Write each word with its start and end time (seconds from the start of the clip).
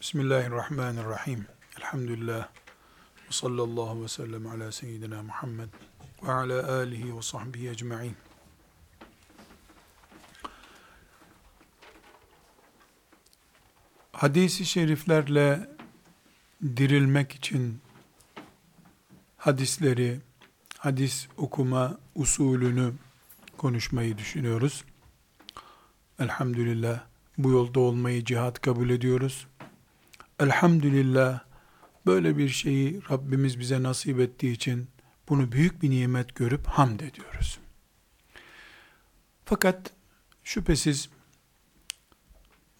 Bismillahirrahmanirrahim. 0.00 1.46
Elhamdülillah. 1.78 2.48
Ve 3.28 3.30
sallallahu 3.30 4.02
ve 4.02 4.08
sellem 4.08 4.46
ala 4.46 4.72
seyyidina 4.72 5.22
Muhammed 5.22 5.68
ve 6.22 6.32
ala 6.32 6.72
alihi 6.72 7.16
ve 7.16 7.22
sahbihi 7.22 7.68
ecma'in. 7.70 8.16
Hadisi 14.12 14.66
şeriflerle 14.66 15.68
dirilmek 16.62 17.32
için 17.32 17.80
hadisleri, 19.36 20.20
hadis 20.78 21.28
okuma 21.36 21.98
usulünü 22.14 22.92
konuşmayı 23.58 24.18
düşünüyoruz. 24.18 24.84
Elhamdülillah 26.18 27.00
bu 27.38 27.50
yolda 27.50 27.80
olmayı 27.80 28.24
cihat 28.24 28.60
kabul 28.60 28.90
ediyoruz. 28.90 29.46
Elhamdülillah 30.40 31.40
böyle 32.06 32.38
bir 32.38 32.48
şeyi 32.48 33.00
Rabbimiz 33.10 33.58
bize 33.58 33.82
nasip 33.82 34.20
ettiği 34.20 34.52
için 34.52 34.88
bunu 35.28 35.52
büyük 35.52 35.82
bir 35.82 35.90
nimet 35.90 36.34
görüp 36.34 36.66
hamd 36.66 37.00
ediyoruz. 37.00 37.58
Fakat 39.44 39.92
şüphesiz 40.44 41.08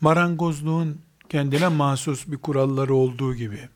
marangozluğun 0.01 1.01
kendine 1.29 1.69
mahsus 1.69 2.27
bir 2.27 2.37
kuralları 2.37 2.95
olduğu 2.95 3.35
gibi 3.35 3.69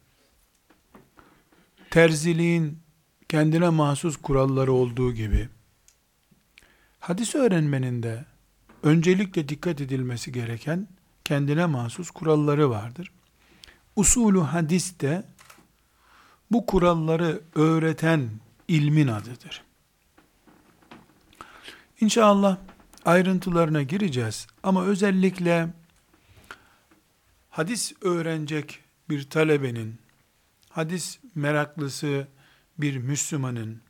terziliğin 1.90 2.78
kendine 3.28 3.68
mahsus 3.68 4.16
kuralları 4.16 4.72
olduğu 4.72 5.12
gibi 5.12 5.48
hadis 7.00 7.34
öğrenmenin 7.34 8.02
de 8.02 8.24
öncelikle 8.82 9.48
dikkat 9.48 9.80
edilmesi 9.80 10.32
gereken 10.32 10.88
kendine 11.24 11.66
mahsus 11.66 12.10
kuralları 12.10 12.70
vardır. 12.70 13.12
Usulü 13.96 14.40
hadis 14.40 15.00
de 15.00 15.24
bu 16.50 16.66
kuralları 16.66 17.40
öğreten 17.54 18.30
ilmin 18.68 19.08
adıdır. 19.08 19.64
İnşallah 22.00 22.58
ayrıntılarına 23.04 23.82
gireceğiz 23.82 24.46
ama 24.62 24.84
özellikle 24.84 25.68
hadis 27.50 27.92
öğrenecek 28.00 28.80
bir 29.08 29.30
talebenin, 29.30 29.98
hadis 30.68 31.18
meraklısı 31.34 32.28
bir 32.78 32.96
Müslümanın 32.96 33.80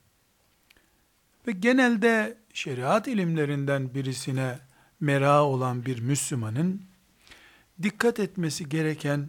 ve 1.46 1.52
genelde 1.52 2.39
şeriat 2.52 3.08
ilimlerinden 3.08 3.94
birisine 3.94 4.58
mera 5.00 5.44
olan 5.44 5.86
bir 5.86 6.00
Müslümanın 6.00 6.83
dikkat 7.83 8.20
etmesi 8.20 8.68
gereken 8.68 9.28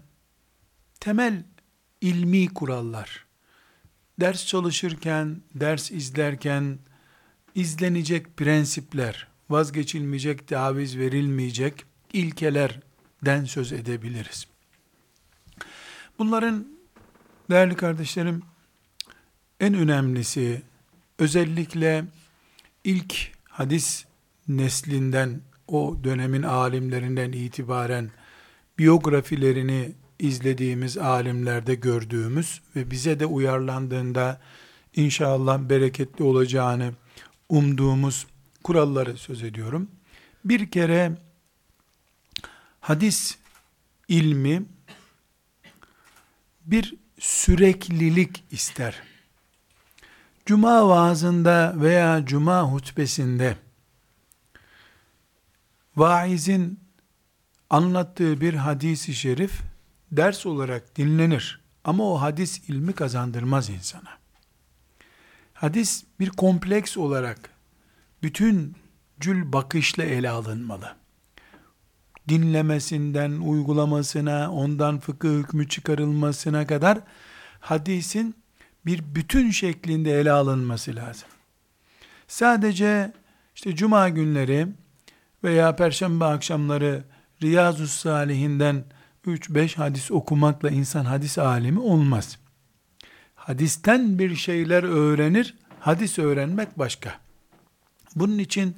temel 1.06 1.44
ilmi 2.02 2.48
kurallar, 2.48 3.26
ders 4.20 4.46
çalışırken, 4.46 5.42
ders 5.56 5.92
izlerken 5.92 6.80
izlenecek 7.56 8.38
prensipler, 8.38 9.28
vazgeçilmeyecek, 9.50 10.48
taviz 10.48 10.98
verilmeyecek 10.98 11.86
ilkelerden 12.14 13.46
söz 13.46 13.74
edebiliriz. 13.74 14.48
Bunların 16.20 16.68
değerli 17.50 17.76
kardeşlerim 17.76 18.44
en 19.60 19.74
önemlisi 19.74 20.62
özellikle 21.20 22.06
ilk 22.84 23.32
hadis 23.50 24.06
neslinden 24.48 25.42
o 25.68 25.98
dönemin 26.04 26.44
alimlerinden 26.44 27.32
itibaren 27.32 28.12
biyografilerini 28.78 29.96
izlediğimiz 30.20 30.98
alimlerde 30.98 31.76
gördüğümüz 31.76 32.62
ve 32.76 32.92
bize 32.92 33.20
de 33.20 33.26
uyarlandığında 33.26 34.42
inşallah 34.96 35.60
bereketli 35.60 36.24
olacağını 36.24 36.94
umduğumuz 37.50 38.28
kuralları 38.64 39.18
söz 39.18 39.44
ediyorum. 39.44 39.88
Bir 40.46 40.72
kere 40.72 41.12
hadis 42.82 43.38
ilmi 44.08 44.66
bir 46.66 46.96
süreklilik 47.20 48.44
ister. 48.52 49.02
Cuma 50.46 50.90
vaazında 50.90 51.74
veya 51.76 52.26
cuma 52.26 52.62
hutbesinde 52.64 53.58
vaizin 55.96 56.80
anlattığı 57.70 58.42
bir 58.42 58.54
hadisi 58.54 59.14
şerif 59.14 59.62
ders 60.12 60.46
olarak 60.46 60.98
dinlenir. 60.98 61.62
Ama 61.84 62.12
o 62.12 62.22
hadis 62.22 62.70
ilmi 62.70 62.94
kazandırmaz 62.94 63.70
insana. 63.70 64.10
Hadis 65.54 66.04
bir 66.20 66.30
kompleks 66.30 66.98
olarak 66.98 67.50
bütün 68.24 68.76
cül 69.20 69.54
bakışla 69.54 70.04
ele 70.04 70.30
alınmalı. 70.30 70.96
Dinlemesinden 72.30 73.32
uygulamasına, 73.32 74.52
ondan 74.52 75.00
fıkıh 75.00 75.30
hükmü 75.30 75.70
çıkarılmasına 75.70 76.68
kadar 76.68 77.00
hadisin 77.60 78.36
bir 78.86 79.16
bütün 79.16 79.52
şeklinde 79.52 80.20
ele 80.20 80.32
alınması 80.32 80.96
lazım. 80.96 81.30
Sadece 82.28 83.14
işte 83.56 83.76
cuma 83.76 84.10
günleri 84.10 84.68
veya 85.44 85.76
perşembe 85.76 86.26
akşamları 86.26 87.04
Riyazu 87.42 87.88
Salihinden 87.88 88.84
3-5 89.28 89.76
hadis 89.76 90.12
okumakla 90.12 90.70
insan 90.70 91.06
hadis 91.06 91.38
alemi 91.38 91.80
olmaz. 91.80 92.38
Hadisten 93.36 94.20
bir 94.20 94.36
şeyler 94.36 94.84
öğrenir, 94.84 95.56
hadis 95.80 96.20
öğrenmek 96.20 96.80
başka. 96.80 97.20
Bunun 98.16 98.38
için 98.38 98.76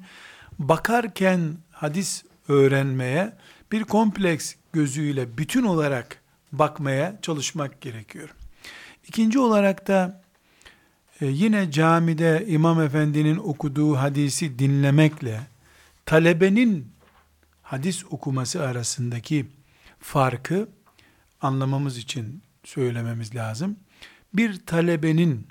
bakarken 0.58 1.54
hadis 1.70 2.24
öğrenmeye 2.48 3.32
bir 3.72 3.84
kompleks 3.84 4.54
gözüyle 4.72 5.38
bütün 5.38 5.62
olarak 5.62 6.22
bakmaya 6.52 7.18
çalışmak 7.22 7.80
gerekiyor. 7.80 8.34
İkinci 9.08 9.38
olarak 9.38 9.88
da 9.88 10.22
e, 11.20 11.26
yine 11.26 11.70
camide 11.70 12.44
imam 12.46 12.82
efendinin 12.82 13.36
okuduğu 13.36 13.96
hadisi 13.96 14.58
dinlemekle 14.58 15.40
talebenin 16.06 16.92
hadis 17.62 18.04
okuması 18.10 18.62
arasındaki 18.62 19.46
farkı 20.00 20.68
anlamamız 21.40 21.98
için 21.98 22.42
söylememiz 22.64 23.34
lazım. 23.34 23.76
Bir 24.34 24.66
talebenin 24.66 25.48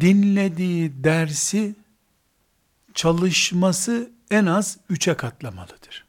dinlediği 0.00 1.04
dersi 1.04 1.74
çalışması 2.94 4.10
en 4.30 4.46
az 4.46 4.78
üçe 4.90 5.14
katlamalıdır. 5.14 6.06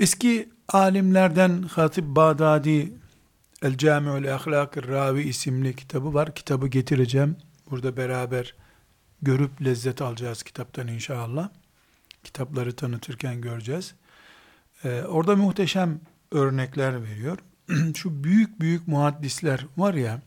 Eski 0.00 0.48
alimlerden 0.68 1.62
Hatip 1.62 2.04
Bağdadi 2.04 2.92
El 3.62 3.78
Cami'ül 3.78 4.34
Ahlak 4.34 4.88
Ravi 4.88 5.22
isimli 5.22 5.76
kitabı 5.76 6.14
var. 6.14 6.34
Kitabı 6.34 6.68
getireceğim. 6.68 7.36
Burada 7.70 7.96
beraber 7.96 8.54
görüp 9.22 9.64
lezzet 9.64 10.02
alacağız 10.02 10.42
kitaptan 10.42 10.88
inşallah. 10.88 11.48
Kitapları 12.26 12.76
tanıtırken 12.76 13.40
göreceğiz. 13.40 13.94
Ee, 14.84 15.02
orada 15.02 15.36
muhteşem 15.36 16.00
örnekler 16.32 17.02
veriyor. 17.02 17.38
Şu 17.96 18.24
büyük 18.24 18.60
büyük 18.60 18.88
muhaddisler 18.88 19.66
var 19.76 19.94
ya, 19.94 20.20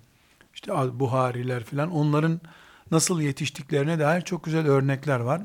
işte 0.53 0.71
Buhariler 0.99 1.63
filan, 1.63 1.91
onların 1.91 2.41
nasıl 2.91 3.21
yetiştiklerine 3.21 3.99
dair 3.99 4.21
çok 4.21 4.43
güzel 4.43 4.67
örnekler 4.67 5.19
var. 5.19 5.41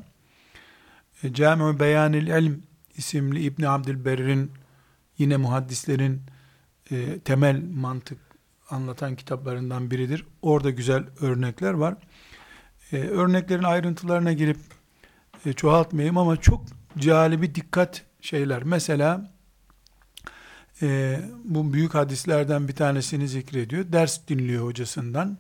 E, 1.23 1.33
Cami-i 1.33 1.81
Beyanil 1.81 2.29
Elm 2.29 2.63
isimli 2.97 3.41
İbn 3.41 3.63
Abdülberr'in 3.63 4.53
yine 5.19 5.37
muhaddislerin 5.37 6.23
e, 6.91 7.19
temel 7.19 7.63
mantık 7.75 8.19
anlatan 8.71 9.17
kitaplarından 9.17 9.91
biridir. 9.91 10.27
Orada 10.43 10.71
güzel 10.71 11.05
örnekler 11.21 11.73
var. 11.73 11.95
E, 12.93 12.97
örneklerin 12.97 13.63
ayrıntılarına 13.63 14.33
girip 14.33 14.59
e, 15.47 15.53
çoğaltmayayım 15.53 16.19
ama 16.19 16.37
çok 16.37 16.65
calibi 16.99 17.55
dikkat 17.55 18.03
şeyler. 18.21 18.63
Mesela 18.63 19.31
e, 20.83 21.21
bu 21.45 21.73
büyük 21.73 21.95
hadislerden 21.95 22.69
bir 22.69 22.75
tanesini 22.75 23.29
zikrediyor. 23.29 23.93
Ders 23.93 24.29
dinliyor 24.29 24.65
hocasından. 24.65 25.39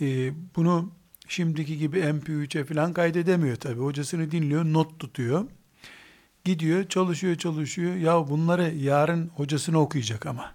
E, 0.00 0.32
bunu 0.56 0.92
şimdiki 1.28 1.78
gibi 1.78 1.98
MP3'e 1.98 2.64
falan 2.64 2.92
kaydedemiyor 2.92 3.56
tabi. 3.56 3.80
Hocasını 3.80 4.30
dinliyor, 4.30 4.64
not 4.64 4.98
tutuyor. 4.98 5.46
Gidiyor, 6.44 6.88
çalışıyor, 6.88 7.36
çalışıyor. 7.36 7.94
Ya 7.94 8.28
bunları 8.28 8.74
yarın 8.74 9.28
hocasını 9.28 9.78
okuyacak 9.78 10.26
ama. 10.26 10.54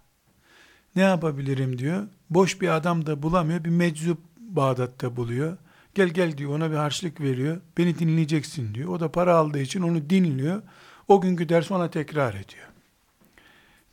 Ne 0.96 1.02
yapabilirim 1.02 1.78
diyor. 1.78 2.08
Boş 2.30 2.62
bir 2.62 2.76
adam 2.76 3.06
da 3.06 3.24
bulamıyor. 3.24 3.64
Bir 3.64 3.70
meczup 3.70 4.20
Bağdat'ta 4.40 5.16
buluyor. 5.16 5.58
Gel 5.96 6.10
gel 6.10 6.38
diyor 6.38 6.52
ona 6.52 6.72
bir 6.72 6.76
harçlık 6.76 7.22
veriyor. 7.22 7.62
Beni 7.78 8.00
dinleyeceksin 8.00 8.74
diyor. 8.74 8.90
O 8.90 9.00
da 9.00 9.12
para 9.12 9.36
aldığı 9.36 9.62
için 9.62 9.82
onu 9.82 10.10
dinliyor. 10.10 10.62
O 11.08 11.22
günkü 11.22 11.50
ders 11.50 11.72
ona 11.72 11.90
tekrar 11.90 12.34
ediyor. 12.34 12.68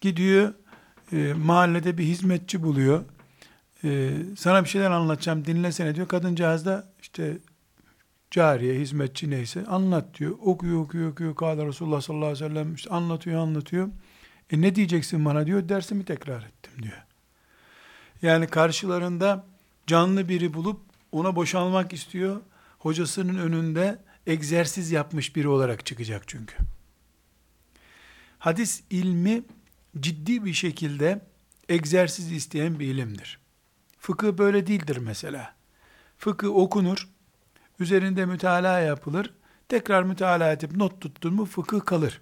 Gidiyor 0.00 0.54
e, 1.12 1.32
mahallede 1.32 1.98
bir 1.98 2.04
hizmetçi 2.04 2.62
buluyor. 2.62 3.04
E, 3.84 4.10
sana 4.36 4.64
bir 4.64 4.68
şeyler 4.68 4.90
anlatacağım 4.90 5.44
dinlesene 5.44 5.94
diyor. 5.94 6.08
Kadıncağız 6.08 6.66
da 6.66 6.92
işte 7.02 7.38
cariye, 8.30 8.74
hizmetçi 8.74 9.30
neyse 9.30 9.66
anlat 9.66 10.18
diyor. 10.18 10.38
Okuyor, 10.40 10.80
okuyor, 10.80 11.12
okuyor. 11.12 11.34
Kâle 11.34 11.66
Resulullah 11.66 12.00
sallallahu 12.00 12.26
aleyhi 12.26 12.44
ve 12.44 12.48
sellem 12.48 12.74
işte 12.74 12.90
anlatıyor, 12.90 13.40
anlatıyor. 13.40 13.88
E 14.50 14.60
ne 14.60 14.74
diyeceksin 14.74 15.24
bana 15.24 15.46
diyor. 15.46 15.68
Dersimi 15.68 16.04
tekrar 16.04 16.42
ettim 16.42 16.82
diyor. 16.82 17.02
Yani 18.22 18.46
karşılarında 18.46 19.44
canlı 19.86 20.28
biri 20.28 20.54
bulup 20.54 20.91
ona 21.12 21.36
boşalmak 21.36 21.92
istiyor. 21.92 22.40
Hocasının 22.78 23.38
önünde 23.38 23.98
egzersiz 24.26 24.90
yapmış 24.90 25.36
biri 25.36 25.48
olarak 25.48 25.86
çıkacak 25.86 26.22
çünkü. 26.26 26.54
Hadis 28.38 28.82
ilmi 28.90 29.42
ciddi 30.00 30.44
bir 30.44 30.52
şekilde 30.52 31.20
egzersiz 31.68 32.32
isteyen 32.32 32.80
bir 32.80 32.86
ilimdir. 32.86 33.38
Fıkıh 33.98 34.32
böyle 34.38 34.66
değildir 34.66 34.96
mesela. 34.96 35.54
Fıkıh 36.18 36.56
okunur, 36.56 37.08
üzerinde 37.78 38.26
mütalaa 38.26 38.80
yapılır, 38.80 39.34
tekrar 39.68 40.02
mütalaa 40.02 40.52
edip 40.52 40.76
not 40.76 41.00
tuttun 41.00 41.34
mu 41.34 41.44
fıkıh 41.44 41.80
kalır. 41.80 42.20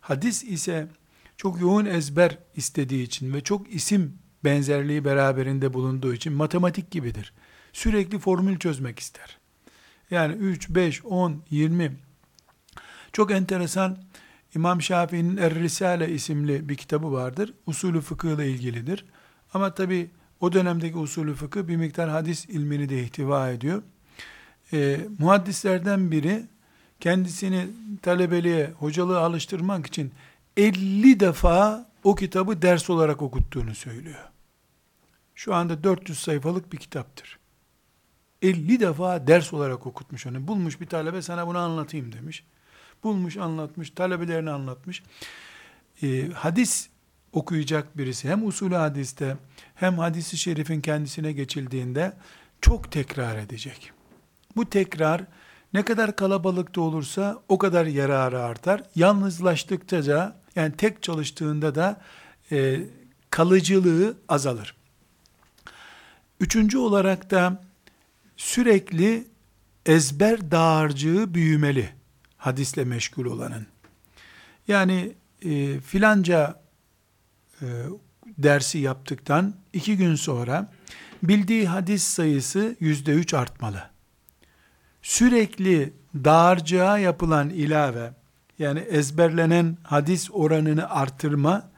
Hadis 0.00 0.44
ise 0.44 0.88
çok 1.36 1.60
yoğun 1.60 1.86
ezber 1.86 2.38
istediği 2.56 3.02
için 3.02 3.34
ve 3.34 3.40
çok 3.40 3.74
isim 3.74 4.18
benzerliği 4.44 5.04
beraberinde 5.04 5.72
bulunduğu 5.74 6.14
için 6.14 6.32
matematik 6.32 6.90
gibidir. 6.90 7.32
Sürekli 7.72 8.18
formül 8.18 8.58
çözmek 8.58 8.98
ister. 8.98 9.38
Yani 10.10 10.34
3, 10.34 10.68
5, 10.70 11.04
10, 11.04 11.42
20. 11.50 11.92
Çok 13.12 13.30
enteresan 13.30 13.98
İmam 14.54 14.82
Şafii'nin 14.82 15.36
Er-Risale 15.36 16.10
isimli 16.10 16.68
bir 16.68 16.76
kitabı 16.76 17.12
vardır. 17.12 17.54
Usulü 17.66 18.00
fıkıh 18.00 18.28
ile 18.28 18.50
ilgilidir. 18.50 19.04
Ama 19.54 19.74
tabi 19.74 20.10
o 20.40 20.52
dönemdeki 20.52 20.96
usulü 20.96 21.34
fıkıh 21.34 21.68
bir 21.68 21.76
miktar 21.76 22.10
hadis 22.10 22.46
ilmini 22.48 22.88
de 22.88 23.02
ihtiva 23.02 23.50
ediyor. 23.50 23.82
E, 24.72 25.00
muhaddislerden 25.18 26.10
biri 26.10 26.42
kendisini 27.00 27.66
talebeliğe, 28.02 28.70
hocalığı 28.78 29.18
alıştırmak 29.20 29.86
için 29.86 30.12
50 30.56 31.20
defa 31.20 31.90
o 32.04 32.14
kitabı 32.14 32.62
ders 32.62 32.90
olarak 32.90 33.22
okuttuğunu 33.22 33.74
söylüyor. 33.74 34.24
Şu 35.34 35.54
anda 35.54 35.84
400 35.84 36.18
sayfalık 36.18 36.72
bir 36.72 36.78
kitaptır. 36.78 37.39
50 38.42 38.80
defa 38.80 39.26
ders 39.26 39.52
olarak 39.52 39.86
okutmuş 39.86 40.26
onu. 40.26 40.48
Bulmuş 40.48 40.80
bir 40.80 40.86
talebe 40.86 41.22
sana 41.22 41.46
bunu 41.46 41.58
anlatayım 41.58 42.12
demiş. 42.12 42.44
Bulmuş 43.04 43.36
anlatmış, 43.36 43.90
talebelerini 43.90 44.50
anlatmış. 44.50 45.02
Ee, 46.02 46.28
hadis 46.34 46.88
okuyacak 47.32 47.98
birisi 47.98 48.28
hem 48.28 48.46
usulü 48.46 48.74
hadiste 48.74 49.36
hem 49.74 49.98
hadisi 49.98 50.38
şerifin 50.38 50.80
kendisine 50.80 51.32
geçildiğinde 51.32 52.12
çok 52.60 52.92
tekrar 52.92 53.36
edecek. 53.36 53.92
Bu 54.56 54.70
tekrar 54.70 55.24
ne 55.74 55.82
kadar 55.82 56.16
kalabalıkta 56.16 56.80
olursa 56.80 57.42
o 57.48 57.58
kadar 57.58 57.86
yararı 57.86 58.42
artar. 58.42 58.82
Yalnızlaştıkça 58.94 60.06
da 60.06 60.36
yani 60.56 60.76
tek 60.76 61.02
çalıştığında 61.02 61.74
da 61.74 62.00
e, 62.52 62.80
kalıcılığı 63.30 64.16
azalır. 64.28 64.76
Üçüncü 66.40 66.78
olarak 66.78 67.30
da 67.30 67.62
sürekli 68.40 69.26
ezber 69.86 70.50
dağarcığı 70.50 71.34
büyümeli 71.34 71.90
hadisle 72.36 72.84
meşgul 72.84 73.24
olanın. 73.24 73.66
Yani 74.68 75.12
e, 75.44 75.80
filanca 75.80 76.62
e, 77.62 77.66
dersi 78.26 78.78
yaptıktan 78.78 79.54
iki 79.72 79.96
gün 79.96 80.14
sonra 80.14 80.72
bildiği 81.22 81.66
hadis 81.66 82.02
sayısı 82.02 82.76
yüzde 82.80 83.12
üç 83.12 83.34
artmalı. 83.34 83.90
Sürekli 85.02 85.92
dağarcığa 86.14 86.98
yapılan 86.98 87.50
ilave, 87.50 88.12
yani 88.58 88.80
ezberlenen 88.80 89.76
hadis 89.82 90.30
oranını 90.32 90.90
artırma, 90.90 91.70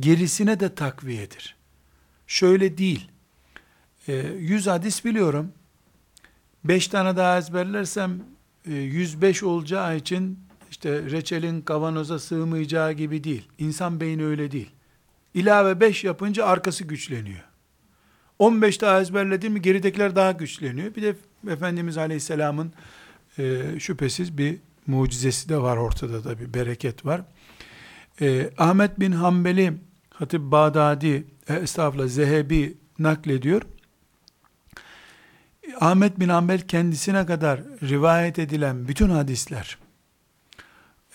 gerisine 0.00 0.60
de 0.60 0.74
takviyedir. 0.74 1.56
Şöyle 2.26 2.78
değil, 2.78 3.10
100 4.06 4.66
e, 4.66 4.70
hadis 4.70 5.04
biliyorum, 5.04 5.52
5 6.64 6.88
tane 6.88 7.16
daha 7.16 7.38
ezberlersem 7.38 8.20
105 8.66 9.42
e, 9.42 9.46
olacağı 9.46 9.96
için 9.96 10.38
işte 10.70 11.02
reçelin 11.10 11.60
kavanoza 11.60 12.18
sığmayacağı 12.18 12.92
gibi 12.92 13.24
değil. 13.24 13.48
İnsan 13.58 14.00
beyni 14.00 14.24
öyle 14.24 14.50
değil. 14.50 14.70
İlave 15.34 15.80
5 15.80 16.04
yapınca 16.04 16.46
arkası 16.46 16.84
güçleniyor. 16.84 17.44
15 18.38 18.80
daha 18.80 19.00
ezberledi 19.00 19.48
mi 19.48 19.62
geridekiler 19.62 20.16
daha 20.16 20.32
güçleniyor. 20.32 20.94
Bir 20.94 21.02
de 21.02 21.16
Efendimiz 21.48 21.98
Aleyhisselam'ın 21.98 22.72
e, 23.38 23.62
şüphesiz 23.78 24.38
bir 24.38 24.58
mucizesi 24.86 25.48
de 25.48 25.58
var 25.62 25.76
ortada 25.76 26.24
da 26.24 26.38
bir 26.40 26.54
bereket 26.54 27.06
var. 27.06 27.22
E, 28.20 28.50
Ahmet 28.58 29.00
bin 29.00 29.12
Hanbeli 29.12 29.72
Hatip 30.10 30.40
Bağdadi 30.40 31.24
e, 31.48 31.54
estağfurullah 31.54 32.08
Zehebi 32.08 32.74
naklediyor. 32.98 33.62
Ahmet 35.80 36.20
bin 36.20 36.28
Hanbel 36.28 36.60
kendisine 36.60 37.26
kadar 37.26 37.60
rivayet 37.82 38.38
edilen 38.38 38.88
bütün 38.88 39.10
hadisler, 39.10 39.78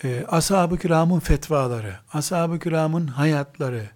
e, 0.04 0.24
ashab-ı 0.28 0.78
kiramın 0.78 1.20
fetvaları, 1.20 1.94
ashab-ı 2.12 2.58
kiramın 2.58 3.06
hayatları, 3.06 3.90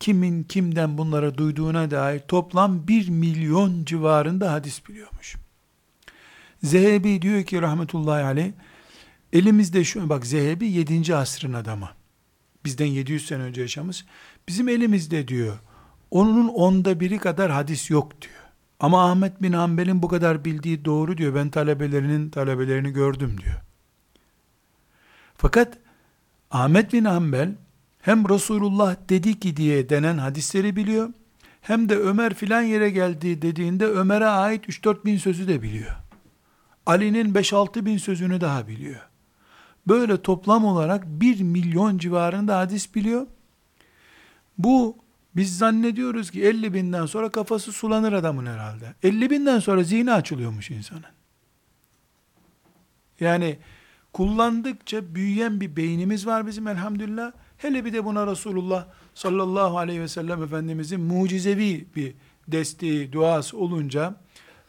kimin 0.00 0.42
kimden 0.42 0.98
bunları 0.98 1.38
duyduğuna 1.38 1.90
dair 1.90 2.20
toplam 2.20 2.88
bir 2.88 3.08
milyon 3.08 3.84
civarında 3.84 4.52
hadis 4.52 4.86
biliyormuş. 4.88 5.36
Zehebi 6.62 7.22
diyor 7.22 7.44
ki 7.44 7.62
rahmetullahi 7.62 8.24
aleyh, 8.24 8.52
elimizde 9.32 9.84
şu, 9.84 10.08
bak 10.08 10.26
Zehebi 10.26 10.66
7. 10.66 11.16
asrın 11.16 11.52
adamı. 11.52 11.88
Bizden 12.64 12.86
700 12.86 13.26
sene 13.26 13.42
önce 13.42 13.60
yaşamış. 13.60 14.04
Bizim 14.48 14.68
elimizde 14.68 15.28
diyor, 15.28 15.58
onun 16.10 16.48
onda 16.48 17.00
biri 17.00 17.18
kadar 17.18 17.50
hadis 17.50 17.90
yok 17.90 18.22
diyor. 18.22 18.37
Ama 18.80 19.10
Ahmet 19.10 19.42
bin 19.42 19.52
Hanbel'in 19.52 20.02
bu 20.02 20.08
kadar 20.08 20.44
bildiği 20.44 20.84
doğru 20.84 21.18
diyor. 21.18 21.34
Ben 21.34 21.50
talebelerinin 21.50 22.30
talebelerini 22.30 22.90
gördüm 22.90 23.36
diyor. 23.44 23.56
Fakat 25.36 25.78
Ahmet 26.50 26.92
bin 26.92 27.04
Hanbel 27.04 27.54
hem 28.00 28.28
Resulullah 28.28 28.96
dedi 29.08 29.40
ki 29.40 29.56
diye 29.56 29.88
denen 29.88 30.18
hadisleri 30.18 30.76
biliyor. 30.76 31.10
Hem 31.60 31.88
de 31.88 31.96
Ömer 31.96 32.34
filan 32.34 32.62
yere 32.62 32.90
geldi 32.90 33.42
dediğinde 33.42 33.86
Ömer'e 33.86 34.26
ait 34.26 34.68
3-4 34.68 35.04
bin 35.04 35.18
sözü 35.18 35.48
de 35.48 35.62
biliyor. 35.62 35.96
Ali'nin 36.86 37.34
5-6 37.34 37.84
bin 37.84 37.98
sözünü 37.98 38.40
daha 38.40 38.68
biliyor. 38.68 39.00
Böyle 39.88 40.22
toplam 40.22 40.64
olarak 40.64 41.06
1 41.06 41.40
milyon 41.40 41.98
civarında 41.98 42.58
hadis 42.58 42.94
biliyor. 42.94 43.26
Bu 44.58 44.96
biz 45.38 45.58
zannediyoruz 45.58 46.30
ki 46.30 46.44
50 46.44 46.74
binden 46.74 47.06
sonra 47.06 47.30
kafası 47.30 47.72
sulanır 47.72 48.12
adamın 48.12 48.46
herhalde. 48.46 48.94
50 49.02 49.30
binden 49.30 49.58
sonra 49.58 49.82
zihni 49.82 50.12
açılıyormuş 50.12 50.70
insanın. 50.70 51.04
Yani 53.20 53.58
kullandıkça 54.12 55.14
büyüyen 55.14 55.60
bir 55.60 55.76
beynimiz 55.76 56.26
var 56.26 56.46
bizim 56.46 56.68
elhamdülillah. 56.68 57.32
Hele 57.56 57.84
bir 57.84 57.92
de 57.92 58.04
buna 58.04 58.26
Resulullah 58.26 58.86
sallallahu 59.14 59.78
aleyhi 59.78 60.00
ve 60.00 60.08
sellem 60.08 60.42
Efendimizin 60.42 61.00
mucizevi 61.00 61.86
bir 61.96 62.14
desteği, 62.48 63.12
duası 63.12 63.58
olunca 63.58 64.20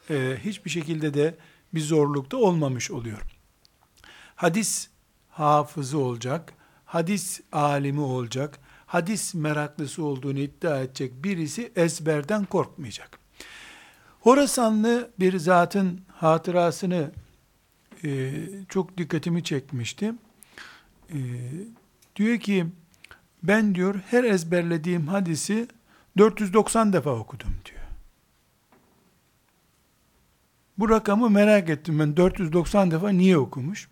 e, 0.09 0.37
hiçbir 0.43 0.69
şekilde 0.69 1.13
de 1.13 1.37
bir 1.73 1.81
zorlukta 1.81 2.37
olmamış 2.37 2.91
oluyor. 2.91 3.21
Hadis 4.35 4.89
hafızı 5.29 5.97
olacak, 5.97 6.53
hadis 6.85 7.41
alimi 7.51 8.01
olacak, 8.01 8.59
hadis 8.89 9.33
meraklısı 9.33 10.03
olduğunu 10.03 10.39
iddia 10.39 10.79
edecek 10.79 11.23
birisi 11.23 11.71
ezberden 11.75 12.45
korkmayacak. 12.45 13.19
Horasanlı 14.19 15.11
bir 15.19 15.37
zatın 15.37 16.01
hatırasını 16.07 17.11
e, 18.03 18.31
çok 18.69 18.97
dikkatimi 18.97 19.43
çekmişti. 19.43 20.13
E, 21.09 21.17
diyor 22.15 22.39
ki 22.39 22.65
ben 23.43 23.75
diyor 23.75 23.95
her 24.09 24.23
ezberlediğim 24.23 25.07
hadisi 25.07 25.67
490 26.17 26.93
defa 26.93 27.11
okudum 27.11 27.51
diyor. 27.65 27.79
Bu 30.77 30.89
rakamı 30.89 31.29
merak 31.29 31.69
ettim 31.69 31.99
ben 31.99 32.17
490 32.17 32.91
defa 32.91 33.09
niye 33.09 33.37
okumuş? 33.37 33.89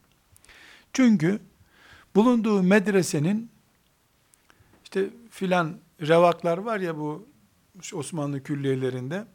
Çünkü 0.93 1.39
bulunduğu 2.15 2.63
medresenin 2.63 3.56
işte 4.87 5.09
filan 5.29 5.77
revaklar 6.01 6.57
var 6.57 6.79
ya 6.79 6.97
bu 6.97 7.27
Osmanlı 7.93 8.43
külliyelerinde. 8.43 9.25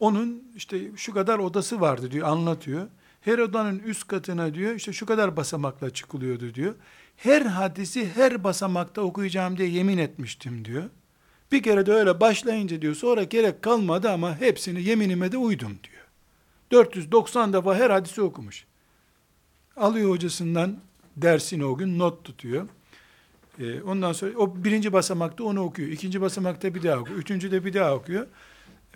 Onun 0.00 0.52
işte 0.56 0.96
şu 0.96 1.14
kadar 1.14 1.38
odası 1.38 1.80
vardı 1.80 2.10
diyor, 2.10 2.28
anlatıyor. 2.28 2.88
Her 3.20 3.38
odanın 3.38 3.78
üst 3.78 4.08
katına 4.08 4.54
diyor, 4.54 4.74
işte 4.74 4.92
şu 4.92 5.06
kadar 5.06 5.36
basamakla 5.36 5.90
çıkılıyordu 5.90 6.54
diyor. 6.54 6.74
her 7.16 7.42
hadisi 7.42 8.08
her 8.14 8.44
basamakta 8.44 9.00
okuyacağım 9.00 9.58
diye 9.58 9.68
yemin 9.68 9.98
etmiştim 9.98 10.64
diyor. 10.64 10.84
Bir 11.52 11.62
kere 11.62 11.86
de 11.86 11.92
öyle 11.92 12.20
başlayınca 12.20 12.82
diyor 12.82 12.94
sonra 12.94 13.22
gerek 13.22 13.62
kalmadı 13.62 14.10
ama 14.10 14.40
hepsini 14.40 14.82
yeminime 14.82 15.32
de 15.32 15.36
uydum 15.36 15.78
diyor. 15.84 16.04
490 16.70 17.52
defa 17.52 17.74
her 17.74 17.90
hadisi 17.90 18.22
okumuş. 18.22 18.64
Alıyor 19.76 20.10
hocasından 20.10 20.78
dersini 21.16 21.64
o 21.64 21.76
gün 21.76 21.98
not 21.98 22.24
tutuyor. 22.24 22.68
Ee, 23.58 23.82
ondan 23.82 24.12
sonra 24.12 24.38
o 24.38 24.64
birinci 24.64 24.92
basamakta 24.92 25.44
onu 25.44 25.60
okuyor. 25.60 25.88
ikinci 25.88 26.20
basamakta 26.20 26.74
bir 26.74 26.82
daha 26.82 26.98
okuyor. 26.98 27.18
Üçüncü 27.18 27.50
de 27.50 27.64
bir 27.64 27.72
daha 27.72 27.94
okuyor. 27.94 28.26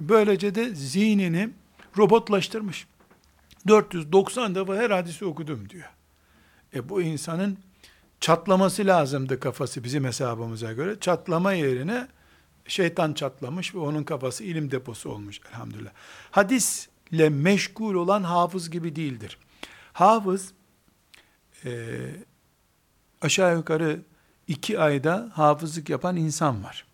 Böylece 0.00 0.54
de 0.54 0.74
zihnini 0.74 1.50
robotlaştırmış. 1.98 2.86
490 3.68 4.54
defa 4.54 4.76
her 4.76 4.90
hadisi 4.90 5.24
okudum 5.24 5.68
diyor. 5.68 5.90
E 6.74 6.88
bu 6.88 7.02
insanın 7.02 7.58
çatlaması 8.20 8.86
lazımdı 8.86 9.40
kafası 9.40 9.84
bizim 9.84 10.04
hesabımıza 10.04 10.72
göre. 10.72 11.00
Çatlama 11.00 11.52
yerine 11.52 12.08
şeytan 12.66 13.12
çatlamış 13.12 13.74
ve 13.74 13.78
onun 13.78 14.04
kafası 14.04 14.44
ilim 14.44 14.70
deposu 14.70 15.10
olmuş 15.10 15.40
elhamdülillah. 15.48 15.90
Hadisle 16.30 17.28
meşgul 17.28 17.94
olan 17.94 18.22
hafız 18.22 18.70
gibi 18.70 18.96
değildir. 18.96 19.38
Hafız 19.92 20.52
e, 21.64 21.70
aşağı 23.22 23.56
yukarı 23.56 24.00
iki 24.48 24.78
ayda 24.78 25.30
hafızlık 25.32 25.90
yapan 25.90 26.16
insan 26.16 26.64
var. 26.64 26.86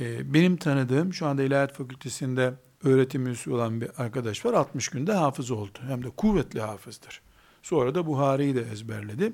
E, 0.00 0.34
benim 0.34 0.56
tanıdığım 0.56 1.14
şu 1.14 1.26
anda 1.26 1.42
İlahiyat 1.42 1.72
Fakültesi'nde 1.72 2.54
öğretim 2.84 3.26
üyesi 3.26 3.50
olan 3.50 3.80
bir 3.80 3.90
arkadaş 3.98 4.44
var. 4.44 4.52
60 4.52 4.88
günde 4.88 5.12
hafız 5.12 5.50
oldu. 5.50 5.78
Hem 5.86 6.04
de 6.04 6.10
kuvvetli 6.10 6.60
hafızdır. 6.60 7.20
Sonra 7.62 7.94
da 7.94 8.06
Buhari'yi 8.06 8.54
de 8.54 8.62
ezberledi. 8.72 9.32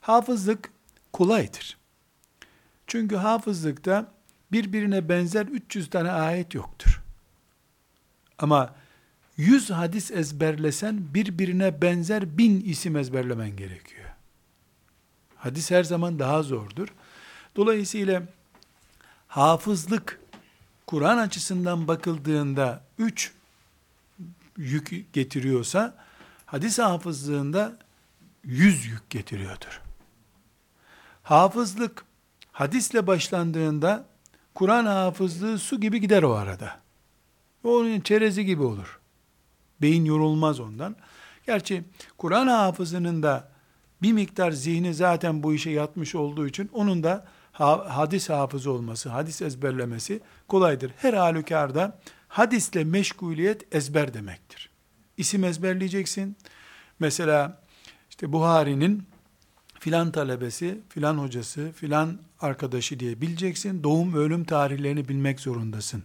Hafızlık 0.00 0.70
kolaydır. 1.12 1.76
Çünkü 2.86 3.16
hafızlıkta 3.16 4.12
birbirine 4.52 5.08
benzer 5.08 5.46
300 5.46 5.90
tane 5.90 6.10
ayet 6.10 6.54
yoktur. 6.54 7.02
Ama 8.38 8.74
100 9.36 9.70
hadis 9.70 10.10
ezberlesen 10.10 11.14
birbirine 11.14 11.82
benzer 11.82 12.38
bin 12.38 12.60
isim 12.60 12.96
ezberlemen 12.96 13.56
gerekiyor. 13.56 13.97
Hadis 15.38 15.70
her 15.70 15.84
zaman 15.84 16.18
daha 16.18 16.42
zordur. 16.42 16.88
Dolayısıyla 17.56 18.22
hafızlık 19.28 20.20
Kur'an 20.86 21.18
açısından 21.18 21.88
bakıldığında 21.88 22.84
3 22.98 23.32
yük 24.56 25.12
getiriyorsa 25.12 25.94
hadis 26.46 26.78
hafızlığında 26.78 27.78
100 28.44 28.86
yük 28.86 29.10
getiriyordur. 29.10 29.80
Hafızlık 31.22 32.04
hadisle 32.52 33.06
başlandığında 33.06 34.06
Kur'an 34.54 34.86
hafızlığı 34.86 35.58
su 35.58 35.80
gibi 35.80 36.00
gider 36.00 36.22
o 36.22 36.34
arada. 36.34 36.80
Onun 37.64 38.00
çerezi 38.00 38.44
gibi 38.44 38.62
olur. 38.62 39.00
Beyin 39.82 40.04
yorulmaz 40.04 40.60
ondan. 40.60 40.96
Gerçi 41.46 41.84
Kur'an 42.18 42.46
hafızının 42.46 43.22
da 43.22 43.48
bir 44.02 44.12
miktar 44.12 44.50
zihni 44.50 44.94
zaten 44.94 45.42
bu 45.42 45.54
işe 45.54 45.70
yatmış 45.70 46.14
olduğu 46.14 46.46
için 46.48 46.70
onun 46.72 47.02
da 47.02 47.26
hadis 47.88 48.30
hafızı 48.30 48.72
olması, 48.72 49.08
hadis 49.08 49.42
ezberlemesi 49.42 50.20
kolaydır. 50.48 50.92
Her 50.96 51.14
halükarda 51.14 52.00
hadisle 52.28 52.84
meşguliyet 52.84 53.74
ezber 53.74 54.14
demektir. 54.14 54.70
İsim 55.16 55.44
ezberleyeceksin. 55.44 56.36
Mesela 56.98 57.62
işte 58.10 58.32
Buhari'nin 58.32 59.02
filan 59.80 60.12
talebesi, 60.12 60.80
filan 60.88 61.18
hocası, 61.18 61.72
filan 61.72 62.18
arkadaşı 62.40 63.00
diye 63.00 63.20
bileceksin. 63.20 63.82
Doğum 63.82 64.14
ölüm 64.14 64.44
tarihlerini 64.44 65.08
bilmek 65.08 65.40
zorundasın. 65.40 66.02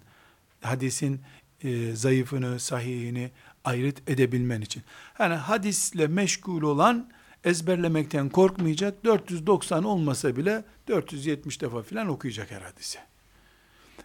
Hadisin 0.62 1.21
e, 1.63 1.95
zayıfını, 1.95 2.59
sahihini 2.59 3.31
ayrıt 3.63 4.09
edebilmen 4.09 4.62
için. 4.62 4.83
Yani 5.19 5.35
hadisle 5.35 6.07
meşgul 6.07 6.62
olan 6.62 7.09
ezberlemekten 7.43 8.29
korkmayacak. 8.29 9.05
490 9.05 9.83
olmasa 9.83 10.35
bile 10.35 10.63
470 10.88 11.62
defa 11.62 11.81
filan 11.81 12.07
okuyacak 12.07 12.51
her 12.51 12.62
hadisi. 12.62 13.00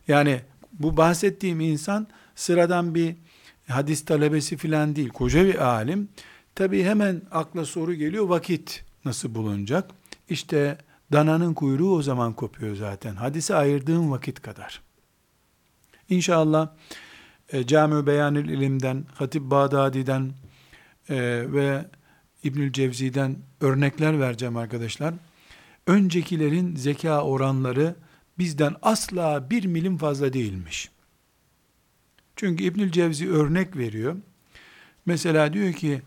Yani 0.09 0.41
bu 0.73 0.97
bahsettiğim 0.97 1.61
insan 1.61 2.07
sıradan 2.35 2.95
bir 2.95 3.17
hadis 3.69 4.05
talebesi 4.05 4.57
filan 4.57 4.97
değil. 4.97 5.09
Koca 5.09 5.45
bir 5.45 5.67
alim. 5.69 6.09
Tabi 6.55 6.85
hemen 6.85 7.23
akla 7.31 7.65
soru 7.65 7.95
geliyor 7.95 8.29
vakit 8.29 8.85
nasıl 9.05 9.35
bulunacak? 9.35 9.91
İşte 10.29 10.79
dananın 11.13 11.55
kuyruğu 11.55 11.95
o 11.95 12.03
zaman 12.03 12.33
kopuyor 12.33 12.77
zaten. 12.77 13.15
Hadise 13.15 13.55
ayırdığın 13.55 14.11
vakit 14.11 14.43
kadar. 14.43 14.83
İnşallah 16.09 16.69
e, 17.53 17.67
Cami-ü 17.67 18.07
Beyanül 18.07 18.49
İlim'den, 18.49 19.05
Hatip 19.15 19.43
Bağdadi'den 19.43 20.33
e, 21.09 21.17
ve 21.53 21.85
İbnül 22.45 22.73
Cevzi'den 22.73 23.37
örnekler 23.61 24.21
vereceğim 24.21 24.57
arkadaşlar. 24.57 25.15
Öncekilerin 25.87 26.77
zeka 26.77 27.23
oranları 27.23 27.95
bizden 28.39 28.77
asla 28.83 29.51
bir 29.51 29.65
milim 29.65 29.99
fazla 29.99 30.33
değilmiş. 30.33 30.91
Çünkü 32.37 32.65
İbnül 32.65 32.93
Cevzi 32.93 33.31
örnek 33.31 33.77
veriyor. 33.77 34.17
Mesela 35.07 35.53
diyor 35.53 35.73
ki 35.73 36.03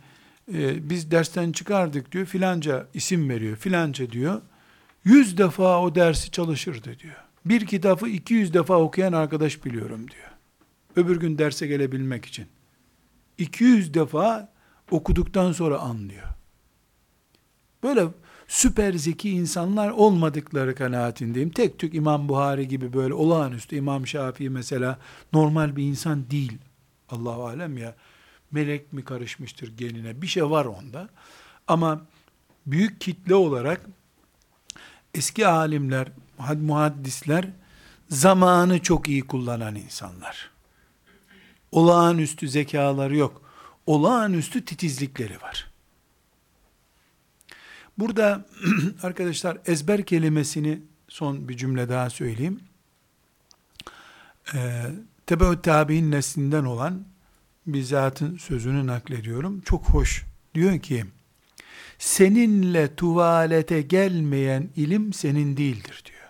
e, 0.54 0.90
biz 0.90 1.12
dersten 1.12 1.52
çıkardık 1.52 2.12
diyor 2.12 2.26
filanca 2.26 2.88
isim 2.94 3.30
veriyor 3.30 3.58
filanca 3.58 4.12
diyor. 4.12 4.42
Yüz 5.04 5.38
defa 5.38 5.82
o 5.82 5.96
dersi 5.96 6.32
çalışırdı 6.32 7.00
diyor. 7.00 7.16
Bir 7.46 7.66
kitabı 7.66 8.10
200 8.10 8.54
defa 8.54 8.78
okuyan 8.78 9.14
arkadaş 9.14 9.66
biliyorum 9.66 10.12
diyor. 10.12 10.32
Öbür 10.96 11.20
gün 11.20 11.38
derse 11.38 11.68
gelebilmek 11.68 12.26
için. 12.26 12.46
200 13.38 13.94
defa 13.94 14.51
okuduktan 14.92 15.52
sonra 15.52 15.80
anlıyor. 15.80 16.28
Böyle 17.84 18.08
süper 18.48 18.94
zeki 18.94 19.30
insanlar 19.30 19.90
olmadıkları 19.90 20.76
kanaatindeyim. 20.76 21.50
Tek 21.50 21.80
tük 21.80 21.96
İmam 21.96 22.30
Buhari 22.30 22.68
gibi 22.68 22.94
böyle 22.94 23.14
olağanüstü 23.14 23.76
İmam 23.76 24.08
Şafii 24.08 24.50
mesela 24.50 25.00
normal 25.34 25.76
bir 25.76 25.84
insan 25.84 26.30
değil. 26.30 26.58
Allahu 27.10 27.46
alem 27.46 27.78
ya 27.78 27.96
melek 28.52 28.94
mi 28.94 29.04
karışmıştır 29.04 29.78
genine 29.78 30.22
bir 30.22 30.28
şey 30.28 30.50
var 30.50 30.66
onda. 30.66 31.10
Ama 31.68 32.02
büyük 32.66 33.02
kitle 33.02 33.36
olarak 33.36 33.86
eski 35.14 35.48
alimler, 35.48 36.08
muhaddisler 36.62 37.50
zamanı 38.10 38.80
çok 38.80 39.10
iyi 39.10 39.22
kullanan 39.22 39.76
insanlar. 39.76 40.50
Olağanüstü 41.72 42.50
zekaları 42.50 43.18
yok. 43.18 43.41
Olağanüstü 43.86 44.66
titizlikleri 44.66 45.42
var. 45.42 45.72
Burada 47.98 48.46
arkadaşlar 49.04 49.58
ezber 49.66 50.06
kelimesini 50.06 50.82
son 51.08 51.50
bir 51.50 51.58
cümle 51.58 51.90
daha 51.90 52.10
söyleyeyim. 52.10 52.60
Ee, 54.54 54.84
Tebeut 55.26 55.64
tabi'in 55.64 56.12
neslinden 56.12 56.64
olan 56.64 57.06
bir 57.68 57.84
zatın 57.84 58.38
sözünü 58.38 58.88
naklediyorum. 58.88 59.62
Çok 59.62 59.86
hoş. 59.86 60.26
Diyor 60.56 60.80
ki, 60.80 61.06
seninle 62.00 62.96
tuvalete 62.96 63.82
gelmeyen 63.82 64.70
ilim 64.76 65.14
senin 65.14 65.58
değildir 65.58 66.04
diyor. 66.06 66.30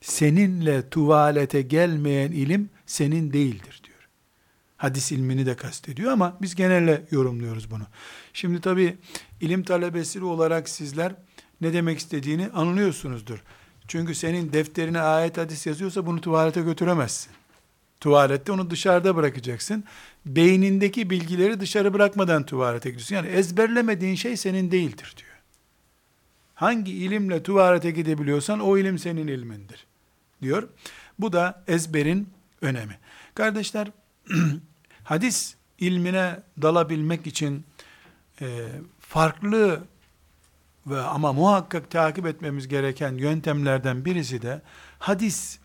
Seninle 0.00 0.90
tuvalete 0.90 1.62
gelmeyen 1.62 2.32
ilim 2.32 2.70
senin 2.86 3.32
değildir 3.32 3.80
diyor. 3.84 3.95
Hadis 4.76 5.12
ilmini 5.12 5.46
de 5.46 5.56
kastediyor 5.56 6.12
ama 6.12 6.36
biz 6.42 6.54
genelle 6.54 7.04
yorumluyoruz 7.10 7.70
bunu. 7.70 7.84
Şimdi 8.32 8.60
tabi 8.60 8.96
ilim 9.40 9.62
talebesi 9.62 10.24
olarak 10.24 10.68
sizler 10.68 11.14
ne 11.60 11.72
demek 11.72 11.98
istediğini 11.98 12.48
anlıyorsunuzdur. 12.48 13.42
Çünkü 13.88 14.14
senin 14.14 14.52
defterine 14.52 15.00
ayet 15.00 15.38
hadis 15.38 15.66
yazıyorsa 15.66 16.06
bunu 16.06 16.20
tuvalete 16.20 16.60
götüremezsin. 16.60 17.32
Tuvalette 18.00 18.52
onu 18.52 18.70
dışarıda 18.70 19.16
bırakacaksın. 19.16 19.84
Beynindeki 20.26 21.10
bilgileri 21.10 21.60
dışarı 21.60 21.94
bırakmadan 21.94 22.46
tuvalete 22.46 22.90
gidiyorsun. 22.90 23.14
Yani 23.16 23.28
ezberlemediğin 23.28 24.14
şey 24.14 24.36
senin 24.36 24.70
değildir 24.70 25.14
diyor. 25.16 25.30
Hangi 26.54 26.92
ilimle 26.92 27.42
tuvalete 27.42 27.90
gidebiliyorsan 27.90 28.60
o 28.60 28.78
ilim 28.78 28.98
senin 28.98 29.26
ilmindir 29.26 29.86
diyor. 30.42 30.68
Bu 31.18 31.32
da 31.32 31.64
ezberin 31.68 32.28
önemi. 32.62 32.98
Kardeşler 33.34 33.90
hadis 35.04 35.56
ilmine 35.78 36.40
dalabilmek 36.62 37.26
için 37.26 37.64
e, 38.40 38.68
farklı 39.00 39.84
ve 40.86 41.00
ama 41.00 41.32
muhakkak 41.32 41.90
takip 41.90 42.26
etmemiz 42.26 42.68
gereken 42.68 43.14
yöntemlerden 43.14 44.04
birisi 44.04 44.42
de 44.42 44.62
hadis 44.98 45.58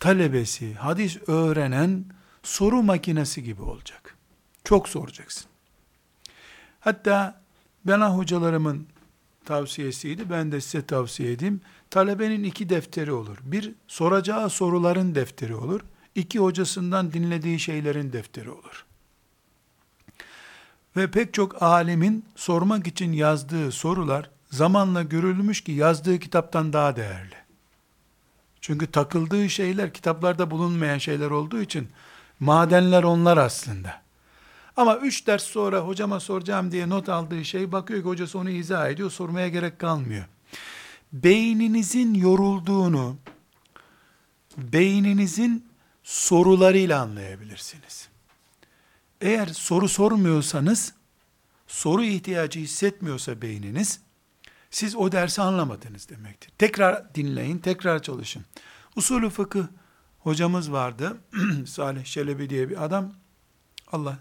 talebesi, 0.00 0.74
hadis 0.74 1.18
öğrenen 1.26 2.04
soru 2.42 2.82
makinesi 2.82 3.42
gibi 3.42 3.62
olacak. 3.62 4.16
Çok 4.64 4.88
soracaksın. 4.88 5.46
Hatta 6.80 7.46
Bana 7.86 8.16
hocalarımın 8.16 8.86
tavsiyesiydi. 9.44 10.30
Ben 10.30 10.52
de 10.52 10.60
size 10.60 10.86
tavsiye 10.86 11.32
edeyim. 11.32 11.60
Talebenin 11.90 12.44
iki 12.44 12.68
defteri 12.68 13.12
olur. 13.12 13.38
Bir, 13.42 13.72
soracağı 13.88 14.50
soruların 14.50 15.14
defteri 15.14 15.54
olur. 15.54 15.80
İki, 16.16 16.38
hocasından 16.38 17.12
dinlediği 17.12 17.60
şeylerin 17.60 18.12
defteri 18.12 18.50
olur. 18.50 18.84
Ve 20.96 21.10
pek 21.10 21.34
çok 21.34 21.62
alimin 21.62 22.24
sormak 22.36 22.86
için 22.86 23.12
yazdığı 23.12 23.72
sorular 23.72 24.30
zamanla 24.50 25.02
görülmüş 25.02 25.60
ki 25.60 25.72
yazdığı 25.72 26.18
kitaptan 26.18 26.72
daha 26.72 26.96
değerli. 26.96 27.34
Çünkü 28.60 28.86
takıldığı 28.86 29.50
şeyler 29.50 29.92
kitaplarda 29.92 30.50
bulunmayan 30.50 30.98
şeyler 30.98 31.30
olduğu 31.30 31.60
için 31.60 31.88
madenler 32.40 33.02
onlar 33.02 33.36
aslında. 33.36 34.02
Ama 34.76 34.96
üç 34.96 35.26
ders 35.26 35.42
sonra 35.42 35.80
hocama 35.80 36.20
soracağım 36.20 36.72
diye 36.72 36.88
not 36.88 37.08
aldığı 37.08 37.44
şey 37.44 37.72
bakıyor 37.72 38.02
ki 38.02 38.08
hocası 38.08 38.38
onu 38.38 38.50
izah 38.50 38.88
ediyor 38.90 39.10
sormaya 39.10 39.48
gerek 39.48 39.78
kalmıyor. 39.78 40.24
Beyninizin 41.12 42.14
yorulduğunu 42.14 43.16
beyninizin 44.56 45.66
sorularıyla 46.06 47.02
anlayabilirsiniz. 47.02 48.08
Eğer 49.20 49.46
soru 49.46 49.88
sormuyorsanız 49.88 50.94
soru 51.66 52.04
ihtiyacı 52.04 52.60
hissetmiyorsa 52.60 53.42
beyniniz 53.42 54.00
siz 54.70 54.96
o 54.96 55.12
dersi 55.12 55.42
anlamadınız 55.42 56.08
demektir. 56.08 56.52
Tekrar 56.58 57.14
dinleyin, 57.14 57.58
tekrar 57.58 58.02
çalışın. 58.02 58.44
Usulü 58.96 59.30
fıkıh 59.30 59.64
hocamız 60.18 60.72
vardı. 60.72 61.16
Salih 61.66 62.04
Şelebi 62.04 62.50
diye 62.50 62.68
bir 62.68 62.84
adam. 62.84 63.12
Allah 63.92 64.18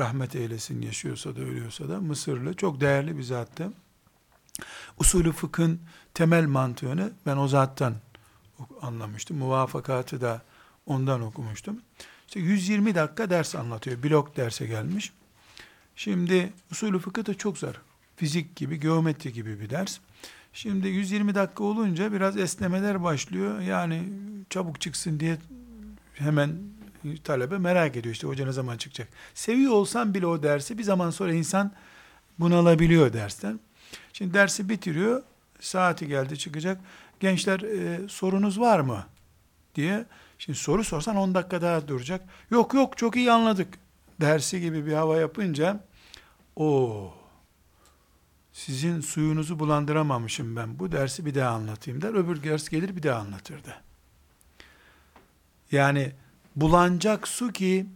rahmet 0.00 0.36
eylesin 0.36 0.82
yaşıyorsa 0.82 1.36
da 1.36 1.40
ölüyorsa 1.40 1.88
da 1.88 2.00
Mısırlı 2.00 2.54
çok 2.54 2.80
değerli 2.80 3.18
bir 3.18 3.22
zattı. 3.22 3.72
Usulü 4.98 5.32
fıkhın 5.32 5.80
temel 6.14 6.46
mantığını 6.46 7.12
ben 7.26 7.36
o 7.36 7.48
zattan 7.48 7.94
anlamıştım. 8.82 9.36
Muvafakatı 9.36 10.20
da 10.20 10.42
ondan 10.88 11.22
okumuştum. 11.22 11.80
İşte 12.26 12.40
120 12.40 12.94
dakika 12.94 13.30
ders 13.30 13.54
anlatıyor. 13.54 14.02
Blok 14.02 14.36
derse 14.36 14.66
gelmiş. 14.66 15.12
Şimdi 15.96 16.52
usulü 16.72 16.98
fıkıh 16.98 17.26
da 17.26 17.34
çok 17.34 17.58
zor. 17.58 17.74
Fizik 18.16 18.56
gibi, 18.56 18.80
geometri 18.80 19.32
gibi 19.32 19.60
bir 19.60 19.70
ders. 19.70 19.98
Şimdi 20.52 20.88
120 20.88 21.34
dakika 21.34 21.64
olunca 21.64 22.12
biraz 22.12 22.36
esnemeler 22.36 23.04
başlıyor. 23.04 23.60
Yani 23.60 24.04
çabuk 24.50 24.80
çıksın 24.80 25.20
diye 25.20 25.38
hemen 26.14 26.58
talebe 27.24 27.58
merak 27.58 27.96
ediyor 27.96 28.14
işte 28.14 28.26
hoca 28.26 28.46
ne 28.46 28.52
zaman 28.52 28.76
çıkacak. 28.76 29.08
Seviyor 29.34 29.72
olsan 29.72 30.14
bile 30.14 30.26
o 30.26 30.42
dersi 30.42 30.78
bir 30.78 30.82
zaman 30.82 31.10
sonra 31.10 31.32
insan 31.32 31.72
bunalabiliyor 32.38 33.12
dersten. 33.12 33.60
Şimdi 34.12 34.34
dersi 34.34 34.68
bitiriyor. 34.68 35.22
Saati 35.60 36.08
geldi 36.08 36.38
çıkacak. 36.38 36.80
Gençler 37.20 37.60
e, 37.60 38.08
sorunuz 38.08 38.60
var 38.60 38.80
mı? 38.80 39.04
diye. 39.78 40.04
Şimdi 40.38 40.58
soru 40.58 40.84
sorsan 40.84 41.16
10 41.16 41.34
dakika 41.34 41.62
daha 41.62 41.88
duracak. 41.88 42.28
Yok 42.50 42.74
yok 42.74 42.96
çok 42.98 43.16
iyi 43.16 43.32
anladık. 43.32 43.78
Dersi 44.20 44.60
gibi 44.60 44.86
bir 44.86 44.92
hava 44.92 45.16
yapınca 45.16 45.84
o 46.56 47.14
sizin 48.52 49.00
suyunuzu 49.00 49.58
bulandıramamışım 49.58 50.56
ben. 50.56 50.78
Bu 50.78 50.92
dersi 50.92 51.26
bir 51.26 51.34
daha 51.34 51.50
anlatayım 51.50 52.02
der. 52.02 52.14
Öbür 52.14 52.42
ders 52.42 52.68
gelir 52.68 52.96
bir 52.96 53.02
daha 53.02 53.20
anlatırdı. 53.20 53.74
Yani 55.72 56.12
bulanacak 56.56 57.28
su 57.28 57.52
ki 57.52 57.86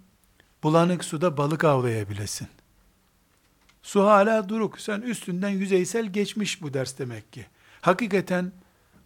bulanık 0.63 1.05
suda 1.05 1.37
balık 1.37 1.65
avlayabilesin. 1.65 2.49
Su 3.83 4.07
hala 4.07 4.49
duruk. 4.49 4.81
Sen 4.81 5.01
üstünden 5.01 5.49
yüzeysel 5.49 6.07
geçmiş 6.07 6.63
bu 6.63 6.75
ders 6.75 6.99
demek 6.99 7.33
ki. 7.33 7.47
Hakikaten 7.81 8.53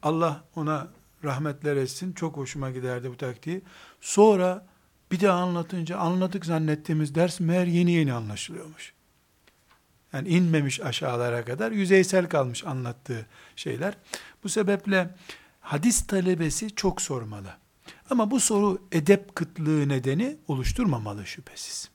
Allah 0.03 0.45
ona 0.57 0.89
rahmetler 1.27 1.77
etsin. 1.77 2.13
Çok 2.13 2.37
hoşuma 2.37 2.71
giderdi 2.71 3.11
bu 3.11 3.17
taktiği. 3.17 3.63
Sonra 4.01 4.67
bir 5.13 5.21
daha 5.21 5.43
anlatınca 5.43 5.99
anladık 5.99 6.47
zannettiğimiz 6.47 7.15
ders 7.15 7.41
meğer 7.41 7.67
yeni 7.67 7.93
yeni 7.93 8.13
anlaşılıyormuş. 8.13 8.93
Yani 10.13 10.29
inmemiş 10.29 10.81
aşağılara 10.81 11.45
kadar 11.45 11.73
yüzeysel 11.73 12.29
kalmış 12.29 12.65
anlattığı 12.65 13.27
şeyler. 13.57 13.95
Bu 14.45 14.49
sebeple 14.49 15.15
hadis 15.61 16.07
talebesi 16.07 16.75
çok 16.75 17.03
sormalı. 17.03 17.49
Ama 18.11 18.31
bu 18.31 18.41
soru 18.41 18.79
edep 18.93 19.35
kıtlığı 19.35 19.89
nedeni 19.89 20.37
oluşturmamalı 20.49 21.27
şüphesiz. 21.27 21.91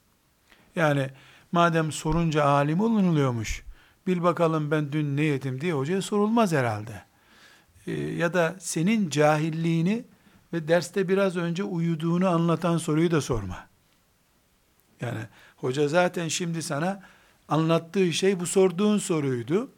Yani 0.76 1.10
madem 1.52 1.92
sorunca 1.92 2.44
alim 2.44 2.80
olunuluyormuş, 2.80 3.64
bil 4.06 4.22
bakalım 4.22 4.70
ben 4.70 4.92
dün 4.92 5.16
ne 5.16 5.22
yedim 5.22 5.60
diye 5.60 5.72
hocaya 5.72 6.02
sorulmaz 6.02 6.52
herhalde. 6.52 7.11
Ee, 7.86 7.92
ya 7.92 8.34
da 8.34 8.56
senin 8.58 9.10
cahilliğini 9.10 10.04
ve 10.52 10.68
derste 10.68 11.08
biraz 11.08 11.36
önce 11.36 11.64
uyuduğunu 11.64 12.28
anlatan 12.28 12.78
soruyu 12.78 13.10
da 13.10 13.20
sorma. 13.20 13.66
Yani 15.00 15.20
hoca 15.56 15.88
zaten 15.88 16.28
şimdi 16.28 16.62
sana 16.62 17.02
anlattığı 17.48 18.12
şey 18.12 18.40
bu 18.40 18.46
sorduğun 18.46 18.98
soruydu. 18.98 19.70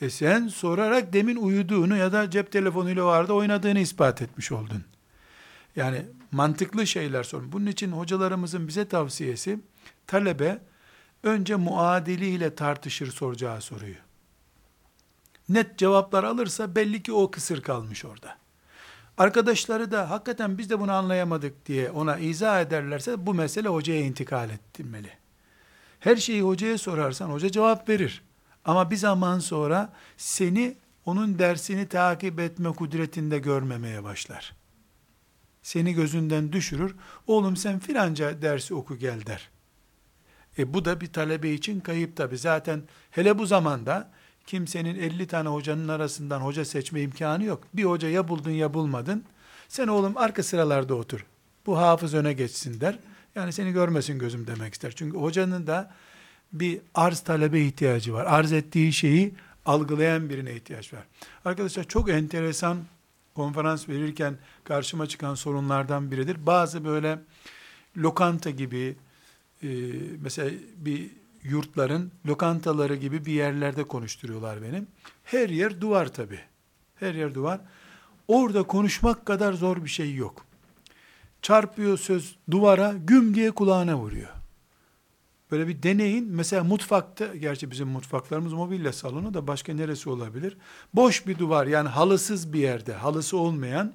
E 0.00 0.10
sen 0.10 0.48
sorarak 0.48 1.12
demin 1.12 1.36
uyuduğunu 1.36 1.96
ya 1.96 2.12
da 2.12 2.30
cep 2.30 2.52
telefonuyla 2.52 3.04
vardı 3.04 3.32
oynadığını 3.32 3.78
ispat 3.78 4.22
etmiş 4.22 4.52
oldun. 4.52 4.84
Yani 5.76 6.06
mantıklı 6.32 6.86
şeyler 6.86 7.22
sorun. 7.22 7.52
Bunun 7.52 7.66
için 7.66 7.92
hocalarımızın 7.92 8.68
bize 8.68 8.88
tavsiyesi 8.88 9.60
talebe 10.06 10.58
önce 11.22 11.56
muadiliyle 11.56 12.54
tartışır 12.54 13.12
soracağı 13.12 13.60
soruyu. 13.60 14.07
Net 15.48 15.78
cevaplar 15.78 16.24
alırsa 16.24 16.74
belli 16.74 17.02
ki 17.02 17.12
o 17.12 17.30
kısır 17.30 17.62
kalmış 17.62 18.04
orada. 18.04 18.38
Arkadaşları 19.18 19.90
da 19.90 20.10
hakikaten 20.10 20.58
biz 20.58 20.70
de 20.70 20.80
bunu 20.80 20.92
anlayamadık 20.92 21.66
diye 21.66 21.90
ona 21.90 22.18
izah 22.18 22.60
ederlerse 22.60 23.26
bu 23.26 23.34
mesele 23.34 23.68
hocaya 23.68 24.00
intikal 24.00 24.50
ettirmeli. 24.50 25.10
Her 26.00 26.16
şeyi 26.16 26.42
hocaya 26.42 26.78
sorarsan 26.78 27.30
hoca 27.30 27.50
cevap 27.50 27.88
verir. 27.88 28.22
Ama 28.64 28.90
bir 28.90 28.96
zaman 28.96 29.38
sonra 29.38 29.92
seni 30.16 30.76
onun 31.04 31.38
dersini 31.38 31.88
takip 31.88 32.40
etme 32.40 32.72
kudretinde 32.72 33.38
görmemeye 33.38 34.04
başlar. 34.04 34.54
Seni 35.62 35.94
gözünden 35.94 36.52
düşürür. 36.52 36.96
Oğlum 37.26 37.56
sen 37.56 37.78
filanca 37.78 38.42
dersi 38.42 38.74
oku 38.74 38.96
gel 38.96 39.26
der. 39.26 39.50
E 40.58 40.74
bu 40.74 40.84
da 40.84 41.00
bir 41.00 41.12
talebe 41.12 41.50
için 41.50 41.80
kayıp 41.80 42.16
tabi. 42.16 42.38
Zaten 42.38 42.82
hele 43.10 43.38
bu 43.38 43.46
zamanda 43.46 44.10
kimsenin 44.48 44.94
50 44.94 45.26
tane 45.26 45.48
hocanın 45.48 45.88
arasından 45.88 46.40
hoca 46.40 46.64
seçme 46.64 47.00
imkanı 47.00 47.44
yok. 47.44 47.64
Bir 47.74 47.84
hoca 47.84 48.08
ya 48.08 48.28
buldun 48.28 48.50
ya 48.50 48.74
bulmadın. 48.74 49.24
Sen 49.68 49.88
oğlum 49.88 50.16
arka 50.16 50.42
sıralarda 50.42 50.94
otur. 50.94 51.26
Bu 51.66 51.78
hafız 51.78 52.14
öne 52.14 52.32
geçsin 52.32 52.80
der. 52.80 52.98
Yani 53.34 53.52
seni 53.52 53.72
görmesin 53.72 54.18
gözüm 54.18 54.46
demek 54.46 54.74
ister. 54.74 54.92
Çünkü 54.96 55.18
hocanın 55.18 55.66
da 55.66 55.90
bir 56.52 56.80
arz 56.94 57.20
talebe 57.20 57.60
ihtiyacı 57.60 58.14
var. 58.14 58.26
Arz 58.26 58.52
ettiği 58.52 58.92
şeyi 58.92 59.34
algılayan 59.66 60.30
birine 60.30 60.54
ihtiyaç 60.54 60.92
var. 60.94 61.04
Arkadaşlar 61.44 61.84
çok 61.84 62.10
enteresan 62.10 62.78
konferans 63.34 63.88
verirken 63.88 64.38
karşıma 64.64 65.06
çıkan 65.06 65.34
sorunlardan 65.34 66.10
biridir. 66.10 66.46
Bazı 66.46 66.84
böyle 66.84 67.18
lokanta 67.96 68.50
gibi 68.50 68.96
e, 69.62 69.68
mesela 70.22 70.50
bir 70.76 71.10
yurtların 71.48 72.12
lokantaları 72.26 72.96
gibi 72.96 73.26
bir 73.26 73.32
yerlerde 73.32 73.84
konuşturuyorlar 73.84 74.62
benim. 74.62 74.86
Her 75.24 75.48
yer 75.48 75.80
duvar 75.80 76.12
tabi. 76.12 76.40
Her 76.96 77.14
yer 77.14 77.34
duvar. 77.34 77.60
Orada 78.28 78.62
konuşmak 78.62 79.26
kadar 79.26 79.52
zor 79.52 79.84
bir 79.84 79.90
şey 79.90 80.14
yok. 80.14 80.46
Çarpıyor 81.42 81.98
söz 81.98 82.36
duvara, 82.50 82.94
güm 83.04 83.34
diye 83.34 83.50
kulağına 83.50 83.98
vuruyor. 83.98 84.28
Böyle 85.50 85.68
bir 85.68 85.82
deneyin. 85.82 86.28
Mesela 86.28 86.64
mutfakta, 86.64 87.36
gerçi 87.36 87.70
bizim 87.70 87.88
mutfaklarımız 87.88 88.52
mobilya 88.52 88.92
salonu 88.92 89.34
da 89.34 89.46
başka 89.46 89.74
neresi 89.74 90.10
olabilir? 90.10 90.56
Boş 90.94 91.26
bir 91.26 91.38
duvar 91.38 91.66
yani 91.66 91.88
halısız 91.88 92.52
bir 92.52 92.58
yerde, 92.58 92.92
halısı 92.92 93.36
olmayan 93.36 93.92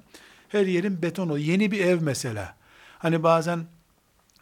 her 0.49 0.65
yerin 0.65 1.01
beton. 1.01 1.37
Yeni 1.37 1.71
bir 1.71 1.85
ev 1.85 2.01
mesela. 2.01 2.55
Hani 2.99 3.23
bazen 3.23 3.65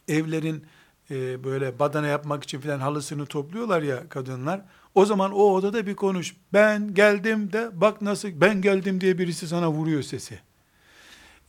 evlerin 0.07 0.65
e, 1.11 1.43
böyle 1.43 1.79
badana 1.79 2.07
yapmak 2.07 2.43
için 2.43 2.59
filan 2.59 2.79
halısını 2.79 3.25
topluyorlar 3.25 3.81
ya 3.81 4.09
kadınlar. 4.09 4.61
O 4.95 5.05
zaman 5.05 5.31
o 5.31 5.43
odada 5.43 5.87
bir 5.87 5.95
konuş. 5.95 6.35
Ben 6.53 6.93
geldim 6.93 7.53
de 7.53 7.69
bak 7.73 8.01
nasıl 8.01 8.29
ben 8.33 8.61
geldim 8.61 9.01
diye 9.01 9.17
birisi 9.17 9.47
sana 9.47 9.71
vuruyor 9.71 10.01
sesi. 10.01 10.39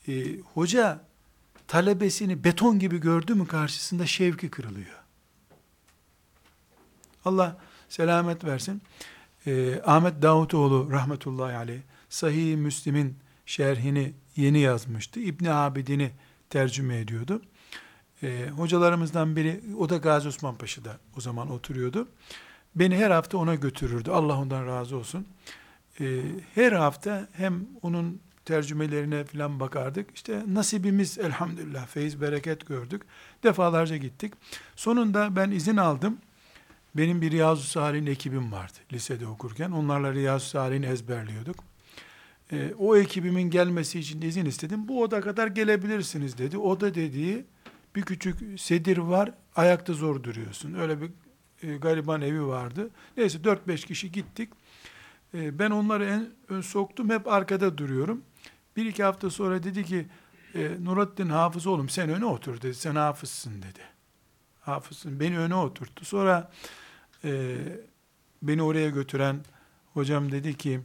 E, 0.08 0.38
hoca 0.54 1.00
talebesini 1.68 2.44
beton 2.44 2.78
gibi 2.78 3.00
gördü 3.00 3.34
mü 3.34 3.46
karşısında 3.46 4.06
şevki 4.06 4.50
kırılıyor. 4.50 5.02
Allah 7.24 7.58
selamet 7.88 8.44
versin. 8.44 8.82
E, 9.46 9.80
Ahmet 9.86 10.22
Davutoğlu 10.22 10.90
rahmetullahi 10.90 11.56
aleyh 11.56 11.80
Sahih 12.08 12.56
Müslim'in 12.56 13.16
şerhini 13.46 14.12
yeni 14.36 14.58
yazmıştı. 14.58 15.20
İbni 15.20 15.52
Abidin'i 15.52 16.10
tercüme 16.50 16.98
ediyordu. 16.98 17.42
E, 18.22 18.48
hocalarımızdan 18.56 19.36
biri, 19.36 19.60
o 19.78 19.88
da 19.88 19.96
Gazi 19.96 20.28
Osman 20.28 20.54
Paşa'da 20.54 20.98
o 21.16 21.20
zaman 21.20 21.50
oturuyordu. 21.50 22.08
beni 22.74 22.96
her 22.96 23.10
hafta 23.10 23.38
ona 23.38 23.54
götürürdü. 23.54 24.10
Allah 24.10 24.38
ondan 24.38 24.66
razı 24.66 24.96
olsun. 24.96 25.26
Ee, 26.00 26.22
her 26.54 26.72
hafta 26.72 27.28
hem 27.32 27.66
onun 27.82 28.20
tercümelerine 28.44 29.24
falan 29.24 29.60
bakardık. 29.60 30.14
İşte 30.14 30.42
nasibimiz 30.48 31.18
elhamdülillah 31.18 31.86
feyiz 31.86 32.20
bereket 32.20 32.66
gördük. 32.66 33.02
Defalarca 33.42 33.96
gittik. 33.96 34.32
Sonunda 34.76 35.36
ben 35.36 35.50
izin 35.50 35.76
aldım. 35.76 36.18
Benim 36.96 37.20
bir 37.20 37.30
Riyazu 37.30 37.62
Salih'in 37.62 38.06
ekibim 38.06 38.52
vardı 38.52 38.78
lisede 38.92 39.26
okurken. 39.26 39.70
Onlarla 39.70 40.12
Riyazu 40.12 40.46
Salih'ini 40.46 40.86
ezberliyorduk. 40.86 41.56
Ee, 42.52 42.74
o 42.78 42.96
ekibimin 42.96 43.50
gelmesi 43.50 43.98
için 43.98 44.22
izin 44.22 44.46
istedim. 44.46 44.88
Bu 44.88 45.02
oda 45.02 45.20
kadar 45.20 45.46
gelebilirsiniz 45.46 46.38
dedi. 46.38 46.58
Oda 46.58 46.94
dediği 46.94 47.44
bir 47.96 48.02
küçük 48.02 48.60
sedir 48.60 48.98
var. 48.98 49.30
Ayakta 49.56 49.92
zor 49.92 50.22
duruyorsun. 50.22 50.74
Öyle 50.74 51.00
bir 51.00 51.10
e, 51.62 51.76
gariban 51.76 52.22
evi 52.22 52.46
vardı. 52.46 52.90
Neyse 53.16 53.38
4-5 53.38 53.86
kişi 53.86 54.12
gittik. 54.12 54.48
E, 55.34 55.58
ben 55.58 55.70
onları 55.70 56.04
en 56.04 56.30
ön 56.48 56.60
soktum. 56.60 57.10
Hep 57.10 57.28
arkada 57.28 57.78
duruyorum. 57.78 58.22
Bir 58.76 58.86
iki 58.86 59.04
hafta 59.04 59.30
sonra 59.30 59.62
dedi 59.62 59.84
ki 59.84 60.06
e, 60.54 60.84
Nurattin 60.84 61.28
hafız 61.28 61.66
oğlum 61.66 61.88
sen 61.88 62.10
öne 62.10 62.24
otur 62.24 62.56
dedi. 62.56 62.74
Sen 62.74 62.94
hafızsın 62.94 63.62
dedi. 63.62 63.80
Hafızsın. 64.60 65.20
Beni 65.20 65.38
öne 65.38 65.54
oturttu. 65.54 66.04
Sonra 66.04 66.50
e, 67.24 67.56
beni 68.42 68.62
oraya 68.62 68.90
götüren 68.90 69.40
hocam 69.94 70.32
dedi 70.32 70.56
ki 70.56 70.80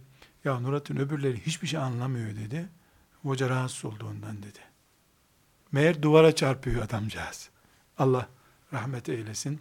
ya 0.46 0.60
Nurattin 0.60 0.98
öbürleri 0.98 1.46
hiçbir 1.46 1.68
şey 1.68 1.80
anlamıyor 1.80 2.36
dedi. 2.36 2.70
Hoca 3.22 3.50
rahatsız 3.50 3.86
oldu 3.86 4.08
ondan 4.12 4.44
dedi. 4.44 4.60
Meğer 5.72 6.02
duvara 6.02 6.36
çarpıyor 6.36 6.84
adamcağız. 6.84 7.50
Allah 7.98 8.28
rahmet 8.74 9.10
eylesin. 9.10 9.60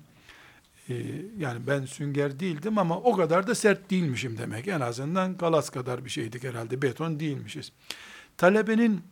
Ee, 0.88 0.94
yani 1.38 1.66
ben 1.66 1.84
sünger 1.84 2.40
değildim 2.40 2.78
ama 2.78 2.98
o 2.98 3.16
kadar 3.16 3.46
da 3.46 3.54
sert 3.54 3.90
değilmişim 3.90 4.38
demek. 4.38 4.68
En 4.68 4.80
azından 4.80 5.36
galas 5.36 5.70
kadar 5.70 6.04
bir 6.04 6.10
şeydik 6.10 6.44
herhalde. 6.44 6.82
Beton 6.82 7.20
değilmişiz. 7.20 7.72
Talebenin 8.36 9.02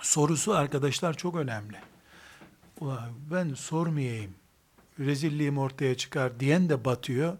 sorusu 0.00 0.52
arkadaşlar 0.54 1.14
çok 1.14 1.36
önemli. 1.36 1.76
Ben 3.30 3.54
sormayayım, 3.54 4.34
rezilliğim 4.98 5.58
ortaya 5.58 5.96
çıkar 5.96 6.40
diyen 6.40 6.68
de 6.68 6.84
batıyor. 6.84 7.36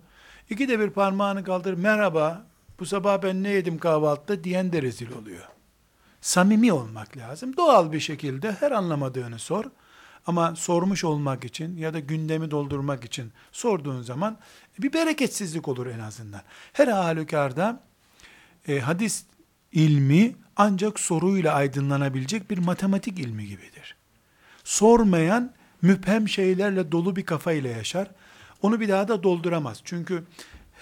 İki 0.50 0.68
de 0.68 0.80
bir 0.80 0.90
parmağını 0.90 1.44
kaldır, 1.44 1.74
merhaba, 1.74 2.46
bu 2.80 2.86
sabah 2.86 3.22
ben 3.22 3.42
ne 3.42 3.48
yedim 3.48 3.78
kahvaltıda 3.78 4.44
diyen 4.44 4.72
de 4.72 4.82
rezil 4.82 5.12
oluyor. 5.12 5.48
Samimi 6.22 6.72
olmak 6.72 7.16
lazım. 7.16 7.56
Doğal 7.56 7.92
bir 7.92 8.00
şekilde 8.00 8.52
her 8.52 8.70
anlamadığını 8.70 9.38
sor. 9.38 9.64
Ama 10.26 10.56
sormuş 10.56 11.04
olmak 11.04 11.44
için 11.44 11.76
ya 11.76 11.94
da 11.94 11.98
gündemi 11.98 12.50
doldurmak 12.50 13.04
için 13.04 13.32
sorduğun 13.52 14.02
zaman 14.02 14.38
bir 14.78 14.92
bereketsizlik 14.92 15.68
olur 15.68 15.86
en 15.86 15.98
azından. 15.98 16.40
Her 16.72 16.88
halükarda 16.88 17.80
e, 18.68 18.80
hadis 18.80 19.24
ilmi 19.72 20.36
ancak 20.56 21.00
soruyla 21.00 21.54
aydınlanabilecek 21.54 22.50
bir 22.50 22.58
matematik 22.58 23.18
ilmi 23.18 23.46
gibidir. 23.46 23.96
Sormayan 24.64 25.52
müphem 25.82 26.28
şeylerle 26.28 26.92
dolu 26.92 27.16
bir 27.16 27.26
kafayla 27.26 27.70
yaşar. 27.70 28.10
Onu 28.62 28.80
bir 28.80 28.88
daha 28.88 29.08
da 29.08 29.22
dolduramaz. 29.22 29.80
Çünkü 29.84 30.24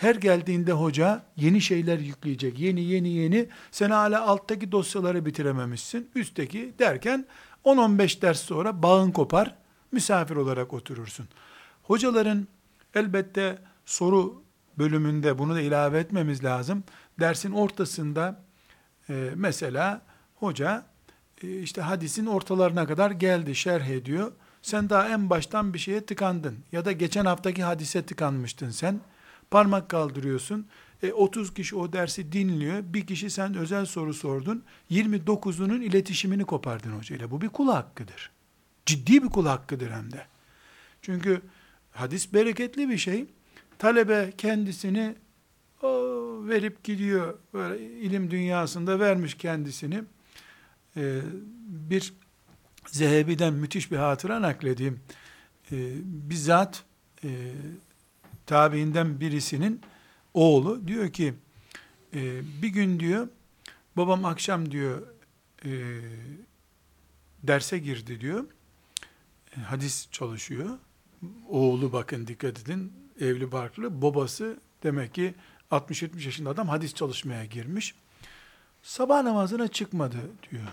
her 0.00 0.14
geldiğinde 0.14 0.72
hoca 0.72 1.22
yeni 1.36 1.60
şeyler 1.60 1.98
yükleyecek. 1.98 2.58
Yeni 2.58 2.80
yeni 2.80 3.08
yeni. 3.08 3.48
Sen 3.70 3.90
hala 3.90 4.26
alttaki 4.26 4.72
dosyaları 4.72 5.26
bitirememişsin. 5.26 6.10
Üstteki 6.14 6.74
derken 6.78 7.26
10-15 7.64 8.22
ders 8.22 8.40
sonra 8.40 8.82
bağın 8.82 9.10
kopar. 9.10 9.54
Misafir 9.92 10.36
olarak 10.36 10.74
oturursun. 10.74 11.28
Hocaların 11.82 12.46
elbette 12.94 13.58
soru 13.84 14.42
bölümünde 14.78 15.38
bunu 15.38 15.54
da 15.54 15.60
ilave 15.60 15.98
etmemiz 15.98 16.44
lazım. 16.44 16.84
Dersin 17.20 17.52
ortasında 17.52 18.42
e, 19.08 19.30
mesela 19.34 20.02
hoca 20.34 20.86
e, 21.42 21.60
işte 21.60 21.82
hadisin 21.82 22.26
ortalarına 22.26 22.86
kadar 22.86 23.10
geldi, 23.10 23.54
şerh 23.54 23.86
ediyor. 23.86 24.32
Sen 24.62 24.90
daha 24.90 25.08
en 25.08 25.30
baştan 25.30 25.74
bir 25.74 25.78
şeye 25.78 26.06
tıkandın. 26.06 26.58
Ya 26.72 26.84
da 26.84 26.92
geçen 26.92 27.24
haftaki 27.24 27.62
hadise 27.62 28.02
tıkanmıştın 28.02 28.70
sen. 28.70 29.00
Parmak 29.50 29.88
kaldırıyorsun. 29.88 30.66
E, 31.02 31.12
30 31.12 31.54
kişi 31.54 31.76
o 31.76 31.92
dersi 31.92 32.32
dinliyor. 32.32 32.82
Bir 32.86 33.06
kişi 33.06 33.30
sen 33.30 33.54
özel 33.54 33.86
soru 33.86 34.14
sordun. 34.14 34.64
29'unun 34.90 35.82
iletişimini 35.82 36.44
kopardın 36.44 36.92
hocayla. 36.92 37.30
Bu 37.30 37.40
bir 37.40 37.48
kul 37.48 37.68
hakkıdır. 37.68 38.30
Ciddi 38.86 39.22
bir 39.22 39.28
kul 39.28 39.46
hakkıdır 39.46 39.90
hem 39.90 40.12
de. 40.12 40.26
Çünkü 41.02 41.42
hadis 41.90 42.32
bereketli 42.34 42.88
bir 42.88 42.98
şey. 42.98 43.26
Talebe 43.78 44.32
kendisini 44.38 45.14
o, 45.82 45.88
verip 46.48 46.84
gidiyor. 46.84 47.38
Böyle 47.54 47.80
ilim 47.80 48.30
dünyasında 48.30 49.00
vermiş 49.00 49.34
kendisini. 49.34 50.02
Ee, 50.96 51.20
bir 51.66 52.14
Zehebi'den 52.86 53.54
müthiş 53.54 53.92
bir 53.92 53.96
hatıra 53.96 54.42
nakledeyim. 54.42 55.00
Ee, 55.72 55.92
bizzat 56.04 56.84
e, 57.24 57.28
tabiinden 58.50 59.20
birisinin 59.20 59.80
oğlu. 60.34 60.88
Diyor 60.88 61.12
ki 61.12 61.34
e, 62.14 62.42
bir 62.62 62.68
gün 62.68 63.00
diyor 63.00 63.28
babam 63.96 64.24
akşam 64.24 64.70
diyor 64.70 65.02
e, 65.64 65.70
derse 67.42 67.78
girdi 67.78 68.20
diyor. 68.20 68.44
E, 69.56 69.60
hadis 69.60 70.08
çalışıyor. 70.10 70.78
Oğlu 71.48 71.92
bakın 71.92 72.26
dikkat 72.26 72.60
edin 72.60 72.92
evli 73.20 73.52
barklı. 73.52 74.02
Babası 74.02 74.58
demek 74.82 75.14
ki 75.14 75.34
60-70 75.70 76.24
yaşında 76.24 76.50
adam 76.50 76.68
hadis 76.68 76.94
çalışmaya 76.94 77.44
girmiş. 77.44 77.94
Sabah 78.82 79.22
namazına 79.22 79.68
çıkmadı 79.68 80.18
diyor. 80.50 80.66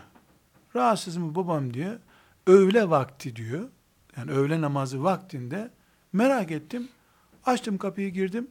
Rahatsız 0.76 1.18
mı 1.18 1.36
babam 1.36 1.74
diyor. 1.74 2.00
Öğle 2.48 2.90
vakti 2.90 3.36
diyor. 3.36 3.70
Yani 4.18 4.32
öğle 4.32 4.62
namazı 4.62 5.04
vaktinde 5.04 5.72
merak 6.14 6.52
ettim 6.52 6.90
açtım 7.48 7.78
kapıyı 7.78 8.10
girdim 8.10 8.48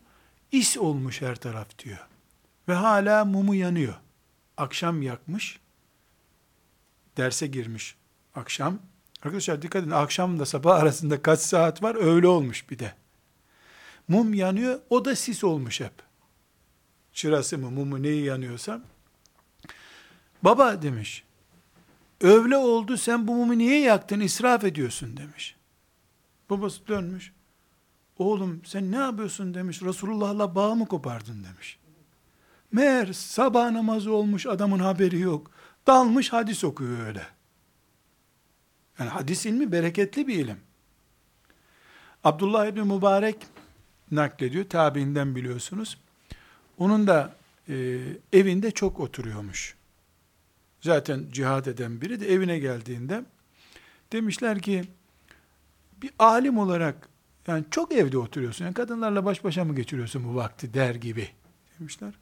is 0.53 0.79
olmuş 0.79 1.23
her 1.23 1.37
taraf 1.37 1.79
diyor. 1.79 2.07
Ve 2.69 2.75
hala 2.75 3.25
mumu 3.25 3.55
yanıyor. 3.55 3.95
Akşam 4.57 5.03
yakmış. 5.03 5.61
Derse 7.17 7.47
girmiş 7.47 7.97
akşam. 8.35 8.79
Arkadaşlar 9.23 9.63
dikkat 9.63 9.83
edin 9.83 9.91
akşamla 9.91 10.47
sabah 10.47 10.77
arasında 10.81 11.23
kaç 11.23 11.41
saat 11.41 11.83
var 11.83 11.95
öyle 11.95 12.27
olmuş 12.27 12.71
bir 12.71 12.79
de. 12.79 12.95
Mum 14.09 14.35
yanıyor 14.35 14.81
o 14.91 15.05
da 15.05 15.17
sis 15.17 15.45
olmuş 15.45 15.81
hep. 15.81 15.93
Çırası 17.13 17.59
mı 17.59 17.71
mumu 17.71 18.03
neyi 18.03 18.25
yanıyorsa. 18.25 18.83
Baba 20.43 20.83
demiş. 20.83 21.25
Öğle 22.21 22.57
oldu 22.57 22.97
sen 22.97 23.29
bu 23.29 23.35
mumu 23.35 23.59
niye 23.59 23.81
yaktın 23.81 24.21
israf 24.21 24.65
ediyorsun 24.65 25.17
demiş. 25.17 25.57
Babası 26.51 26.89
dönmüş. 26.89 27.33
Oğlum 28.19 28.61
sen 28.65 28.93
ne 28.93 28.97
yapıyorsun 28.97 29.55
demiş. 29.55 29.83
Resulullah'la 29.83 30.55
bağ 30.55 30.75
mı 30.75 30.87
kopardın 30.87 31.45
demiş. 31.45 31.79
Meğer 32.73 33.13
sabah 33.13 33.71
namazı 33.71 34.13
olmuş 34.13 34.47
adamın 34.47 34.79
haberi 34.79 35.21
yok. 35.21 35.51
Dalmış 35.87 36.33
hadis 36.33 36.65
okuyor 36.65 37.07
öyle. 37.07 37.27
Yani 38.99 39.11
hadis 39.11 39.47
ilmi 39.47 39.73
bereketli 39.73 40.27
bir 40.27 40.35
ilim. 40.35 40.61
Abdullah 42.25 42.67
İbni 42.67 42.83
Mübarek 42.83 43.37
naklediyor. 44.11 44.65
Tabiinden 44.69 45.37
biliyorsunuz. 45.37 45.99
Onun 46.79 47.07
da 47.07 47.37
e, 47.69 47.99
evinde 48.33 48.71
çok 48.71 49.01
oturuyormuş. 49.01 49.77
Zaten 50.81 51.25
cihad 51.33 51.67
eden 51.67 52.01
biri 52.01 52.21
de 52.21 52.33
evine 52.33 52.59
geldiğinde 52.59 53.25
demişler 54.13 54.63
ki 54.63 54.85
bir 56.03 56.11
alim 56.19 56.59
olarak 56.59 57.09
yani 57.47 57.65
çok 57.71 57.93
evde 57.93 58.19
oturuyorsun. 58.19 58.65
Yani 58.65 58.75
kadınlarla 58.75 59.25
baş 59.25 59.45
başa 59.45 59.65
mı 59.65 59.77
geçiriyorsun 59.77 60.25
bu 60.25 60.35
vakti 60.35 60.75
der 60.75 60.95
gibi 60.95 61.29
demişler. 61.79 62.15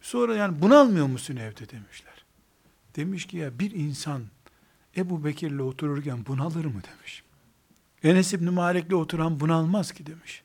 Sonra 0.00 0.36
yani 0.36 0.62
bunalmıyor 0.62 1.06
musun 1.06 1.36
evde 1.36 1.70
demişler. 1.70 2.24
Demiş 2.96 3.26
ki 3.26 3.36
ya 3.36 3.58
bir 3.58 3.70
insan 3.70 4.22
Ebu 4.96 5.24
Bekir'le 5.24 5.60
otururken 5.60 6.26
bunalır 6.26 6.64
mı 6.64 6.82
demiş. 6.92 7.22
Enes 8.02 8.32
İbni 8.32 8.50
Malik'le 8.50 8.92
oturan 8.92 9.40
bunalmaz 9.40 9.92
ki 9.92 10.06
demiş. 10.06 10.42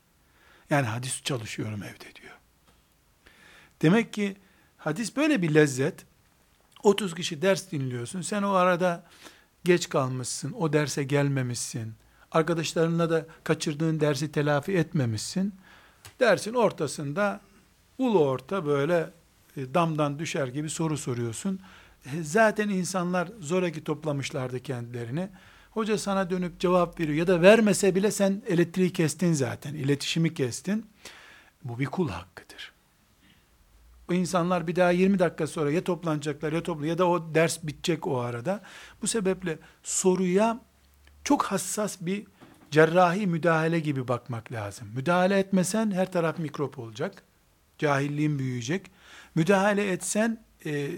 Yani 0.69 0.87
hadis 0.87 1.23
çalışıyorum 1.23 1.83
evde 1.83 2.15
diyor. 2.15 2.37
Demek 3.81 4.13
ki 4.13 4.37
hadis 4.77 5.15
böyle 5.15 5.41
bir 5.41 5.53
lezzet. 5.53 6.05
30 6.83 7.15
kişi 7.15 7.41
ders 7.41 7.71
dinliyorsun. 7.71 8.21
Sen 8.21 8.43
o 8.43 8.51
arada 8.51 9.05
geç 9.63 9.89
kalmışsın. 9.89 10.51
O 10.51 10.73
derse 10.73 11.03
gelmemişsin 11.03 11.93
Arkadaşlarınla 12.31 13.09
da 13.09 13.25
kaçırdığın 13.43 13.99
dersi 13.99 14.31
telafi 14.31 14.71
etmemişsin. 14.71 15.53
Dersin 16.19 16.53
ortasında 16.53 17.41
ulu 17.97 18.25
orta 18.25 18.65
böyle 18.65 19.09
e, 19.57 19.73
damdan 19.73 20.19
düşer 20.19 20.47
gibi 20.47 20.69
soru 20.69 20.97
soruyorsun. 20.97 21.59
E, 22.05 22.23
zaten 22.23 22.69
insanlar 22.69 23.29
zoraki 23.39 23.83
toplamışlardı 23.83 24.59
kendilerini. 24.59 25.29
Hoca 25.71 25.97
sana 25.97 26.29
dönüp 26.29 26.59
cevap 26.59 26.99
veriyor 26.99 27.17
ya 27.17 27.27
da 27.27 27.41
vermese 27.41 27.95
bile 27.95 28.11
sen 28.11 28.41
elektriği 28.47 28.93
kestin 28.93 29.33
zaten, 29.33 29.73
iletişimi 29.73 30.33
kestin. 30.33 30.85
Bu 31.63 31.79
bir 31.79 31.85
kul 31.85 32.09
hakkıdır. 32.09 32.71
O 34.09 34.13
insanlar 34.13 34.67
bir 34.67 34.75
daha 34.75 34.91
20 34.91 35.19
dakika 35.19 35.47
sonra 35.47 35.71
ya 35.71 35.83
toplanacaklar 35.83 36.53
ya 36.53 36.63
toplu 36.63 36.85
ya 36.85 36.97
da 36.97 37.07
o 37.07 37.35
ders 37.35 37.63
bitecek 37.63 38.07
o 38.07 38.19
arada. 38.19 38.61
Bu 39.01 39.07
sebeple 39.07 39.59
soruya 39.83 40.59
çok 41.29 41.43
hassas 41.43 41.97
bir 42.01 42.25
cerrahi 42.71 43.27
müdahale 43.27 43.79
gibi 43.79 44.07
bakmak 44.07 44.51
lazım. 44.51 44.87
Müdahale 44.95 45.39
etmesen 45.39 45.91
her 45.91 46.11
taraf 46.11 46.39
mikrop 46.39 46.79
olacak. 46.79 47.23
Cahilliğin 47.77 48.39
büyüyecek. 48.39 48.91
Müdahale 49.35 49.91
etsen 49.91 50.43
e, 50.65 50.89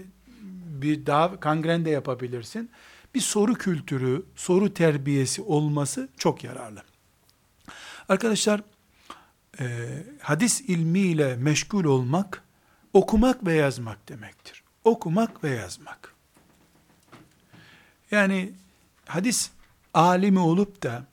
bir 0.82 1.06
daha 1.06 1.40
kangren 1.40 1.84
de 1.84 1.90
yapabilirsin. 1.90 2.70
Bir 3.14 3.20
soru 3.20 3.54
kültürü, 3.54 4.26
soru 4.36 4.74
terbiyesi 4.74 5.42
olması 5.42 6.08
çok 6.18 6.44
yararlı. 6.44 6.82
Arkadaşlar, 8.08 8.62
e, 9.60 9.64
hadis 10.20 10.60
ilmiyle 10.60 11.36
meşgul 11.36 11.84
olmak, 11.84 12.42
okumak 12.92 13.46
ve 13.46 13.54
yazmak 13.54 14.08
demektir. 14.08 14.62
Okumak 14.84 15.44
ve 15.44 15.50
yazmak. 15.50 16.14
Yani 18.10 18.52
hadis 19.06 19.50
alimi 19.94 20.38
olup 20.38 20.82
da 20.82 21.06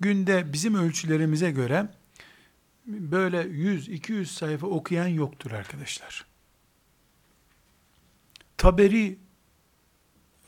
günde 0.00 0.52
bizim 0.52 0.74
ölçülerimize 0.74 1.50
göre 1.50 1.88
böyle 2.86 3.42
100-200 3.42 4.24
sayfa 4.24 4.66
okuyan 4.66 5.06
yoktur 5.08 5.50
arkadaşlar. 5.50 6.26
Taberi 8.56 9.18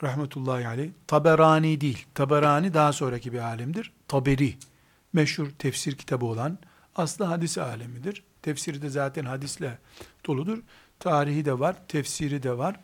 rahmetullahi 0.02 0.68
aleyh, 0.68 0.90
Taberani 1.06 1.80
değil, 1.80 2.06
Taberani 2.14 2.74
daha 2.74 2.92
sonraki 2.92 3.32
bir 3.32 3.38
alimdir. 3.38 3.92
Taberi, 4.08 4.54
meşhur 5.12 5.50
tefsir 5.50 5.96
kitabı 5.96 6.26
olan, 6.26 6.58
aslı 6.96 7.24
hadis 7.24 7.58
alemidir. 7.58 8.24
Tefsiri 8.42 8.82
de 8.82 8.88
zaten 8.88 9.24
hadisle 9.24 9.78
doludur. 10.26 10.58
Tarihi 10.98 11.44
de 11.44 11.58
var, 11.58 11.88
tefsiri 11.88 12.42
de 12.42 12.58
var. 12.58 12.80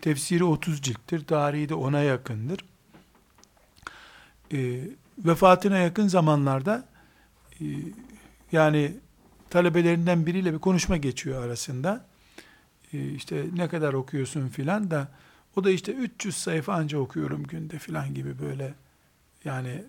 Tefsiri 0.00 0.44
30 0.44 0.82
cilttir, 0.82 1.24
tarihi 1.24 1.68
de 1.68 1.74
ona 1.74 2.02
yakındır. 2.02 2.64
E, 4.52 4.80
vefatına 5.18 5.78
yakın 5.78 6.08
zamanlarda 6.08 6.88
e, 7.60 7.64
yani 8.52 8.96
talebelerinden 9.50 10.26
biriyle 10.26 10.52
bir 10.54 10.58
konuşma 10.58 10.96
geçiyor 10.96 11.42
arasında. 11.42 12.06
E, 12.92 13.10
işte 13.10 13.44
ne 13.54 13.68
kadar 13.68 13.92
okuyorsun 13.92 14.48
filan 14.48 14.90
da 14.90 15.08
o 15.56 15.64
da 15.64 15.70
işte 15.70 15.92
300 15.92 16.36
sayfa 16.36 16.74
anca 16.74 16.98
okuyorum 16.98 17.42
günde 17.42 17.78
filan 17.78 18.14
gibi 18.14 18.38
böyle 18.38 18.74
yani 19.44 19.84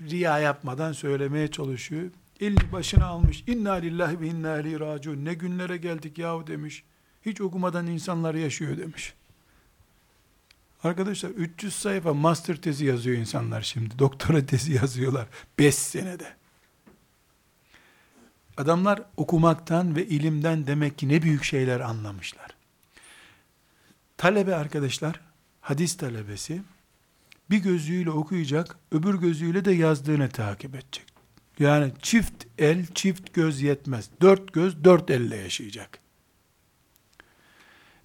riya 0.00 0.38
yapmadan 0.38 0.92
söylemeye 0.92 1.48
çalışıyor. 1.48 2.10
Elini 2.40 2.72
başına 2.72 3.06
almış. 3.06 3.44
İnna 3.46 3.72
lillahi 3.72 4.20
ve 4.20 4.26
inna 4.26 4.60
ileyhi 4.60 4.80
raciun. 4.80 5.24
Ne 5.24 5.34
günlere 5.34 5.76
geldik 5.76 6.18
yahu 6.18 6.46
demiş. 6.46 6.84
Hiç 7.26 7.40
okumadan 7.40 7.86
insanlar 7.86 8.34
yaşıyor 8.34 8.78
demiş. 8.78 9.14
Arkadaşlar 10.84 11.30
300 11.30 11.74
sayfa 11.74 12.14
master 12.14 12.56
tezi 12.56 12.84
yazıyor 12.84 13.16
insanlar 13.16 13.62
şimdi. 13.62 13.98
Doktora 13.98 14.46
tezi 14.46 14.72
yazıyorlar. 14.72 15.26
5 15.58 15.74
senede. 15.74 16.36
Adamlar 18.56 19.02
okumaktan 19.16 19.96
ve 19.96 20.06
ilimden 20.06 20.66
demek 20.66 20.98
ki 20.98 21.08
ne 21.08 21.22
büyük 21.22 21.44
şeyler 21.44 21.80
anlamışlar. 21.80 22.56
Talebe 24.16 24.54
arkadaşlar, 24.54 25.20
hadis 25.60 25.96
talebesi, 25.96 26.62
bir 27.50 27.58
gözüyle 27.58 28.10
okuyacak, 28.10 28.76
öbür 28.92 29.14
gözüyle 29.14 29.64
de 29.64 29.72
yazdığını 29.72 30.28
takip 30.28 30.74
edecek. 30.74 31.06
Yani 31.58 31.92
çift 32.02 32.44
el, 32.58 32.86
çift 32.86 33.34
göz 33.34 33.62
yetmez. 33.62 34.10
Dört 34.20 34.52
göz, 34.52 34.84
dört 34.84 35.10
elle 35.10 35.36
yaşayacak. 35.36 35.98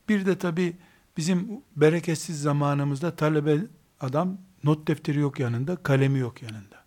Bir 0.09 0.25
de 0.25 0.37
tabi 0.37 0.77
bizim 1.17 1.61
bereketsiz 1.75 2.41
zamanımızda 2.41 3.15
talebe 3.15 3.57
adam 3.99 4.37
not 4.63 4.87
defteri 4.87 5.19
yok 5.19 5.39
yanında, 5.39 5.75
kalemi 5.75 6.19
yok 6.19 6.41
yanında. 6.41 6.83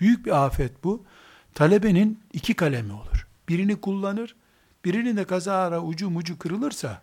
Büyük 0.00 0.26
bir 0.26 0.44
afet 0.44 0.84
bu. 0.84 1.04
Talebenin 1.54 2.20
iki 2.32 2.54
kalemi 2.54 2.92
olur. 2.92 3.26
Birini 3.48 3.80
kullanır, 3.80 4.36
birini 4.84 5.16
de 5.16 5.24
kazara 5.24 5.82
ucu 5.82 6.10
mucu 6.10 6.38
kırılırsa 6.38 7.02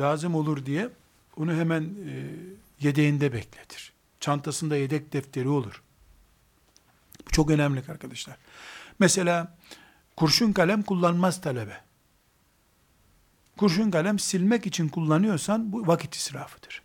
lazım 0.00 0.34
olur 0.34 0.66
diye 0.66 0.88
onu 1.36 1.52
hemen 1.52 1.82
e, 1.82 2.26
yedeğinde 2.80 3.32
bekletir. 3.32 3.92
Çantasında 4.20 4.76
yedek 4.76 5.12
defteri 5.12 5.48
olur. 5.48 5.82
Bu 7.26 7.30
çok 7.30 7.50
önemli 7.50 7.82
arkadaşlar. 7.88 8.36
Mesela 8.98 9.56
kurşun 10.16 10.52
kalem 10.52 10.82
kullanmaz 10.82 11.40
talebe. 11.40 11.80
Kurşun 13.60 13.90
kalem 13.90 14.18
silmek 14.18 14.66
için 14.66 14.88
kullanıyorsan 14.88 15.72
bu 15.72 15.86
vakit 15.86 16.14
israfıdır. 16.14 16.82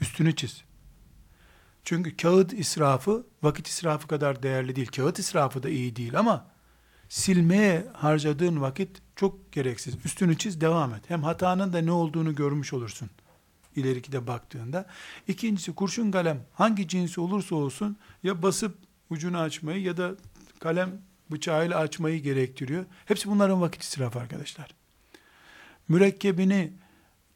Üstünü 0.00 0.36
çiz. 0.36 0.64
Çünkü 1.84 2.16
kağıt 2.16 2.52
israfı 2.52 3.26
vakit 3.42 3.68
israfı 3.68 4.08
kadar 4.08 4.42
değerli 4.42 4.76
değil. 4.76 4.86
Kağıt 4.86 5.18
israfı 5.18 5.62
da 5.62 5.68
iyi 5.68 5.96
değil 5.96 6.18
ama 6.18 6.46
silmeye 7.08 7.86
harcadığın 7.92 8.60
vakit 8.60 9.02
çok 9.16 9.52
gereksiz. 9.52 9.94
Üstünü 10.04 10.38
çiz, 10.38 10.60
devam 10.60 10.94
et. 10.94 11.04
Hem 11.08 11.22
hatanın 11.22 11.72
da 11.72 11.78
ne 11.78 11.92
olduğunu 11.92 12.34
görmüş 12.34 12.72
olursun. 12.72 13.10
İleriki 13.76 14.12
de 14.12 14.26
baktığında. 14.26 14.86
İkincisi 15.28 15.74
kurşun 15.74 16.10
kalem 16.10 16.46
hangi 16.52 16.88
cinsi 16.88 17.20
olursa 17.20 17.54
olsun 17.54 17.96
ya 18.22 18.42
basıp 18.42 18.78
ucunu 19.10 19.38
açmayı 19.38 19.82
ya 19.82 19.96
da 19.96 20.14
kalem 20.58 21.02
bıçağıyla 21.30 21.78
açmayı 21.78 22.22
gerektiriyor. 22.22 22.84
Hepsi 23.04 23.28
bunların 23.28 23.60
vakit 23.60 23.82
israfı 23.82 24.20
arkadaşlar. 24.20 24.85
Mürekkebini, 25.88 26.72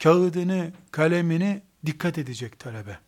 kağıdını, 0.03 0.71
kalemini 0.91 1.61
dikkat 1.85 2.17
edecek 2.17 2.59
talebe. 2.59 2.99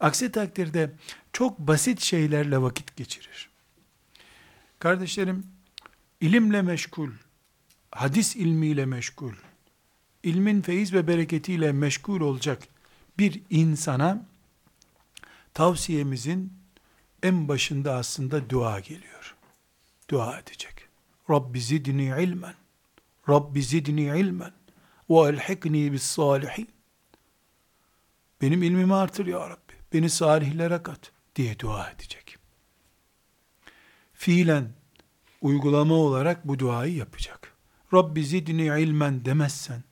Aksi 0.00 0.32
takdirde 0.32 0.90
çok 1.32 1.58
basit 1.58 2.00
şeylerle 2.00 2.62
vakit 2.62 2.96
geçirir. 2.96 3.50
Kardeşlerim, 4.78 5.46
ilimle 6.20 6.62
meşgul, 6.62 7.10
hadis 7.90 8.36
ilmiyle 8.36 8.86
meşgul, 8.86 9.32
ilmin 10.22 10.62
feyiz 10.62 10.92
ve 10.92 11.06
bereketiyle 11.06 11.72
meşgul 11.72 12.20
olacak 12.20 12.62
bir 13.18 13.42
insana 13.50 14.26
tavsiyemizin 15.54 16.52
en 17.22 17.48
başında 17.48 17.94
aslında 17.94 18.50
dua 18.50 18.80
geliyor. 18.80 19.36
Dua 20.10 20.38
edecek. 20.38 20.74
Rabbi 21.30 21.60
zidni 21.60 22.22
ilmen. 22.22 22.54
Rabbi 23.28 23.62
zidni 23.62 24.02
ilmen. 24.02 24.52
Ve 25.10 25.28
elhikni 25.28 25.92
bis 25.92 26.02
salihin. 26.02 26.68
Benim 28.42 28.62
ilmimi 28.62 28.94
artır 28.94 29.26
ya 29.26 29.50
Rabbi. 29.50 29.72
Beni 29.92 30.10
salihlere 30.10 30.82
kat 30.82 31.12
diye 31.36 31.58
dua 31.58 31.90
edecek. 31.90 32.36
Fiilen 34.12 34.68
uygulama 35.40 35.94
olarak 35.94 36.48
bu 36.48 36.58
duayı 36.58 36.94
yapacak. 36.94 37.54
Rabbi 37.94 38.24
zidni 38.24 38.82
ilmen 38.82 39.24
demezsen, 39.24 39.82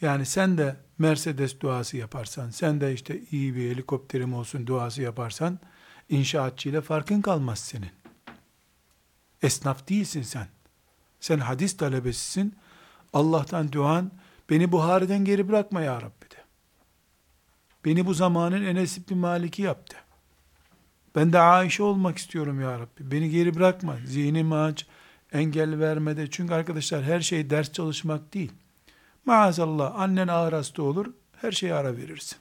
yani 0.00 0.26
sen 0.26 0.58
de 0.58 0.76
Mercedes 0.98 1.60
duası 1.60 1.96
yaparsan, 1.96 2.50
sen 2.50 2.80
de 2.80 2.92
işte 2.92 3.20
iyi 3.30 3.56
bir 3.56 3.70
helikopterim 3.70 4.34
olsun 4.34 4.66
duası 4.66 5.02
yaparsan, 5.02 5.58
inşaatçıyla 6.08 6.80
farkın 6.80 7.20
kalmaz 7.20 7.58
senin. 7.58 7.90
Esnaf 9.42 9.88
değilsin 9.88 10.22
sen. 10.22 10.48
Sen 11.20 11.38
hadis 11.38 11.76
talebesisin. 11.76 12.56
Allah'tan 13.12 13.72
duan, 13.72 14.10
beni 14.50 14.72
Buhari'den 14.72 15.24
geri 15.24 15.48
bırakma 15.48 15.80
ya 15.80 15.96
Rabbi 15.96 16.30
de. 16.30 16.36
Beni 17.84 18.06
bu 18.06 18.14
zamanın 18.14 18.64
Enes 18.64 18.98
İbni 18.98 19.16
Malik'i 19.16 19.62
yaptı. 19.62 19.96
Ben 21.16 21.32
de 21.32 21.38
Ayşe 21.38 21.82
olmak 21.82 22.18
istiyorum 22.18 22.60
ya 22.60 22.78
Rabbi. 22.78 23.10
Beni 23.10 23.30
geri 23.30 23.54
bırakma. 23.54 23.96
Zihnimi 24.04 24.54
aç. 24.54 24.86
Engel 25.32 25.78
vermede. 25.78 26.30
Çünkü 26.30 26.54
arkadaşlar 26.54 27.02
her 27.02 27.20
şey 27.20 27.50
ders 27.50 27.72
çalışmak 27.72 28.34
değil. 28.34 28.52
Maazallah 29.24 30.00
annen 30.00 30.28
ağır 30.28 30.52
hasta 30.52 30.82
olur. 30.82 31.06
Her 31.36 31.52
şeye 31.52 31.74
ara 31.74 31.96
verirsin. 31.96 32.38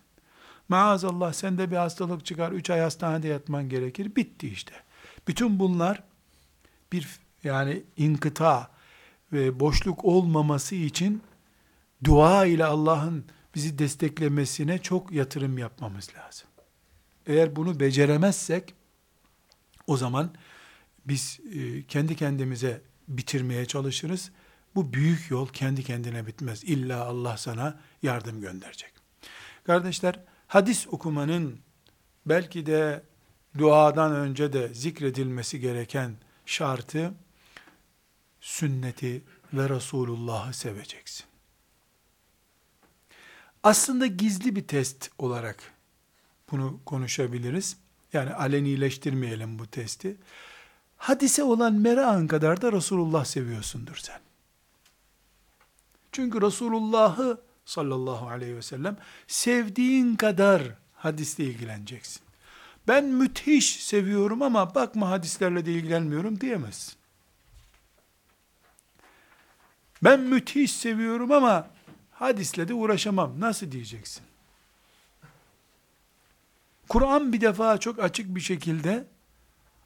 Maazallah 0.70 1.34
sende 1.34 1.72
bir 1.72 1.76
hastalık 1.76 2.26
çıkar. 2.26 2.52
Üç 2.52 2.70
ay 2.70 2.80
hastanede 2.80 3.28
yatman 3.28 3.70
gerekir. 3.70 4.16
Bitti 4.16 4.48
işte. 4.48 4.74
Bütün 5.28 5.60
bunlar 5.60 6.04
bir 6.92 7.20
yani 7.44 7.84
inkıta 7.98 8.75
ve 9.36 9.60
boşluk 9.60 10.06
olmaması 10.06 10.76
için 10.76 11.22
dua 12.04 12.46
ile 12.46 12.66
Allah'ın 12.66 13.26
bizi 13.56 13.80
desteklemesine 13.80 14.78
çok 14.82 15.12
yatırım 15.12 15.58
yapmamız 15.58 16.10
lazım. 16.18 16.48
Eğer 17.26 17.56
bunu 17.56 17.80
beceremezsek 17.80 18.74
o 19.88 19.98
zaman 19.98 20.32
biz 21.06 21.40
e, 21.54 21.84
kendi 21.84 22.16
kendimize 22.16 22.82
bitirmeye 23.08 23.66
çalışırız. 23.66 24.32
Bu 24.76 24.94
büyük 24.94 25.32
yol 25.32 25.48
kendi 25.48 25.84
kendine 25.84 26.28
bitmez. 26.28 26.64
İlla 26.64 27.06
Allah 27.06 27.38
sana 27.38 27.80
yardım 28.04 28.42
gönderecek. 28.42 28.94
Kardeşler, 29.64 30.20
hadis 30.48 30.88
okumanın 30.88 31.60
belki 32.26 32.66
de 32.66 33.04
duadan 33.58 34.16
önce 34.16 34.54
de 34.54 34.74
zikredilmesi 34.74 35.60
gereken 35.60 36.16
şartı 36.46 37.14
sünneti 38.46 39.24
ve 39.54 39.70
Resulullah'ı 39.70 40.54
seveceksin. 40.54 41.26
Aslında 43.64 44.06
gizli 44.06 44.56
bir 44.56 44.68
test 44.68 45.10
olarak 45.18 45.74
bunu 46.52 46.80
konuşabiliriz. 46.86 47.78
Yani 48.14 48.34
alenileştirmeyelim 48.34 49.60
bu 49.60 49.68
testi. 49.68 50.18
Hadise 50.98 51.44
olan 51.44 51.74
merakın 51.74 52.28
kadar 52.28 52.62
da 52.62 52.72
Resulullah 52.72 53.26
seviyorsundur 53.26 53.96
sen. 53.96 54.20
Çünkü 56.12 56.42
Resulullah'ı 56.42 57.42
sallallahu 57.66 58.28
aleyhi 58.28 58.56
ve 58.56 58.62
sellem 58.62 58.98
sevdiğin 59.28 60.16
kadar 60.16 60.62
hadisle 60.94 61.44
ilgileneceksin. 61.44 62.22
Ben 62.88 63.06
müthiş 63.06 63.84
seviyorum 63.84 64.42
ama 64.42 64.76
bakma 64.76 65.10
hadislerle 65.10 65.66
de 65.66 65.74
ilgilenmiyorum 65.74 66.42
diyemezsin. 66.42 67.05
Ben 70.06 70.20
müthiş 70.20 70.72
seviyorum 70.72 71.32
ama 71.32 71.68
hadisle 72.12 72.68
de 72.68 72.74
uğraşamam. 72.74 73.40
Nasıl 73.40 73.72
diyeceksin? 73.72 74.24
Kur'an 76.90 77.34
bir 77.34 77.42
defa 77.42 77.78
çok 77.78 78.00
açık 78.00 78.36
bir 78.36 78.42
şekilde 78.42 79.08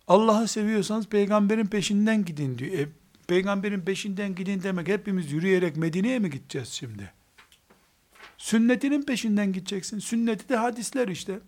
Allah'ı 0.07 0.47
seviyorsanız 0.47 1.07
peygamberin 1.07 1.65
peşinden 1.65 2.25
gidin 2.25 2.57
diyor. 2.57 2.73
E, 2.79 2.89
peygamberin 3.27 3.81
peşinden 3.81 4.35
gidin 4.35 4.63
demek 4.63 4.87
hepimiz 4.87 5.31
yürüyerek 5.31 5.77
Medine'ye 5.77 6.19
mi 6.19 6.29
gideceğiz 6.29 6.69
şimdi? 6.69 7.13
Sünnetinin 8.37 9.03
peşinden 9.03 9.53
gideceksin. 9.53 9.99
Sünneti 9.99 10.49
de 10.49 10.55
hadisler 10.55 11.07
işte. 11.07 11.39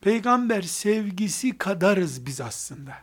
Peygamber 0.00 0.62
sevgisi 0.62 1.58
kadarız 1.58 2.26
biz 2.26 2.40
aslında. 2.40 2.94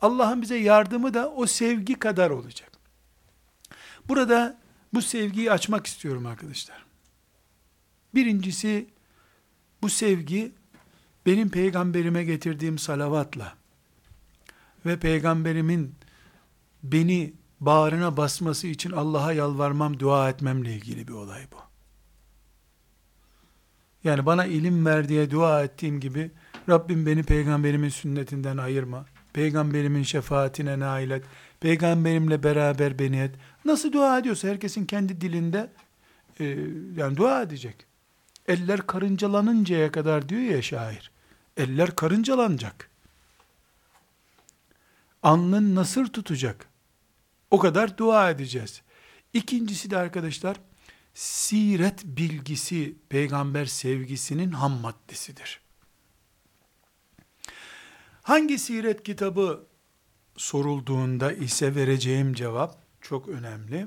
Allah'ın 0.00 0.42
bize 0.42 0.56
yardımı 0.56 1.14
da 1.14 1.30
o 1.30 1.46
sevgi 1.46 1.94
kadar 1.94 2.30
olacak. 2.30 2.67
Burada 4.08 4.58
bu 4.94 5.02
sevgiyi 5.02 5.52
açmak 5.52 5.86
istiyorum 5.86 6.26
arkadaşlar. 6.26 6.84
Birincisi 8.14 8.86
bu 9.82 9.88
sevgi 9.88 10.52
benim 11.26 11.50
peygamberime 11.50 12.24
getirdiğim 12.24 12.78
salavatla 12.78 13.54
ve 14.86 14.98
peygamberimin 14.98 15.94
beni 16.82 17.32
bağrına 17.60 18.16
basması 18.16 18.66
için 18.66 18.90
Allah'a 18.92 19.32
yalvarmam, 19.32 20.00
dua 20.00 20.30
etmemle 20.30 20.74
ilgili 20.74 21.08
bir 21.08 21.12
olay 21.12 21.42
bu. 21.52 21.56
Yani 24.04 24.26
bana 24.26 24.46
ilim 24.46 24.86
ver 24.86 25.08
diye 25.08 25.30
dua 25.30 25.64
ettiğim 25.64 26.00
gibi 26.00 26.30
Rabbim 26.68 27.06
beni 27.06 27.22
peygamberimin 27.22 27.88
sünnetinden 27.88 28.56
ayırma. 28.56 29.06
Peygamberimin 29.32 30.02
şefaatine 30.02 30.78
nail 30.78 31.10
et. 31.10 31.24
Peygamberimle 31.60 32.42
beraber 32.42 32.98
beni 32.98 33.20
et. 33.20 33.34
Nasıl 33.64 33.92
dua 33.92 34.18
ediyorsa 34.18 34.48
herkesin 34.48 34.86
kendi 34.86 35.20
dilinde 35.20 35.70
e, 36.40 36.44
yani 36.96 37.16
dua 37.16 37.42
edecek. 37.42 37.86
Eller 38.48 38.86
karıncalanıncaya 38.86 39.92
kadar 39.92 40.28
diyor 40.28 40.42
ya 40.42 40.62
şair. 40.62 41.10
Eller 41.56 41.96
karıncalanacak. 41.96 42.90
Alnın 45.22 45.74
nasır 45.74 46.06
tutacak. 46.06 46.68
O 47.50 47.58
kadar 47.58 47.98
dua 47.98 48.30
edeceğiz. 48.30 48.82
İkincisi 49.32 49.90
de 49.90 49.96
arkadaşlar, 49.96 50.56
siret 51.14 52.04
bilgisi 52.04 52.94
peygamber 53.08 53.66
sevgisinin 53.66 54.52
ham 54.52 54.72
maddesidir. 54.72 55.60
Hangi 58.22 58.58
siret 58.58 59.02
kitabı 59.02 59.66
sorulduğunda 60.38 61.32
ise 61.32 61.74
vereceğim 61.74 62.34
cevap 62.34 62.78
çok 63.00 63.28
önemli. 63.28 63.86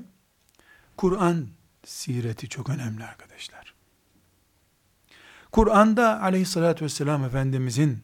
Kur'an 0.96 1.48
sireti 1.84 2.48
çok 2.48 2.68
önemli 2.68 3.04
arkadaşlar. 3.04 3.74
Kur'an'da 5.52 6.22
aleyhissalatü 6.22 6.84
vesselam 6.84 7.24
Efendimizin 7.24 7.98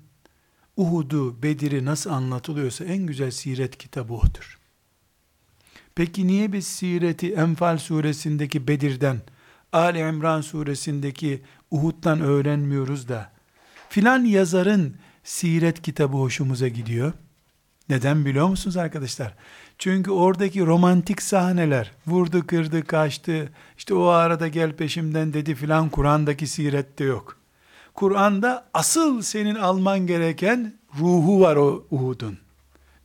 Uhud'u, 0.76 1.42
Bedir'i 1.42 1.84
nasıl 1.84 2.10
anlatılıyorsa 2.10 2.84
en 2.84 3.06
güzel 3.06 3.30
siret 3.30 3.78
kitabı 3.78 4.14
odur. 4.14 4.58
Peki 5.94 6.26
niye 6.26 6.52
biz 6.52 6.66
sireti 6.66 7.32
Enfal 7.32 7.78
suresindeki 7.78 8.68
Bedir'den, 8.68 9.20
Ali 9.72 9.98
İmran 9.98 10.40
suresindeki 10.40 11.42
Uhud'dan 11.70 12.20
öğrenmiyoruz 12.20 13.08
da, 13.08 13.32
filan 13.88 14.24
yazarın 14.24 14.96
siret 15.24 15.82
kitabı 15.82 16.16
hoşumuza 16.16 16.68
gidiyor? 16.68 17.12
Neden 17.88 18.24
biliyor 18.24 18.48
musunuz 18.48 18.76
arkadaşlar? 18.76 19.34
Çünkü 19.78 20.10
oradaki 20.10 20.66
romantik 20.66 21.22
sahneler, 21.22 21.92
vurdu 22.06 22.46
kırdı 22.46 22.84
kaçtı, 22.84 23.52
işte 23.78 23.94
o 23.94 24.04
arada 24.04 24.48
gel 24.48 24.72
peşimden 24.72 25.32
dedi 25.32 25.54
filan 25.54 25.88
Kur'an'daki 25.88 26.46
sirette 26.46 27.04
yok. 27.04 27.36
Kur'an'da 27.94 28.68
asıl 28.74 29.22
senin 29.22 29.54
alman 29.54 30.06
gereken 30.06 30.74
ruhu 30.98 31.40
var 31.40 31.56
o 31.56 31.86
Uhud'un. 31.90 32.38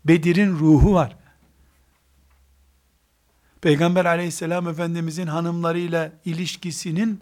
Bedir'in 0.06 0.52
ruhu 0.52 0.94
var. 0.94 1.16
Peygamber 3.62 4.06
aleyhisselam 4.06 4.68
efendimizin 4.68 5.28
hanımlarıyla 5.28 6.12
ilişkisinin 6.26 7.22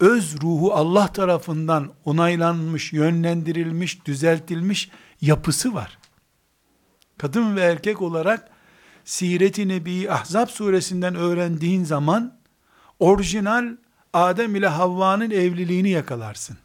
öz 0.00 0.42
ruhu 0.42 0.72
Allah 0.72 1.08
tarafından 1.08 1.92
onaylanmış, 2.04 2.92
yönlendirilmiş, 2.92 4.06
düzeltilmiş 4.06 4.90
yapısı 5.20 5.74
var. 5.74 5.98
Kadın 7.22 7.56
ve 7.56 7.60
erkek 7.60 8.02
olarak 8.02 8.48
Siret-i 9.04 9.68
Nebi 9.68 10.10
Ahzab 10.10 10.48
suresinden 10.48 11.14
öğrendiğin 11.14 11.84
zaman 11.84 12.38
orijinal 12.98 13.76
Adem 14.12 14.56
ile 14.56 14.66
Havva'nın 14.66 15.30
evliliğini 15.30 15.90
yakalarsın. 15.90 16.58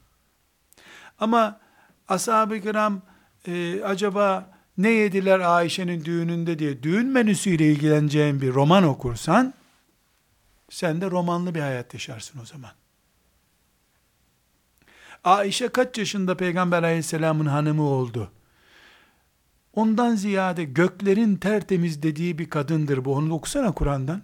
Ama 1.19 1.59
ashab-ı 2.07 2.61
kiram 2.61 3.01
e, 3.47 3.83
acaba 3.83 4.49
ne 4.77 4.89
yediler 4.89 5.39
Ayşe'nin 5.39 6.05
düğününde 6.05 6.59
diye 6.59 6.83
düğün 6.83 7.07
menüsüyle 7.07 7.71
ilgileneceğin 7.71 8.41
bir 8.41 8.53
roman 8.53 8.83
okursan 8.83 9.53
sen 10.69 11.01
de 11.01 11.11
romanlı 11.11 11.55
bir 11.55 11.61
hayat 11.61 11.93
yaşarsın 11.93 12.39
o 12.39 12.45
zaman. 12.45 12.71
Ayşe 15.23 15.67
kaç 15.67 15.97
yaşında 15.97 16.37
Peygamber 16.37 16.83
aleyhisselamın 16.83 17.45
hanımı 17.45 17.83
oldu? 17.83 18.31
Ondan 19.77 20.15
ziyade 20.15 20.63
göklerin 20.63 21.35
tertemiz 21.35 22.03
dediği 22.03 22.37
bir 22.37 22.49
kadındır 22.49 23.05
bu. 23.05 23.13
Onu 23.15 23.33
okusana 23.33 23.71
Kur'an'dan. 23.71 24.21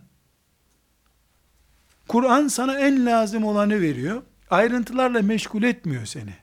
Kur'an 2.07 2.47
sana 2.47 2.79
en 2.79 3.05
lazım 3.05 3.43
olanı 3.43 3.81
veriyor. 3.81 4.23
Ayrıntılarla 4.49 5.21
meşgul 5.21 5.63
etmiyor 5.63 6.05
seni. 6.05 6.33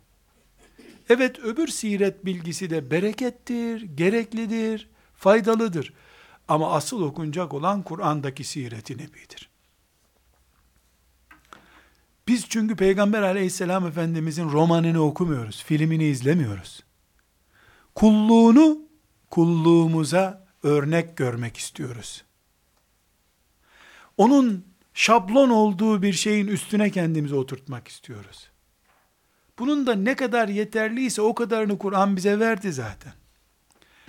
Evet 1.09 1.39
öbür 1.39 1.69
siret 1.69 2.25
bilgisi 2.25 2.71
de 2.71 2.91
berekettir, 2.91 3.83
gereklidir, 3.83 4.91
faydalıdır. 5.15 5.95
Ama 6.49 6.73
asıl 6.73 7.03
okunacak 7.03 7.55
olan 7.55 7.83
Kur'an'daki 7.83 8.45
siret-i 8.45 8.95
nebidir. 8.95 9.51
Biz 12.29 12.49
çünkü 12.49 12.77
Peygamber 12.77 13.23
aleyhisselam 13.23 13.87
efendimizin 13.87 14.51
romanını 14.51 15.03
okumuyoruz, 15.03 15.65
filmini 15.65 16.05
izlemiyoruz. 16.05 16.85
Kulluğunu 17.95 18.90
kulluğumuza 19.31 20.47
örnek 20.63 21.17
görmek 21.17 21.57
istiyoruz. 21.57 22.25
Onun 24.17 24.65
şablon 24.95 25.51
olduğu 25.51 26.03
bir 26.03 26.13
şeyin 26.13 26.47
üstüne 26.47 26.91
kendimizi 26.91 27.35
oturtmak 27.35 27.89
istiyoruz. 27.89 28.51
Bunun 29.59 29.87
da 29.87 29.95
ne 29.95 30.17
kadar 30.17 30.49
yeterliyse 30.49 31.23
o 31.23 31.35
kadarını 31.35 31.79
Kur'an 31.79 32.17
bize 32.17 32.41
verdi 32.41 32.73
zaten. 32.73 33.13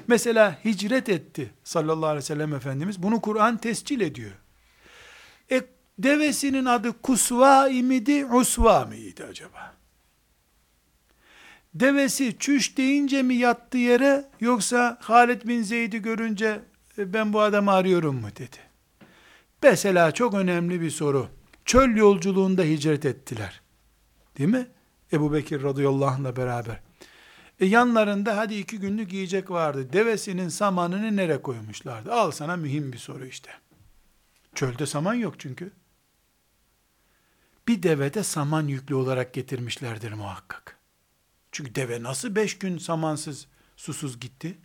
Mesela 0.08 0.60
hicret 0.66 1.10
etti 1.10 1.54
sallallahu 1.64 2.06
aleyhi 2.06 2.24
ve 2.24 2.26
sellem 2.26 2.54
Efendimiz. 2.54 3.04
Bunu 3.04 3.22
Kur'an 3.22 3.58
tescil 3.58 4.02
ediyor. 4.02 4.32
E, 5.52 5.62
devesinin 6.00 6.66
adı 6.66 7.02
Kusva 7.02 7.70
imidi, 7.70 8.26
Usva 8.26 8.86
mıydı 8.86 9.26
acaba? 9.30 9.81
Devesi 11.74 12.38
çüş 12.40 12.78
deyince 12.78 13.24
mi 13.24 13.36
yattı 13.36 13.78
yere 13.78 14.30
yoksa 14.40 14.98
Halid 15.02 15.48
bin 15.48 15.62
Zeyd'i 15.62 16.02
görünce 16.02 16.62
e, 16.98 17.14
ben 17.14 17.34
bu 17.34 17.42
adamı 17.42 17.72
arıyorum 17.72 18.16
mu 18.16 18.28
dedi. 18.38 18.58
Mesela 19.64 20.12
çok 20.12 20.34
önemli 20.34 20.82
bir 20.82 20.90
soru. 20.90 21.28
Çöl 21.66 21.96
yolculuğunda 21.96 22.64
hicret 22.64 23.06
ettiler. 23.06 23.62
Değil 24.38 24.50
mi? 24.50 24.68
Ebu 25.14 25.34
Bekir 25.34 25.64
radıyallahu 25.64 26.10
anh'la 26.10 26.36
beraber. 26.36 26.80
E 27.60 27.66
yanlarında 27.66 28.38
hadi 28.38 28.56
iki 28.56 28.80
günlük 28.80 29.14
yiyecek 29.14 29.52
vardı. 29.52 29.94
Devesinin 29.94 30.50
samanını 30.50 31.18
nereye 31.18 31.42
koymuşlardı? 31.42 32.14
Al 32.14 32.32
sana 32.32 32.56
mühim 32.56 32.94
bir 32.94 32.98
soru 32.98 33.26
işte. 33.26 33.52
Çölde 34.56 34.86
saman 34.86 35.14
yok 35.14 35.40
çünkü. 35.40 35.72
Bir 37.68 37.84
devede 37.84 38.24
saman 38.24 38.68
yüklü 38.68 38.96
olarak 38.96 39.34
getirmişlerdir 39.34 40.14
muhakkak. 40.14 40.81
Çünkü 41.52 41.76
deve 41.76 42.04
nasıl 42.04 42.36
beş 42.36 42.60
gün 42.60 42.78
samansız, 42.78 43.48
susuz 43.78 44.20
gitti? 44.20 44.58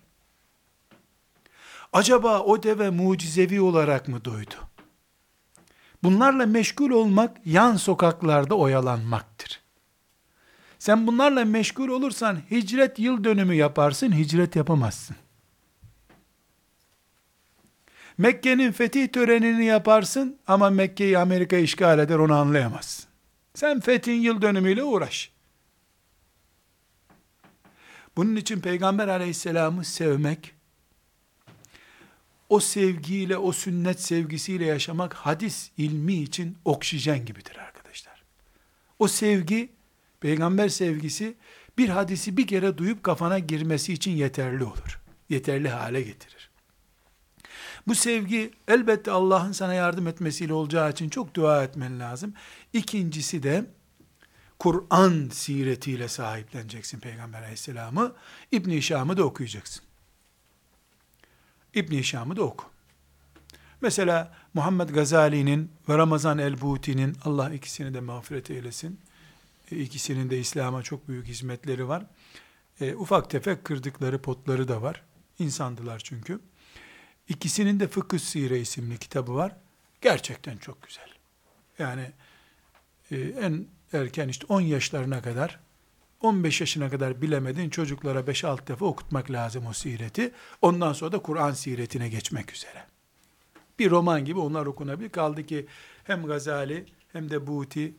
Acaba 1.93 2.41
o 2.41 2.63
deve 2.63 2.91
mucizevi 2.91 3.61
olarak 3.61 4.09
mı 4.09 4.25
doydu? 4.25 4.55
Bunlarla 6.03 6.47
meşgul 6.47 6.91
olmak, 6.91 7.47
yan 7.47 7.77
sokaklarda 7.77 8.55
oyalanmaktır. 8.55 9.61
Sen 10.79 11.07
bunlarla 11.07 11.45
meşgul 11.45 11.89
olursan 11.89 12.39
hicret 12.51 12.99
yıl 12.99 13.25
dönümü 13.25 13.55
yaparsın, 13.55 14.13
hicret 14.13 14.57
yapamazsın. 14.57 15.17
Mekke'nin 18.19 18.73
fetih 18.73 19.09
törenini 19.09 19.65
yaparsın 19.65 20.39
ama 20.47 20.71
Mekke'yi 20.71 21.19
Amerika 21.19 21.57
işgal 21.57 21.99
eder 21.99 22.19
onu 22.19 22.35
anlayamazsın. 22.35 23.07
Sen 23.55 23.81
fethin 23.81 24.21
yıl 24.21 24.43
dönümüyle 24.43 24.83
uğraş. 24.83 25.36
Bunun 28.17 28.37
için 28.37 28.61
Peygamber 28.61 29.09
aleyhisselamı 29.09 29.85
sevmek, 29.85 30.55
o 32.49 32.61
sevgiyle, 32.61 33.37
o 33.37 33.53
sünnet 33.53 34.01
sevgisiyle 34.01 34.65
yaşamak 34.65 35.15
hadis 35.15 35.71
ilmi 35.79 36.15
için 36.15 36.57
oksijen 36.65 37.25
gibidir 37.25 37.57
arkadaşlar. 37.57 38.23
O 38.99 39.09
sevgi, 39.09 39.73
peygamber 40.21 40.69
sevgisi 40.69 41.35
bir 41.79 41.89
hadisi 41.89 42.37
bir 42.37 42.47
kere 42.47 42.79
duyup 42.79 43.03
kafana 43.03 43.39
girmesi 43.39 43.93
için 43.93 44.11
yeterli 44.11 44.65
olur. 44.65 45.01
Yeterli 45.29 45.69
hale 45.69 46.03
getirir. 46.03 46.51
Bu 47.87 47.95
sevgi 47.95 48.51
elbette 48.69 49.11
Allah'ın 49.11 49.53
sana 49.53 49.75
yardım 49.75 50.07
etmesiyle 50.07 50.53
olacağı 50.53 50.91
için 50.91 51.09
çok 51.09 51.35
dua 51.35 51.65
etmen 51.65 52.01
lazım. 52.01 52.35
İkincisi 52.73 53.43
de 53.43 53.65
Kur'an 54.59 55.29
siretiyle 55.33 56.09
sahipleneceksin 56.09 57.01
Peygamber 57.01 57.43
aleyhisselamı. 57.43 58.15
İbn-i 58.53 58.81
da 59.17 59.25
okuyacaksın. 59.25 59.83
İbn-i 61.75 62.37
da 62.37 62.43
oku. 62.43 62.65
Mesela 63.81 64.35
Muhammed 64.55 64.89
Gazali'nin 64.89 65.71
ve 65.89 65.99
Ramazan 65.99 66.39
el-Buti'nin 66.39 67.17
Allah 67.25 67.55
ikisini 67.55 67.95
de 67.95 68.01
mağfiret 68.01 68.51
eylesin. 68.51 69.01
İkisinin 69.71 70.31
de 70.31 70.39
İslam'a 70.39 70.83
çok 70.83 71.09
büyük 71.09 71.27
hizmetleri 71.27 71.89
var. 71.89 72.07
E, 72.81 72.95
ufak 72.95 73.31
tefek 73.31 73.65
kırdıkları 73.65 74.23
potları 74.23 74.69
da 74.69 74.83
var. 74.83 75.03
İnsandılar 75.39 76.01
çünkü. 76.05 76.41
İkisinin 77.29 77.81
de 77.81 77.89
Fıkıh 77.89 78.19
Sire 78.19 78.61
isimli 78.61 78.99
kitabı 78.99 79.35
var. 79.35 79.57
Gerçekten 80.01 80.57
çok 80.57 80.83
güzel. 80.83 81.09
Yani 81.79 82.13
e, 83.11 83.17
en 83.21 83.67
erken 83.97 84.29
işte 84.29 84.47
10 84.49 84.61
yaşlarına 84.61 85.23
kadar 85.23 85.61
15 86.21 86.61
yaşına 86.61 86.91
kadar 86.91 87.23
bilemedin 87.23 87.71
çocuklara 87.71 88.21
5-6 88.21 88.67
defa 88.67 88.85
okutmak 88.85 89.31
lazım 89.31 89.67
o 89.67 89.73
sireti. 89.73 90.33
Ondan 90.63 90.93
sonra 90.93 91.13
da 91.13 91.19
Kur'an 91.19 91.53
siretine 91.53 92.09
geçmek 92.09 92.53
üzere. 92.53 92.85
Bir 93.79 93.91
roman 93.91 94.25
gibi 94.25 94.39
onlar 94.39 94.67
okunabilir. 94.67 95.09
Kaldı 95.09 95.47
ki 95.47 95.67
hem 96.05 96.27
Gazali 96.27 96.87
hem 97.13 97.31
de 97.31 97.47
Buti 97.47 97.95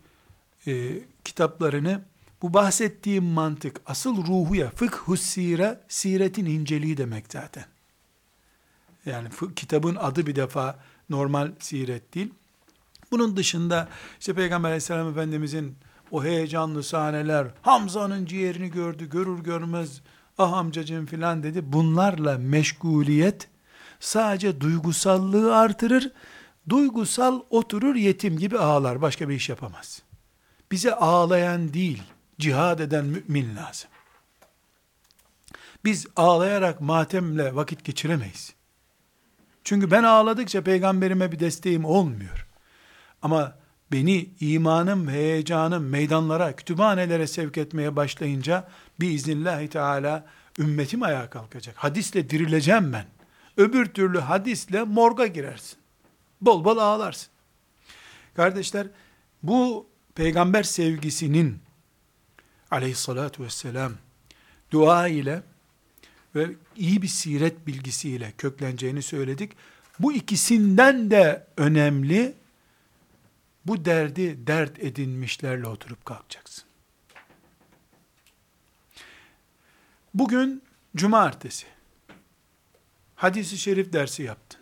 e, 0.68 0.94
kitaplarını 1.24 2.02
bu 2.42 2.54
bahsettiğim 2.54 3.24
mantık 3.24 3.82
asıl 3.86 4.18
ruhu 4.28 4.56
ya 4.56 4.70
fıkhus 4.70 5.22
sire 5.22 5.80
siretin 5.88 6.46
inceliği 6.46 6.98
demek 6.98 7.26
zaten. 7.30 7.66
Yani 9.06 9.30
kitabın 9.56 9.96
adı 9.96 10.26
bir 10.28 10.36
defa 10.36 10.80
normal 11.10 11.52
siret 11.60 12.16
değil. 12.16 12.34
Bunun 13.12 13.38
dışında 13.38 13.90
işte 14.20 14.34
Peygamber 14.34 14.70
aleyhisselam 14.70 15.10
efendimizin 15.10 15.76
o 16.12 16.24
heyecanlı 16.24 16.84
sahneler, 16.84 17.48
Hamza'nın 17.62 18.26
ciğerini 18.26 18.72
gördü, 18.72 19.10
görür 19.10 19.40
görmez, 19.40 20.02
ah 20.38 20.54
amcacığım 20.54 21.06
filan 21.06 21.44
dedi. 21.44 21.74
Bunlarla 21.74 22.38
meşguliyet 22.38 23.48
sadece 24.00 24.62
duygusallığı 24.62 25.58
artırır. 25.58 26.12
Duygusal 26.70 27.42
oturur 27.50 27.96
yetim 27.96 28.38
gibi 28.38 28.60
ağlar, 28.60 29.02
başka 29.02 29.30
bir 29.30 29.36
iş 29.36 29.50
yapamaz. 29.50 30.02
Bize 30.72 30.96
ağlayan 30.96 31.74
değil, 31.74 32.04
cihad 32.40 32.80
eden 32.80 33.06
mümin 33.06 33.56
lazım. 33.56 33.90
Biz 35.86 36.08
ağlayarak 36.16 36.82
matemle 36.82 37.56
vakit 37.56 37.84
geçiremeyiz. 37.84 38.54
Çünkü 39.64 39.92
ben 39.92 40.04
ağladıkça 40.04 40.62
peygamberime 40.62 41.32
bir 41.32 41.40
desteğim 41.40 41.86
olmuyor. 41.86 42.48
Ama 43.22 43.56
beni 43.92 44.30
imanım, 44.40 45.10
heyecanım 45.10 45.90
meydanlara, 45.90 46.56
kütüphanelere 46.56 47.28
sevk 47.28 47.58
etmeye 47.58 47.96
başlayınca 47.96 48.68
biiznillahü 49.00 49.68
teala 49.68 50.26
ümmetim 50.60 51.04
ayağa 51.04 51.30
kalkacak. 51.30 51.76
Hadisle 51.78 52.30
dirileceğim 52.30 52.94
ben. 52.94 53.06
Öbür 53.58 53.86
türlü 53.86 54.20
hadisle 54.20 54.84
morga 54.84 55.28
girersin. 55.28 55.78
Bol 56.42 56.64
bol 56.64 56.78
ağlarsın. 56.78 57.30
Kardeşler 58.36 58.88
bu 59.44 59.88
peygamber 60.16 60.64
sevgisinin 60.64 61.60
aleyhissalatu 62.72 63.44
vesselam 63.44 63.94
dua 64.72 65.08
ile 65.08 65.44
ve 66.36 66.50
iyi 66.76 67.02
bir 67.02 67.08
siret 67.08 67.68
bilgisiyle 67.68 68.34
kökleneceğini 68.38 69.02
söyledik. 69.02 69.52
Bu 70.00 70.14
ikisinden 70.14 71.12
de 71.12 71.48
önemli 71.58 72.34
bu 73.68 73.86
derdi 73.86 74.48
dert 74.48 74.80
edinmişlerle 74.80 75.68
oturup 75.68 76.06
kalkacaksın. 76.06 76.64
Bugün 80.14 80.64
cumartesi. 80.96 81.68
Hadisi 83.16 83.58
şerif 83.58 83.94
dersi 83.94 84.24
yaptın. 84.24 84.62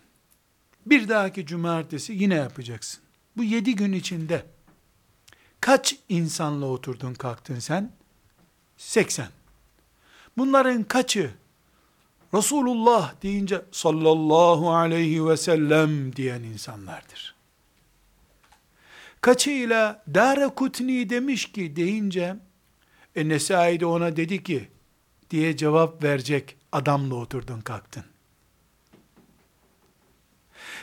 Bir 0.86 1.10
dahaki 1.10 1.45
cumartesi 1.45 2.14
yine 2.14 2.36
yapacaksın. 2.36 3.01
Bu 3.38 3.43
yedi 3.43 3.76
gün 3.76 3.93
içinde 3.93 4.45
kaç 5.62 5.95
insanla 6.10 6.66
oturdun 6.66 7.14
kalktın 7.14 7.60
sen? 7.60 7.91
80. 8.78 9.28
Bunların 10.38 10.84
kaçı 10.84 11.34
Resulullah 12.34 13.22
deyince 13.22 13.66
sallallahu 13.72 14.74
aleyhi 14.74 15.28
ve 15.28 15.38
sellem 15.38 16.16
diyen 16.16 16.43
insanlardır. 16.43 17.34
Kaçıyla 19.26 20.03
Dara 20.13 20.49
Kutni 20.49 21.09
demiş 21.09 21.51
ki 21.51 21.76
deyince 21.76 22.36
e 23.15 23.30
Nesai 23.30 23.80
de 23.80 23.86
ona 23.86 24.15
dedi 24.15 24.43
ki 24.43 24.69
diye 25.30 25.57
cevap 25.57 26.03
verecek 26.03 26.57
adamla 26.71 27.15
oturdun 27.15 27.61
kalktın. 27.61 28.03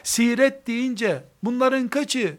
Siret 0.02 0.66
deyince 0.66 1.24
bunların 1.42 1.88
kaçı 1.88 2.38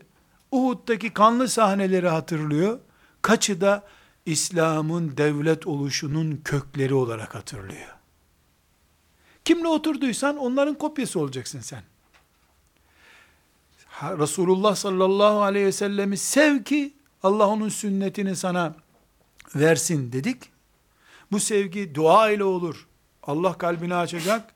Uhud'daki 0.51 1.13
kanlı 1.13 1.49
sahneleri 1.49 2.07
hatırlıyor, 2.07 2.79
kaçı 3.21 3.61
da 3.61 3.83
İslam'ın 4.25 5.17
devlet 5.17 5.67
oluşunun 5.67 6.41
kökleri 6.45 6.93
olarak 6.93 7.35
hatırlıyor. 7.35 7.95
Kimle 9.45 9.67
oturduysan 9.67 10.37
onların 10.37 10.77
kopyası 10.77 11.19
olacaksın 11.19 11.59
sen. 11.59 11.83
Resulullah 14.01 14.75
sallallahu 14.75 15.41
aleyhi 15.41 15.65
ve 15.65 15.71
sellemi 15.71 16.17
sev 16.17 16.63
ki 16.63 16.93
Allah 17.23 17.47
onun 17.47 17.69
sünnetini 17.69 18.35
sana 18.35 18.75
versin 19.55 20.11
dedik. 20.11 20.51
Bu 21.31 21.39
sevgi 21.39 21.95
dua 21.95 22.29
ile 22.29 22.43
olur. 22.43 22.87
Allah 23.23 23.57
kalbini 23.57 23.95
açacak. 23.95 24.53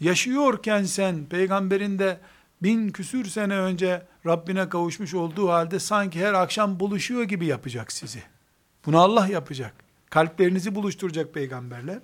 Yaşıyorken 0.00 0.84
sen 0.84 1.26
peygamberin 1.26 1.98
de 1.98 2.20
bin 2.62 2.88
küsür 2.88 3.24
sene 3.24 3.56
önce 3.56 4.06
Rabbine 4.26 4.68
kavuşmuş 4.68 5.14
olduğu 5.14 5.48
halde 5.48 5.78
sanki 5.78 6.20
her 6.20 6.34
akşam 6.34 6.80
buluşuyor 6.80 7.22
gibi 7.22 7.46
yapacak 7.46 7.92
sizi. 7.92 8.22
Bunu 8.86 9.00
Allah 9.00 9.26
yapacak. 9.26 9.74
Kalplerinizi 10.10 10.74
buluşturacak 10.74 11.34
peygamberle. 11.34 12.00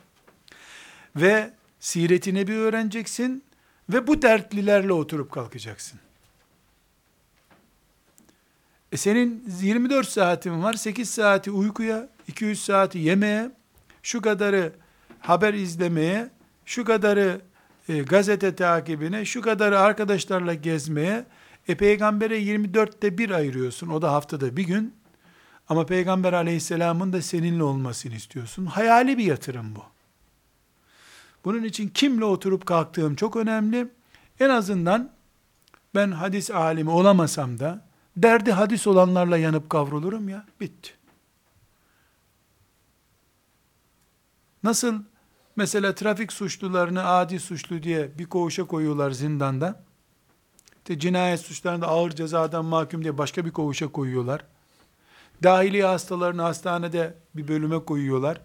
Ve 1.16 1.54
siretini 1.80 2.46
bir 2.46 2.56
öğreneceksin 2.56 3.44
ve 3.92 4.06
bu 4.06 4.22
dertlilerle 4.22 4.92
oturup 4.92 5.32
kalkacaksın. 5.32 6.00
E 8.94 8.96
senin 8.96 9.44
24 9.62 10.08
saatin 10.08 10.62
var, 10.62 10.74
8 10.74 11.10
saati 11.10 11.50
uykuya, 11.50 12.08
200 12.28 12.64
saati 12.64 12.98
yemeğe, 12.98 13.50
şu 14.02 14.22
kadarı 14.22 14.72
haber 15.20 15.54
izlemeye, 15.54 16.30
şu 16.64 16.84
kadarı 16.84 17.40
e, 17.88 17.98
gazete 17.98 18.54
takibine, 18.54 19.24
şu 19.24 19.40
kadarı 19.40 19.80
arkadaşlarla 19.80 20.54
gezmeye, 20.54 21.24
e 21.68 21.74
peygambere 21.74 22.42
24'te 22.42 23.18
bir 23.18 23.30
ayırıyorsun, 23.30 23.88
o 23.88 24.02
da 24.02 24.12
haftada 24.12 24.56
bir 24.56 24.64
gün, 24.64 24.94
ama 25.68 25.86
peygamber 25.86 26.32
aleyhisselamın 26.32 27.12
da 27.12 27.22
seninle 27.22 27.62
olmasını 27.62 28.14
istiyorsun. 28.14 28.66
Hayali 28.66 29.18
bir 29.18 29.24
yatırım 29.24 29.76
bu. 29.76 29.82
Bunun 31.44 31.64
için 31.64 31.88
kimle 31.88 32.24
oturup 32.24 32.66
kalktığım 32.66 33.14
çok 33.14 33.36
önemli. 33.36 33.88
En 34.40 34.50
azından 34.50 35.10
ben 35.94 36.10
hadis 36.10 36.50
alimi 36.50 36.90
olamasam 36.90 37.58
da 37.58 37.93
derdi 38.16 38.52
hadis 38.52 38.86
olanlarla 38.86 39.38
yanıp 39.38 39.70
kavrulurum 39.70 40.28
ya. 40.28 40.46
Bitti. 40.60 40.90
Nasıl 44.62 45.02
mesela 45.56 45.94
trafik 45.94 46.32
suçlularını 46.32 47.06
adi 47.06 47.40
suçlu 47.40 47.82
diye 47.82 48.18
bir 48.18 48.26
koğuşa 48.26 48.64
koyuyorlar 48.64 49.10
zindanda. 49.10 49.84
İşte 50.78 50.98
cinayet 50.98 51.40
suçlarında 51.40 51.88
ağır 51.88 52.10
cezadan 52.10 52.64
mahkum 52.64 53.02
diye 53.02 53.18
başka 53.18 53.44
bir 53.44 53.50
koğuşa 53.50 53.88
koyuyorlar. 53.88 54.44
Dahiliye 55.42 55.84
hastalarını 55.84 56.42
hastanede 56.42 57.14
bir 57.34 57.48
bölüme 57.48 57.84
koyuyorlar. 57.84 58.40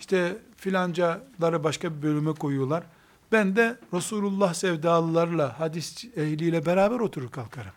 İşte 0.00 0.36
filancaları 0.56 1.64
başka 1.64 1.96
bir 1.96 2.02
bölüme 2.02 2.32
koyuyorlar. 2.32 2.84
Ben 3.32 3.56
de 3.56 3.78
Resulullah 3.92 4.54
sevdalılarla, 4.54 5.60
hadis 5.60 6.04
ehliyle 6.16 6.66
beraber 6.66 7.00
oturur 7.00 7.30
kalkarım. 7.30 7.72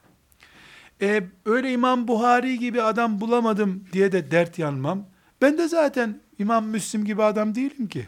E, 1.02 1.24
öyle 1.46 1.72
İmam 1.72 2.08
Buhari 2.08 2.60
gibi 2.60 2.82
adam 2.82 3.22
bulamadım 3.22 3.84
diye 3.94 4.12
de 4.12 4.32
dert 4.32 4.60
yanmam. 4.60 5.06
Ben 5.42 5.58
de 5.58 5.68
zaten 5.68 6.20
İmam 6.40 6.68
Müslim 6.68 7.06
gibi 7.06 7.24
adam 7.24 7.56
değilim 7.56 7.88
ki. 7.88 8.06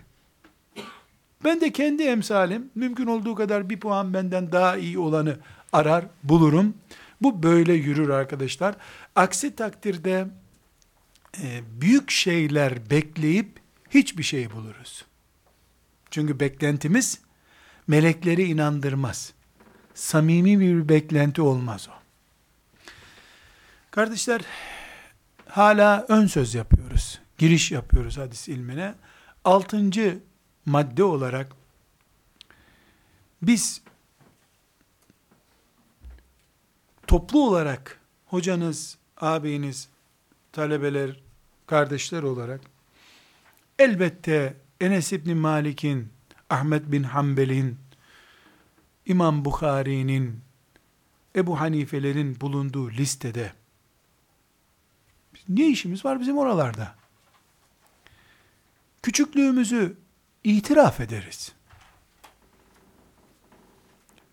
Ben 1.43 1.61
de 1.61 1.71
kendi 1.71 2.03
emsalim, 2.03 2.69
mümkün 2.75 3.07
olduğu 3.07 3.35
kadar 3.35 3.69
bir 3.69 3.79
puan 3.79 4.13
benden 4.13 4.51
daha 4.51 4.77
iyi 4.77 4.99
olanı 4.99 5.37
arar, 5.73 6.05
bulurum. 6.23 6.73
Bu 7.21 7.43
böyle 7.43 7.73
yürür 7.73 8.09
arkadaşlar. 8.09 8.75
Aksi 9.15 9.55
takdirde 9.55 10.27
e, 11.41 11.61
büyük 11.81 12.11
şeyler 12.11 12.89
bekleyip 12.89 13.59
hiçbir 13.89 14.23
şey 14.23 14.51
buluruz. 14.51 15.05
Çünkü 16.11 16.39
beklentimiz 16.39 17.21
melekleri 17.87 18.43
inandırmaz. 18.43 19.33
Samimi 19.93 20.59
bir 20.59 20.89
beklenti 20.89 21.41
olmaz 21.41 21.89
o. 21.89 21.98
Kardeşler, 23.91 24.41
hala 25.47 26.05
ön 26.09 26.27
söz 26.27 26.55
yapıyoruz. 26.55 27.19
Giriş 27.37 27.71
yapıyoruz 27.71 28.17
hadis 28.17 28.47
ilmine. 28.47 28.95
Altıncı 29.43 30.19
madde 30.65 31.03
olarak 31.03 31.55
biz 33.41 33.81
toplu 37.07 37.47
olarak 37.47 37.99
hocanız, 38.25 38.97
ağabeyiniz, 39.17 39.89
talebeler, 40.51 41.19
kardeşler 41.67 42.23
olarak 42.23 42.61
elbette 43.79 44.57
Enes 44.81 45.13
İbni 45.13 45.35
Malik'in, 45.35 46.09
Ahmet 46.49 46.91
bin 46.91 47.03
Hanbel'in, 47.03 47.77
İmam 49.05 49.45
Bukhari'nin, 49.45 50.41
Ebu 51.35 51.59
Hanifelerin 51.59 52.41
bulunduğu 52.41 52.91
listede 52.91 53.58
ne 55.49 55.67
işimiz 55.67 56.05
var 56.05 56.19
bizim 56.19 56.37
oralarda? 56.37 56.95
Küçüklüğümüzü 59.03 59.97
itiraf 60.43 60.99
ederiz. 60.99 61.51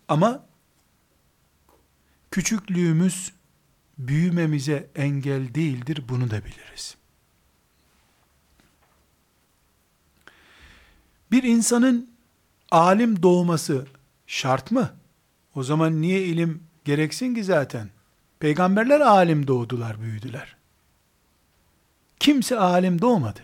Ama 0.07 0.45
küçüklüğümüz 2.31 3.33
büyümemize 3.97 4.89
engel 4.95 5.53
değildir 5.53 6.03
bunu 6.09 6.31
da 6.31 6.45
biliriz. 6.45 6.97
Bir 11.31 11.43
insanın 11.43 12.11
alim 12.71 13.23
doğması 13.23 13.87
şart 14.27 14.71
mı? 14.71 14.93
O 15.55 15.63
zaman 15.63 16.01
niye 16.01 16.23
ilim 16.25 16.63
gereksin 16.85 17.35
ki 17.35 17.43
zaten? 17.43 17.89
Peygamberler 18.39 18.99
alim 18.99 19.47
doğdular, 19.47 20.01
büyüdüler. 20.01 20.56
Kimse 22.19 22.59
alim 22.59 23.01
doğmadı. 23.01 23.39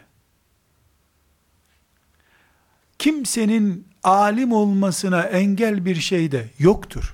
Kimsenin 3.00 3.88
alim 4.04 4.52
olmasına 4.52 5.22
engel 5.22 5.86
bir 5.86 5.96
şey 5.96 6.32
de 6.32 6.50
yoktur. 6.60 7.14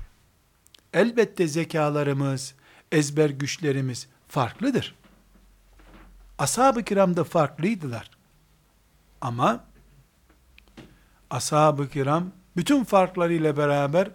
Elbette 0.94 1.48
zekalarımız, 1.48 2.56
ezber 2.92 3.30
güçlerimiz 3.30 4.08
farklıdır. 4.28 4.96
Ashab-ı 6.38 6.84
kiram 6.84 7.18
da 7.18 7.24
farklıydılar. 7.24 8.12
Ama 9.22 9.64
ashab-ı 11.30 11.90
kiram 11.90 12.32
bütün 12.58 12.84
farklarıyla 12.84 13.58
beraber 13.58 14.12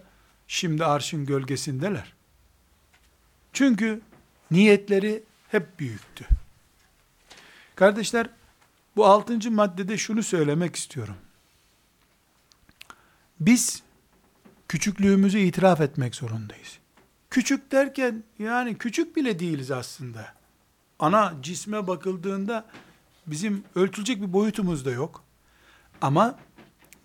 şimdi 0.48 0.84
arşın 0.84 1.26
gölgesindeler. 1.26 2.12
Çünkü 3.52 4.00
niyetleri 4.50 5.22
hep 5.48 5.78
büyüktü. 5.78 6.26
Kardeşler, 7.74 8.28
bu 8.96 9.06
altıncı 9.06 9.50
maddede 9.50 9.98
şunu 9.98 10.22
söylemek 10.22 10.76
istiyorum. 10.76 11.16
Biz 13.40 13.82
küçüklüğümüzü 14.68 15.38
itiraf 15.38 15.80
etmek 15.80 16.14
zorundayız. 16.14 16.78
Küçük 17.30 17.72
derken 17.72 18.24
yani 18.38 18.78
küçük 18.78 19.16
bile 19.16 19.38
değiliz 19.38 19.70
aslında. 19.70 20.34
Ana 20.98 21.34
cisme 21.42 21.86
bakıldığında 21.86 22.66
bizim 23.26 23.64
ölçülecek 23.74 24.22
bir 24.22 24.32
boyutumuz 24.32 24.84
da 24.84 24.90
yok. 24.90 25.24
Ama 26.00 26.38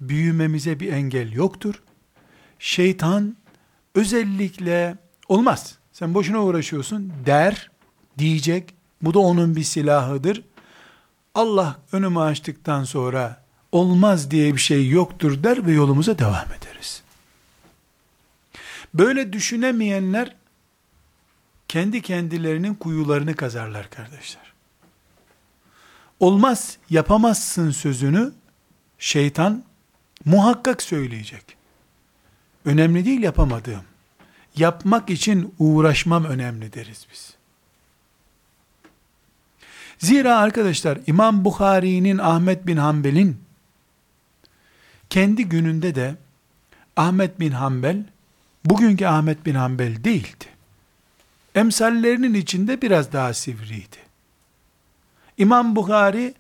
büyümemize 0.02 0.80
bir 0.80 0.94
engel 0.94 1.32
yoktur. 1.32 1.84
Şeytan 2.60 3.36
özellikle 3.96 4.98
olmaz. 5.28 5.78
Sen 5.92 6.14
boşuna 6.14 6.44
uğraşıyorsun 6.44 7.14
der, 7.26 7.72
diyecek. 8.18 8.74
Bu 9.02 9.14
da 9.14 9.20
onun 9.20 9.56
bir 9.56 9.64
silahıdır. 9.64 10.44
Allah 11.40 11.80
önümü 11.92 12.20
açtıktan 12.20 12.84
sonra 12.84 13.44
olmaz 13.72 14.32
diye 14.32 14.54
bir 14.54 14.60
şey 14.60 14.90
yoktur 14.90 15.44
der 15.44 15.66
ve 15.66 15.72
yolumuza 15.72 16.20
devam 16.20 16.48
ederiz. 16.58 17.04
Böyle 18.94 19.34
düşünemeyenler 19.34 20.36
kendi 21.68 22.02
kendilerinin 22.02 22.76
kuyularını 22.76 23.36
kazarlar 23.36 23.90
kardeşler. 23.90 24.54
Olmaz, 26.20 26.78
yapamazsın 26.90 27.72
sözünü 27.72 28.32
şeytan 28.98 29.64
muhakkak 30.26 30.82
söyleyecek. 30.82 31.58
Önemli 32.66 33.06
değil 33.06 33.24
yapamadığım. 33.24 33.84
Yapmak 34.56 35.10
için 35.10 35.56
uğraşmam 35.60 36.26
önemli 36.26 36.74
deriz 36.74 37.08
biz. 37.12 37.39
Zira 40.00 40.38
arkadaşlar 40.38 41.00
İmam 41.08 41.46
Bukhari'nin 41.46 42.18
Ahmet 42.18 42.68
bin 42.68 42.78
Hanbel'in 42.78 43.38
kendi 45.10 45.46
gününde 45.46 45.96
de 45.96 46.16
Ahmet 46.96 47.40
bin 47.40 47.52
Hanbel 47.52 48.04
bugünkü 48.66 49.06
Ahmet 49.06 49.46
bin 49.46 49.56
Hanbel 49.56 50.04
değildi. 50.04 50.46
Emsallerinin 51.56 52.34
içinde 52.34 52.82
biraz 52.82 53.14
daha 53.14 53.34
sivriydi. 53.34 53.98
İmam 55.38 55.76
Bukhari 55.76 56.34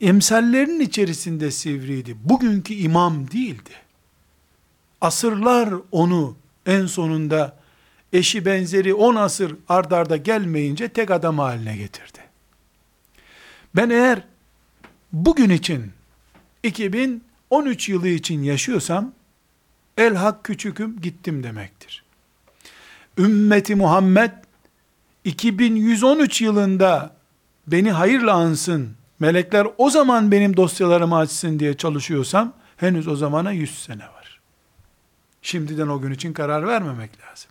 emsallerinin 0.00 0.80
içerisinde 0.80 1.50
sivriydi. 1.50 2.16
Bugünkü 2.24 2.74
imam 2.74 3.30
değildi. 3.30 3.70
Asırlar 5.00 5.74
onu 5.92 6.36
en 6.66 6.86
sonunda 6.86 7.56
eşi 8.12 8.44
benzeri 8.44 8.94
on 8.94 9.14
asır 9.14 9.56
ardarda 9.68 10.16
gelmeyince 10.16 10.88
tek 10.88 11.10
adam 11.10 11.38
haline 11.38 11.76
getirdi. 11.76 12.18
Ben 13.76 13.90
eğer 13.90 14.22
bugün 15.12 15.50
için 15.50 15.92
2013 16.62 17.88
yılı 17.88 18.08
için 18.08 18.42
yaşıyorsam 18.42 19.12
el 19.98 20.14
hak 20.14 20.44
küçüküm 20.44 21.00
gittim 21.00 21.42
demektir. 21.42 22.04
Ümmeti 23.18 23.74
Muhammed 23.74 24.30
2113 25.24 26.40
yılında 26.40 27.16
beni 27.66 27.92
hayırla 27.92 28.32
ansın, 28.32 28.90
melekler 29.20 29.66
o 29.78 29.90
zaman 29.90 30.32
benim 30.32 30.56
dosyalarımı 30.56 31.16
açsın 31.16 31.58
diye 31.58 31.76
çalışıyorsam, 31.76 32.52
henüz 32.76 33.08
o 33.08 33.16
zamana 33.16 33.52
100 33.52 33.82
sene 33.82 34.02
var. 34.02 34.40
Şimdiden 35.42 35.88
o 35.88 36.00
gün 36.00 36.12
için 36.12 36.32
karar 36.32 36.66
vermemek 36.66 37.10
lazım. 37.20 37.50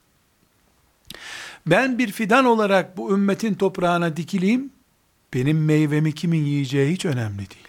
Ben 1.66 1.98
bir 1.98 2.12
fidan 2.12 2.46
olarak 2.46 2.98
bu 2.98 3.14
ümmetin 3.14 3.54
toprağına 3.54 4.18
dikileyim, 4.18 4.70
benim 5.34 5.66
meyvemi 5.66 6.16
kimin 6.16 6.46
yiyeceği 6.46 6.94
hiç 6.94 7.06
önemli 7.06 7.38
değil. 7.38 7.68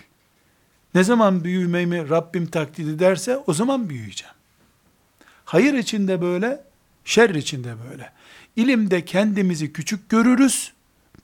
Ne 0.94 1.04
zaman 1.04 1.44
büyümemi 1.44 2.08
Rabbim 2.10 2.46
takdir 2.46 2.94
ederse 2.94 3.36
o 3.46 3.54
zaman 3.54 3.88
büyüyeceğim. 3.88 4.34
Hayır 5.44 5.74
içinde 5.74 6.20
böyle, 6.20 6.64
şer 7.04 7.30
içinde 7.30 7.74
böyle. 7.90 8.12
İlimde 8.56 9.04
kendimizi 9.04 9.72
küçük 9.72 10.08
görürüz, 10.08 10.72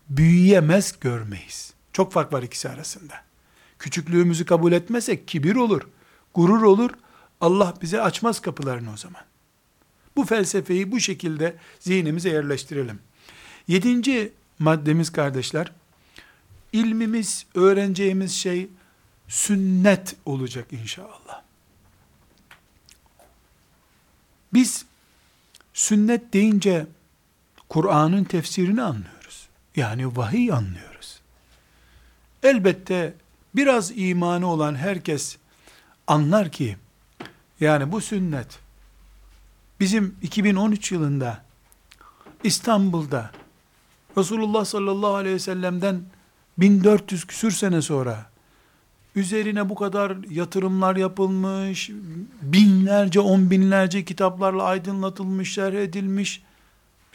büyüyemez 0.09 1.01
görmeyiz. 1.01 1.73
Çok 1.93 2.13
fark 2.13 2.33
var 2.33 2.43
ikisi 2.43 2.69
arasında. 2.69 3.15
Küçüklüğümüzü 3.79 4.45
kabul 4.45 4.73
etmezsek 4.73 5.29
kibir 5.29 5.57
olur, 5.57 5.83
gurur 6.35 6.63
olur. 6.63 6.91
Allah 7.41 7.75
bize 7.83 8.03
açmaz 8.03 8.41
kapılarını 8.41 8.93
o 8.93 8.97
zaman. 8.97 9.23
Bu 10.17 10.25
felsefeyi 10.25 10.93
bu 10.93 11.01
şekilde 11.01 11.57
zihnimize 11.81 12.29
yerleştirelim. 12.29 12.99
Yedinci 13.69 14.33
maddemiz 14.59 15.11
kardeşler, 15.11 15.73
ilmimiz, 16.73 17.47
öğreneceğimiz 17.55 18.33
şey 18.33 18.69
sünnet 19.29 20.17
olacak 20.27 20.73
inşallah. 20.73 21.43
Biz 24.53 24.85
sünnet 25.75 26.33
deyince 26.33 26.87
Kur'an'ın 27.69 28.25
tefsirini 28.25 28.83
anlıyoruz. 28.83 29.49
Yani 29.77 30.17
vahiy 30.17 30.53
anlıyoruz. 30.53 31.21
Elbette 32.43 33.15
biraz 33.55 33.99
imanı 33.99 34.47
olan 34.47 34.75
herkes 34.75 35.37
anlar 36.07 36.53
ki 36.53 36.77
yani 37.61 37.93
bu 37.93 38.01
sünnet 38.01 38.59
bizim 39.81 40.17
2013 40.23 40.93
yılında 40.93 41.45
İstanbul'da 42.45 43.31
Resulullah 44.17 44.65
sallallahu 44.65 45.15
aleyhi 45.15 45.35
ve 45.35 45.39
sellem'den 45.39 46.03
1400 46.59 47.25
küsür 47.25 47.51
sene 47.51 47.83
sonra 47.83 48.31
üzerine 49.19 49.69
bu 49.69 49.75
kadar 49.75 50.17
yatırımlar 50.31 50.97
yapılmış, 50.97 51.91
binlerce, 52.43 53.21
on 53.21 53.51
binlerce 53.51 54.05
kitaplarla 54.05 54.63
aydınlatılmış, 54.63 55.53
şerh 55.53 55.75
edilmiş. 55.75 56.43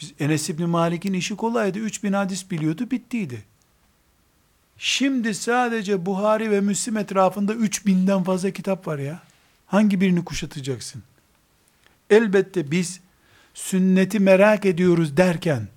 Biz 0.00 0.12
Enes 0.20 0.50
İbni 0.50 0.66
Malik'in 0.66 1.12
işi 1.12 1.36
kolaydı. 1.36 1.78
3000 1.78 2.12
hadis 2.12 2.50
biliyordu, 2.50 2.90
bittiydi. 2.90 3.44
Şimdi 4.78 5.34
sadece 5.34 6.06
Buhari 6.06 6.50
ve 6.50 6.60
Müslim 6.60 6.96
etrafında 6.96 7.54
3000'den 7.54 8.22
fazla 8.22 8.50
kitap 8.50 8.86
var 8.86 8.98
ya. 8.98 9.22
Hangi 9.66 10.00
birini 10.00 10.24
kuşatacaksın? 10.24 11.02
Elbette 12.10 12.70
biz 12.70 13.00
sünneti 13.54 14.20
merak 14.20 14.66
ediyoruz 14.66 15.16
derken 15.16 15.68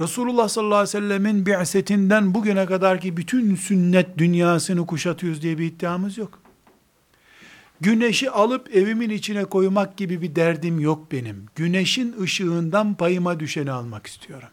Resulullah 0.00 0.48
sallallahu 0.48 0.74
aleyhi 0.74 0.96
ve 0.96 1.00
sellemin 1.00 1.46
bi'setinden 1.46 2.34
bugüne 2.34 2.66
kadarki 2.66 3.16
bütün 3.16 3.56
sünnet 3.56 4.18
dünyasını 4.18 4.86
kuşatıyoruz 4.86 5.42
diye 5.42 5.58
bir 5.58 5.66
iddiamız 5.66 6.18
yok. 6.18 6.38
Güneşi 7.80 8.30
alıp 8.30 8.76
evimin 8.76 9.10
içine 9.10 9.44
koymak 9.44 9.96
gibi 9.96 10.22
bir 10.22 10.36
derdim 10.36 10.80
yok 10.80 11.12
benim. 11.12 11.46
Güneşin 11.54 12.16
ışığından 12.22 12.94
payıma 12.94 13.40
düşeni 13.40 13.70
almak 13.70 14.06
istiyorum. 14.06 14.48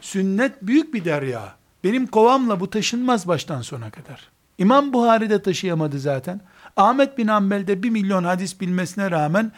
Sünnet 0.00 0.62
büyük 0.62 0.94
bir 0.94 1.04
derya. 1.04 1.56
Benim 1.84 2.06
kovamla 2.06 2.60
bu 2.60 2.70
taşınmaz 2.70 3.28
baştan 3.28 3.62
sona 3.62 3.90
kadar. 3.90 4.28
İmam 4.58 4.92
Buhari 4.92 5.30
de 5.30 5.42
taşıyamadı 5.42 5.98
zaten. 5.98 6.40
Ahmet 6.76 7.18
bin 7.18 7.26
Hanbel 7.26 7.66
de 7.66 7.82
bir 7.82 7.90
milyon 7.90 8.24
hadis 8.24 8.60
bilmesine 8.60 9.10
rağmen 9.10 9.52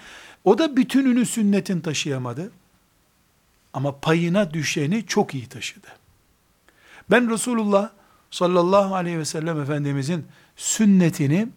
o 0.45 0.59
da 0.59 0.77
bütününü 0.77 1.27
sünnetin 1.27 1.81
taşıyamadı. 1.81 2.51
Ama 3.75 4.01
payına 4.01 4.55
düşeni 4.55 5.07
çok 5.07 5.35
iyi 5.35 5.47
taşıdı. 5.47 5.87
Ben 7.11 7.31
Resulullah 7.31 7.91
sallallahu 8.31 8.95
aleyhi 8.95 9.19
ve 9.19 9.25
sellem 9.25 9.61
Efendimizin 9.61 10.27
sünnetini 10.57 11.49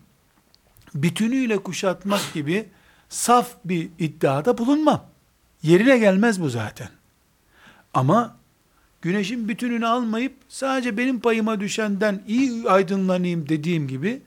bütünüyle 0.95 1.57
kuşatmak 1.57 2.33
gibi 2.33 2.69
saf 3.09 3.49
bir 3.65 3.89
iddiada 3.99 4.57
bulunmam. 4.57 5.05
Yerine 5.63 5.97
gelmez 5.97 6.41
bu 6.41 6.49
zaten. 6.49 6.89
Ama 7.93 8.37
güneşin 9.01 9.47
bütününü 9.47 9.87
almayıp 9.87 10.33
sadece 10.49 10.97
benim 10.97 11.19
payıma 11.19 11.59
düşenden 11.59 12.23
iyi 12.27 12.69
aydınlanayım 12.69 13.49
dediğim 13.49 13.87
gibi 13.87 14.21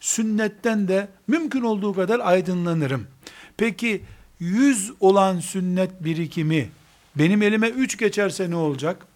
sünnetten 0.00 0.88
de 0.88 1.08
mümkün 1.26 1.62
olduğu 1.62 1.94
kadar 1.94 2.20
aydınlanırım. 2.20 3.06
Peki 3.56 4.04
yüz 4.40 4.92
olan 5.00 5.40
sünnet 5.40 6.04
birikimi 6.04 6.70
benim 7.16 7.42
elime 7.42 7.68
üç 7.68 7.98
geçerse 7.98 8.50
ne 8.50 8.56
olacak? 8.56 9.06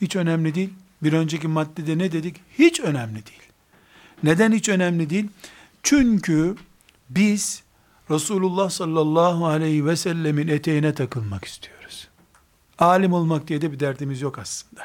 Hiç 0.00 0.16
önemli 0.16 0.54
değil. 0.54 0.70
Bir 1.02 1.12
önceki 1.12 1.48
maddede 1.48 1.98
ne 1.98 2.12
dedik? 2.12 2.40
Hiç 2.58 2.80
önemli 2.80 3.14
değil. 3.26 3.42
Neden 4.22 4.52
hiç 4.52 4.68
önemli 4.68 5.10
değil? 5.10 5.28
Çünkü 5.82 6.56
biz 7.10 7.62
Resulullah 8.10 8.70
sallallahu 8.70 9.46
aleyhi 9.46 9.86
ve 9.86 9.96
sellemin 9.96 10.48
eteğine 10.48 10.94
takılmak 10.94 11.44
istiyoruz. 11.44 12.08
Alim 12.78 13.12
olmak 13.12 13.48
diye 13.48 13.60
de 13.60 13.72
bir 13.72 13.80
derdimiz 13.80 14.20
yok 14.20 14.38
aslında. 14.38 14.82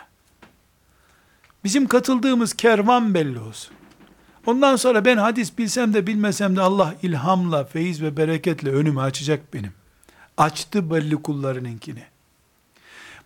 Bizim 1.63 1.87
katıldığımız 1.87 2.53
kervan 2.53 3.13
belli 3.13 3.39
olsun. 3.39 3.73
Ondan 4.45 4.75
sonra 4.75 5.05
ben 5.05 5.17
hadis 5.17 5.57
bilsem 5.57 5.93
de 5.93 6.07
bilmesem 6.07 6.55
de 6.55 6.61
Allah 6.61 6.95
ilhamla, 7.03 7.65
feyiz 7.65 8.01
ve 8.01 8.17
bereketle 8.17 8.69
önümü 8.71 9.01
açacak 9.01 9.53
benim. 9.53 9.73
Açtı 10.37 10.91
belli 10.91 11.15
kullarınınkini. 11.15 12.03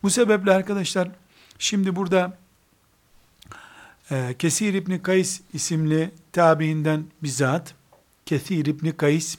Bu 0.05 0.09
sebeple 0.09 0.53
arkadaşlar 0.53 1.09
şimdi 1.59 1.95
burada 1.95 2.37
e, 4.11 4.35
Kesir 4.39 4.73
İbni 4.73 5.01
Kays 5.01 5.41
isimli 5.53 6.11
tabiinden 6.31 7.03
bir 7.23 7.27
zat, 7.27 7.75
Kesir 8.25 8.65
İbni 8.65 8.97
Kays, 8.97 9.37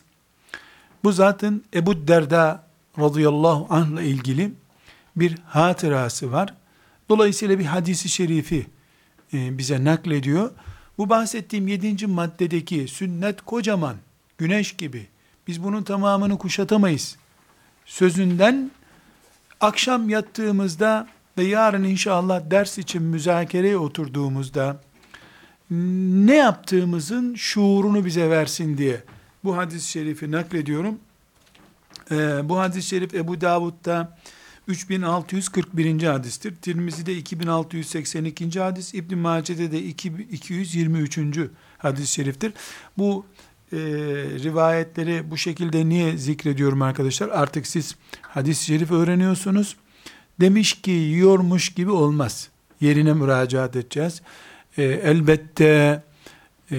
bu 1.04 1.12
zatın 1.12 1.64
Ebu 1.74 2.08
Derda 2.08 2.66
radıyallahu 2.98 3.66
anh 3.70 3.92
ile 3.92 4.06
ilgili 4.06 4.52
bir 5.16 5.38
hatırası 5.46 6.32
var. 6.32 6.54
Dolayısıyla 7.08 7.58
bir 7.58 7.64
hadisi 7.64 8.08
şerifi 8.08 8.66
e, 9.32 9.58
bize 9.58 9.84
naklediyor. 9.84 10.50
Bu 10.98 11.08
bahsettiğim 11.08 11.68
yedinci 11.68 12.06
maddedeki 12.06 12.88
sünnet 12.88 13.42
kocaman, 13.42 13.96
güneş 14.38 14.72
gibi, 14.72 15.06
biz 15.46 15.64
bunun 15.64 15.82
tamamını 15.82 16.38
kuşatamayız. 16.38 17.16
Sözünden 17.84 18.70
akşam 19.60 20.08
yattığımızda 20.08 21.08
ve 21.38 21.44
yarın 21.44 21.84
inşallah 21.84 22.50
ders 22.50 22.78
için 22.78 23.02
müzakereye 23.02 23.76
oturduğumuzda 23.76 24.80
ne 25.70 26.36
yaptığımızın 26.36 27.34
şuurunu 27.34 28.04
bize 28.04 28.30
versin 28.30 28.78
diye 28.78 29.02
bu 29.44 29.56
hadis-i 29.56 29.90
şerifi 29.90 30.32
naklediyorum. 30.32 30.98
Ee, 32.10 32.48
bu 32.48 32.58
hadis-i 32.58 32.88
şerif 32.88 33.14
Ebu 33.14 33.40
Davud'da 33.40 34.18
3641. 34.68 36.02
hadistir. 36.02 36.56
Tirmizi'de 36.56 37.16
2682. 37.16 38.60
hadis, 38.60 38.94
İbn 38.94 39.18
Mace'de 39.18 39.72
de 39.72 39.82
223. 39.82 41.18
hadis-i 41.78 42.12
şeriftir. 42.12 42.52
Bu 42.98 43.26
e, 43.72 43.76
rivayetleri 44.44 45.30
bu 45.30 45.36
şekilde 45.36 45.88
niye 45.88 46.16
zikrediyorum 46.16 46.82
arkadaşlar? 46.82 47.28
Artık 47.28 47.66
siz 47.66 47.96
hadis-i 48.22 48.64
şerif 48.64 48.90
öğreniyorsunuz. 48.90 49.76
Demiş 50.40 50.82
ki 50.82 50.90
yiyormuş 50.90 51.74
gibi 51.74 51.90
olmaz. 51.90 52.48
Yerine 52.80 53.12
müracaat 53.12 53.76
edeceğiz. 53.76 54.22
E, 54.78 54.82
elbette 54.82 56.02
e, 56.72 56.76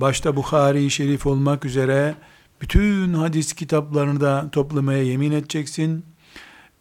başta 0.00 0.36
Bukhari 0.36 0.90
Şerif 0.90 1.26
olmak 1.26 1.64
üzere 1.64 2.14
bütün 2.60 3.14
hadis 3.14 3.52
kitaplarını 3.52 4.20
da 4.20 4.48
toplamaya 4.52 5.02
yemin 5.02 5.32
edeceksin. 5.32 6.04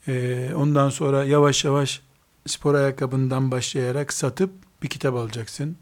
E, 0.07 0.49
ondan 0.55 0.89
sonra 0.89 1.23
yavaş 1.23 1.65
yavaş 1.65 2.01
spor 2.47 2.75
ayakkabından 2.75 3.51
başlayarak 3.51 4.13
satıp 4.13 4.51
bir 4.83 4.87
kitap 4.87 5.15
alacaksın. 5.15 5.77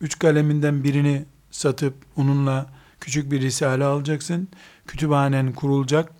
Üç 0.00 0.18
kaleminden 0.18 0.84
birini 0.84 1.24
satıp 1.50 1.94
onunla 2.16 2.75
küçük 3.00 3.30
bir 3.30 3.40
risale 3.40 3.84
alacaksın. 3.84 4.48
Kütüphanen 4.86 5.52
kurulacak. 5.52 6.12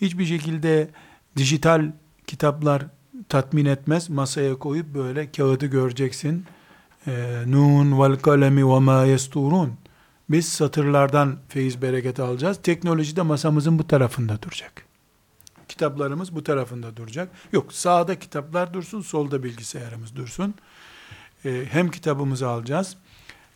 Hiçbir 0.00 0.26
şekilde 0.26 0.90
dijital 1.36 1.92
kitaplar 2.26 2.86
tatmin 3.28 3.64
etmez. 3.64 4.10
Masaya 4.10 4.58
koyup 4.58 4.94
böyle 4.94 5.32
kağıdı 5.32 5.66
göreceksin. 5.66 6.44
Ee, 7.06 7.42
Nun 7.46 8.00
vel 8.00 8.16
kalemi 8.16 8.68
ve 8.68 8.78
ma 8.78 9.04
yesturun. 9.04 9.72
Biz 10.30 10.48
satırlardan 10.48 11.38
feyiz 11.48 11.82
bereket 11.82 12.20
alacağız. 12.20 12.58
Teknoloji 12.62 13.16
de 13.16 13.22
masamızın 13.22 13.78
bu 13.78 13.86
tarafında 13.86 14.42
duracak. 14.42 14.84
Kitaplarımız 15.68 16.34
bu 16.34 16.44
tarafında 16.44 16.96
duracak. 16.96 17.28
Yok 17.52 17.72
sağda 17.72 18.18
kitaplar 18.18 18.74
dursun, 18.74 19.00
solda 19.00 19.42
bilgisayarımız 19.42 20.16
dursun. 20.16 20.54
Ee, 21.44 21.64
hem 21.70 21.90
kitabımızı 21.90 22.48
alacağız 22.48 22.96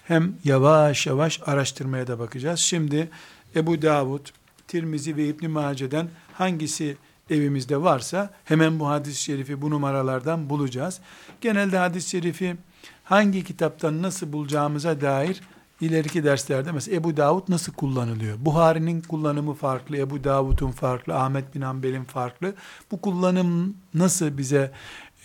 hem 0.05 0.35
yavaş 0.45 1.07
yavaş 1.07 1.41
araştırmaya 1.47 2.07
da 2.07 2.19
bakacağız. 2.19 2.61
Şimdi 2.61 3.09
Ebu 3.57 3.83
Davud, 3.83 4.27
Tirmizi 4.69 5.17
ve 5.17 5.27
İbn 5.27 5.51
Mace'den 5.51 6.09
hangisi 6.33 6.97
evimizde 7.31 7.83
varsa 7.83 8.31
hemen 8.45 8.81
bu 8.81 8.89
hadis-i 8.89 9.23
şerifi 9.23 9.63
bu 9.63 9.71
numaralardan 9.71 10.51
bulacağız. 10.51 11.01
Genelde 11.41 11.79
hadis-i 11.79 12.11
şerifi 12.11 12.57
hangi 13.05 13.45
kitaptan 13.45 14.03
nasıl 14.03 14.33
bulacağımıza 14.33 15.01
dair 15.01 15.41
ileriki 15.81 16.25
derslerde 16.25 16.73
mesela 16.73 16.97
Ebu 16.97 17.17
Davud 17.17 17.43
nasıl 17.49 17.73
kullanılıyor? 17.73 18.37
Buhari'nin 18.41 19.01
kullanımı 19.01 19.55
farklı, 19.55 19.97
Ebu 19.97 20.25
Davud'un 20.25 20.71
farklı, 20.71 21.15
Ahmet 21.15 21.55
bin 21.55 21.61
Hanbel'in 21.61 22.05
farklı. 22.05 22.55
Bu 22.91 23.01
kullanım 23.01 23.77
nasıl 23.95 24.39
bize 24.39 24.73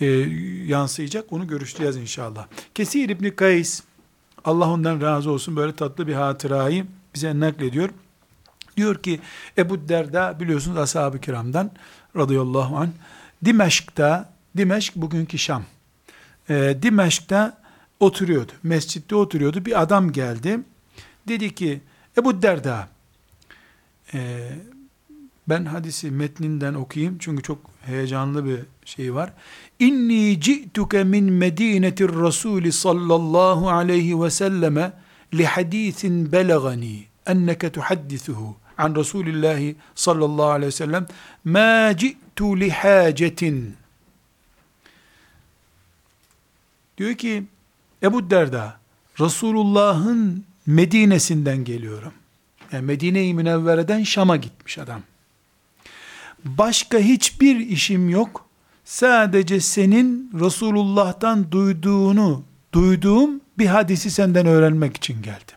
e, 0.02 0.06
yansıyacak 0.66 1.34
onu 1.34 1.48
görüşeceğiz 1.48 1.98
inşallah. 1.98 2.48
Kesir 2.76 3.10
İbni 3.10 3.36
Kays 3.36 3.82
Allah 4.46 4.70
ondan 4.70 5.02
razı 5.02 5.32
olsun 5.32 5.56
böyle 5.56 5.76
tatlı 5.76 6.08
bir 6.08 6.14
hatırayı 6.14 6.86
bize 7.16 7.40
naklediyor. 7.40 7.90
Diyor 8.78 9.04
ki 9.04 9.20
Ebu 9.58 9.90
Derda 9.90 10.40
biliyorsunuz 10.40 10.78
ashab-ı 10.78 11.22
kiramdan 11.22 11.72
radıyallahu 12.16 12.78
anh 12.78 12.90
Dimeşk'ta 13.46 14.34
Dimeşk 14.58 14.96
bugünkü 14.96 15.38
Şam. 15.38 15.64
E, 16.50 16.78
Dimeşk'ta 16.82 17.58
oturuyordu. 18.00 18.52
Mescitte 18.64 19.16
oturuyordu. 19.16 19.66
Bir 19.66 19.82
adam 19.82 20.12
geldi. 20.12 20.60
Dedi 21.28 21.56
ki 21.56 21.82
Ebu 22.18 22.42
Derda 22.42 22.88
e, 24.14 24.50
ben 25.50 25.66
hadisi 25.66 26.12
metninden 26.12 26.74
okuyayım 26.74 27.18
çünkü 27.20 27.44
çok 27.44 27.60
heyecanlı 27.90 28.46
bir 28.46 28.60
şey 28.86 29.14
var. 29.14 29.34
İnni 29.80 30.42
ci'tuke 30.42 31.04
min 31.04 31.34
medinetir 31.34 32.10
Rasul 32.10 32.72
sallallahu 32.72 33.70
aleyhi 33.70 34.22
ve 34.22 34.30
selleme 34.30 34.94
li 35.34 35.46
hadisin 35.46 36.32
belagani 36.32 37.04
enneke 37.26 37.72
tuhaddisuhu 37.72 38.56
an 38.78 38.96
Resulillahi 38.96 39.76
sallallahu 39.96 40.50
aleyhi 40.50 40.68
ve 40.68 40.72
sellem 40.72 41.06
ma 41.46 41.98
ci'tu 41.98 42.60
li 42.60 42.72
hacetin 42.72 43.76
diyor 46.98 47.14
ki 47.14 47.44
Ebu 48.04 48.30
Derda 48.30 48.80
Resulullah'ın 49.20 50.46
Medine'sinden 50.66 51.64
geliyorum. 51.64 52.14
Yani 52.72 52.86
Medine-i 52.86 53.34
Münevvere'den 53.34 54.04
Şam'a 54.04 54.36
gitmiş 54.36 54.78
adam. 54.78 55.02
Başka 56.46 56.98
hiçbir 56.98 57.56
işim 57.60 58.10
yok. 58.10 58.46
Sadece 58.86 59.60
senin 59.60 60.32
Resulullah'tan 60.40 61.52
duyduğunu, 61.52 62.44
duyduğum 62.74 63.42
bir 63.58 63.66
hadisi 63.66 64.12
senden 64.12 64.46
öğrenmek 64.46 64.98
için 64.98 65.22
geldim. 65.22 65.56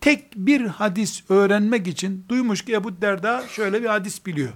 Tek 0.00 0.36
bir 0.36 0.66
hadis 0.66 1.22
öğrenmek 1.28 1.86
için 1.86 2.24
duymuş 2.28 2.64
ki 2.64 2.72
Ebu 2.72 3.00
Derda 3.00 3.44
şöyle 3.48 3.82
bir 3.82 3.88
hadis 3.88 4.26
biliyor. 4.26 4.52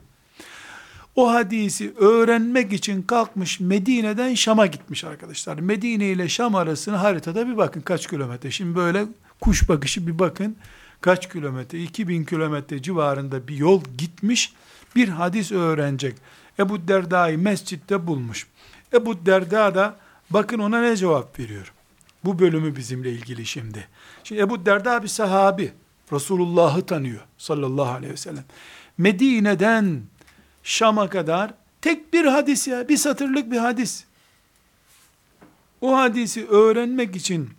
O 1.17 1.33
hadisi 1.33 1.95
öğrenmek 1.97 2.73
için 2.73 3.03
kalkmış 3.03 3.61
Medine'den 3.61 4.35
Şam'a 4.35 4.67
gitmiş 4.67 5.05
arkadaşlar. 5.05 5.59
Medine 5.59 6.07
ile 6.07 6.29
Şam 6.29 6.55
arasını 6.55 6.97
haritada 6.97 7.49
bir 7.49 7.57
bakın 7.57 7.81
kaç 7.81 8.07
kilometre. 8.07 8.51
Şimdi 8.51 8.77
böyle 8.77 9.05
kuş 9.41 9.69
bakışı 9.69 10.07
bir 10.07 10.19
bakın 10.19 10.57
kaç 11.03 11.29
kilometre, 11.29 11.83
2000 11.83 12.25
kilometre 12.25 12.83
civarında 12.83 13.49
bir 13.49 13.57
yol 13.57 13.83
gitmiş, 13.99 14.53
bir 14.97 15.09
hadis 15.09 15.53
öğrenecek. 15.53 16.17
Ebu 16.59 16.89
Derda'yı 16.89 17.39
mescitte 17.39 18.07
bulmuş. 18.07 18.47
Ebu 18.93 19.27
Derda 19.27 19.75
da 19.75 19.97
bakın 20.31 20.59
ona 20.59 20.81
ne 20.81 20.97
cevap 20.97 21.39
veriyor. 21.39 21.73
Bu 22.25 22.39
bölümü 22.39 22.77
bizimle 22.77 23.13
ilgili 23.13 23.47
şimdi. 23.47 23.89
Şimdi 24.25 24.41
Ebu 24.41 24.67
Derda 24.67 25.03
bir 25.03 25.09
sahabi. 25.09 25.73
Resulullah'ı 26.13 26.87
tanıyor 26.87 27.21
sallallahu 27.39 27.91
aleyhi 27.91 28.13
ve 28.13 28.17
sellem. 28.17 28.45
Medine'den 28.99 30.03
Şam'a 30.63 31.09
kadar 31.09 31.55
tek 31.81 32.13
bir 32.13 32.25
hadis 32.25 32.69
ya, 32.69 32.89
bir 32.89 32.97
satırlık 32.97 33.51
bir 33.51 33.57
hadis. 33.57 34.05
O 35.81 35.97
hadisi 35.97 36.47
öğrenmek 36.47 37.17
için 37.17 37.51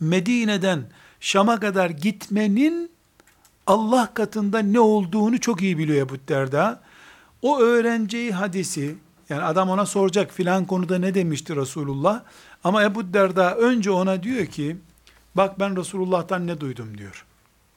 Medine'den 0.00 0.84
Şam'a 1.24 1.60
kadar 1.60 1.90
gitmenin 1.90 2.90
Allah 3.66 4.14
katında 4.14 4.58
ne 4.58 4.80
olduğunu 4.80 5.40
çok 5.40 5.62
iyi 5.62 5.78
biliyor 5.78 6.06
Ebu 6.06 6.14
Derda. 6.28 6.80
O 7.42 7.60
öğreneceği 7.60 8.32
hadisi, 8.32 8.96
yani 9.28 9.42
adam 9.42 9.70
ona 9.70 9.86
soracak 9.86 10.32
filan 10.32 10.64
konuda 10.64 10.98
ne 10.98 11.14
demişti 11.14 11.56
Resulullah. 11.56 12.22
Ama 12.64 12.82
Ebu 12.82 13.14
Derda 13.14 13.56
önce 13.56 13.90
ona 13.90 14.22
diyor 14.22 14.46
ki, 14.46 14.76
bak 15.34 15.60
ben 15.60 15.76
Resulullah'tan 15.76 16.46
ne 16.46 16.60
duydum 16.60 16.98
diyor. 16.98 17.24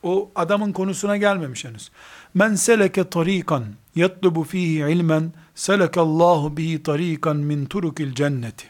O 0.04 0.32
adamın 0.36 0.72
konusuna 0.72 1.18
gelmemiş 1.18 1.66
henüz. 1.66 1.92
Men 2.34 2.56
seleke 2.56 3.10
tarikan 3.10 3.66
yatlubu 3.96 4.44
fihi 4.44 4.92
ilmen 4.92 5.34
selekallahu 5.56 6.58
bihi 6.58 6.84
tarikan 6.84 7.38
min 7.38 7.66
turukil 7.66 8.14
cenneti. 8.14 8.66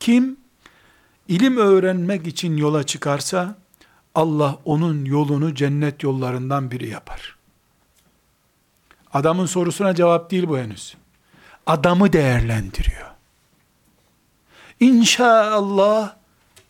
Kim 0.00 0.36
ilim 1.28 1.56
öğrenmek 1.56 2.26
için 2.26 2.56
yola 2.56 2.82
çıkarsa 2.82 3.56
Allah 4.14 4.58
onun 4.64 5.04
yolunu 5.04 5.54
cennet 5.54 6.02
yollarından 6.02 6.70
biri 6.70 6.88
yapar. 6.88 7.36
Adamın 9.12 9.46
sorusuna 9.46 9.94
cevap 9.94 10.30
değil 10.30 10.48
bu 10.48 10.58
henüz. 10.58 10.96
Adamı 11.66 12.12
değerlendiriyor. 12.12 13.10
İnşallah 14.80 16.14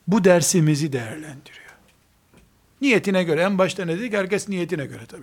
bu 0.07 0.25
dersimizi 0.25 0.93
değerlendiriyor. 0.93 1.61
Niyetine 2.81 3.25
göre 3.25 3.43
en 3.43 3.59
başta 3.59 3.85
ne 3.85 3.99
dedik? 3.99 4.13
Herkes 4.13 4.49
niyetine 4.49 4.87
göre 4.87 5.07
tabi. 5.07 5.23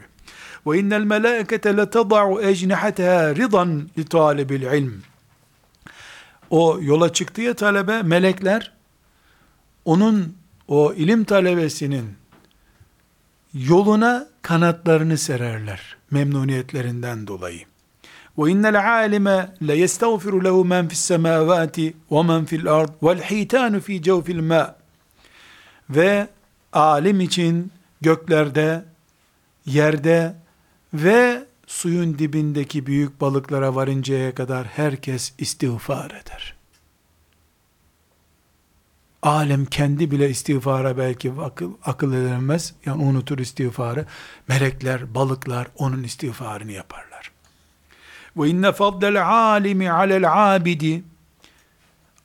Ve 0.67 0.79
innel 0.79 1.01
melâkete 1.01 1.77
letada'u 1.77 2.41
ecnihateha 2.41 3.35
ridan 3.35 3.89
li 3.97 4.05
talibil 4.05 4.61
ilm. 4.61 5.01
O 6.49 6.79
yola 6.81 7.13
çıktı 7.13 7.41
ya 7.41 7.53
talebe, 7.53 8.01
melekler 8.01 8.73
onun 9.85 10.37
o 10.67 10.93
ilim 10.93 11.23
talebesinin 11.23 12.15
yoluna 13.53 14.27
kanatlarını 14.41 15.17
sererler 15.17 15.97
memnuniyetlerinden 16.11 17.27
dolayı. 17.27 17.61
Ve 18.37 18.51
innel 18.51 18.93
alime 18.93 19.53
le 19.67 19.75
yestağfiru 19.75 20.43
lehu 20.43 20.65
men 20.65 20.87
fis 20.87 20.99
semavati 20.99 21.93
ve 22.11 22.23
men 22.23 22.45
fil 22.45 22.67
ard 22.71 22.89
vel 23.03 23.21
hitanu 23.21 23.79
fi 23.79 24.01
cevfil 24.01 24.41
ma. 24.41 24.75
Ve 25.89 26.27
alim 26.73 27.21
için 27.21 27.71
göklerde, 28.01 28.85
yerde 29.65 30.35
ve 30.93 31.43
suyun 31.67 32.19
dibindeki 32.19 32.85
büyük 32.85 33.21
balıklara 33.21 33.75
varıncaya 33.75 34.35
kadar 34.35 34.67
herkes 34.67 35.33
istiğfar 35.37 36.05
eder. 36.05 36.56
Alem 39.27 39.65
kendi 39.65 40.11
bile 40.11 40.29
istiğfara 40.29 40.97
belki 40.97 41.33
akıl, 41.41 41.71
akıl 41.85 42.13
edemez. 42.13 42.73
Yani 42.85 43.03
unutur 43.03 43.39
istiğfarı. 43.39 44.05
Melekler, 44.47 45.15
balıklar 45.15 45.67
onun 45.77 46.03
istiğfarını 46.03 46.71
yaparlar. 46.71 47.31
Ve 48.37 48.49
inne 48.49 48.71
faddel 48.71 49.27
alimi 49.27 49.91
alel 49.91 50.55
abidi 50.55 51.03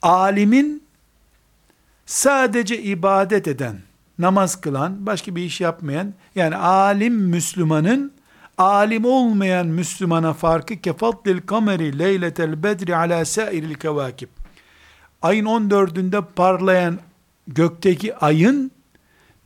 alimin 0.03 0.83
sadece 2.07 2.83
ibadet 2.83 3.49
eden, 3.49 3.81
namaz 4.19 4.61
kılan, 4.61 5.07
başka 5.07 5.37
bir 5.37 5.43
iş 5.43 5.61
yapmayan, 5.61 6.15
yani 6.35 6.57
alim 6.57 7.15
Müslümanın, 7.15 8.13
alim 8.59 9.05
olmayan 9.05 9.67
Müslümana 9.67 10.33
farkı 10.33 10.77
kefaddil 10.77 11.41
kameri 11.41 11.99
leyletel 11.99 12.63
bedri 12.63 12.97
ala 12.97 13.25
sairil 13.25 13.75
kevakib 13.75 14.29
ayın 15.23 15.47
14'ünde 15.47 16.25
parlayan 16.37 16.99
gökteki 17.49 18.16
ayın 18.16 18.70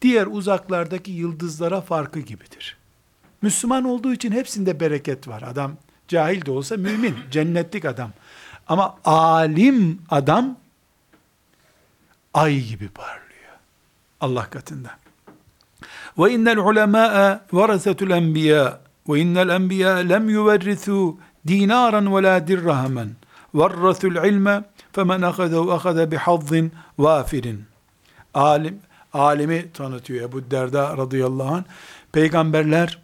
diğer 0.02 0.26
uzaklardaki 0.26 1.10
yıldızlara 1.10 1.80
farkı 1.80 2.20
gibidir. 2.20 2.76
Müslüman 3.42 3.84
olduğu 3.84 4.12
için 4.12 4.32
hepsinde 4.32 4.80
bereket 4.80 5.28
var. 5.28 5.42
Adam 5.42 5.72
cahil 6.08 6.46
de 6.46 6.50
olsa 6.50 6.76
mümin, 6.76 7.16
cennetlik 7.30 7.84
adam. 7.84 8.10
Ama 8.68 8.96
alim 9.04 10.02
adam 10.10 10.56
ay 12.34 12.60
gibi 12.60 12.88
parlıyor. 12.88 13.52
Allah 14.20 14.50
katında. 14.50 14.90
Ve 16.18 16.32
innel 16.32 16.58
ulemâe 16.58 17.40
varasetul 17.52 18.10
enbiya 18.10 18.80
ve 19.08 19.20
innel 19.20 19.48
enbiya 19.48 19.94
lem 19.94 20.28
yuverrithu 20.28 21.18
dinaran 21.48 22.16
ve 22.16 22.22
la 22.22 22.48
dirrahamen. 22.48 23.10
Varrathul 23.54 24.26
ilme 24.26 24.64
Femen 24.96 25.22
akadehu 25.22 25.72
akade 25.72 26.10
bihazzin 26.10 26.72
vafirin. 26.98 27.64
Alim, 28.34 28.80
alimi 29.12 29.72
tanıtıyor 29.72 30.28
Ebu 30.28 30.50
Derda 30.50 30.96
radıyallahu 30.96 31.54
anh. 31.54 31.64
Peygamberler 32.12 33.02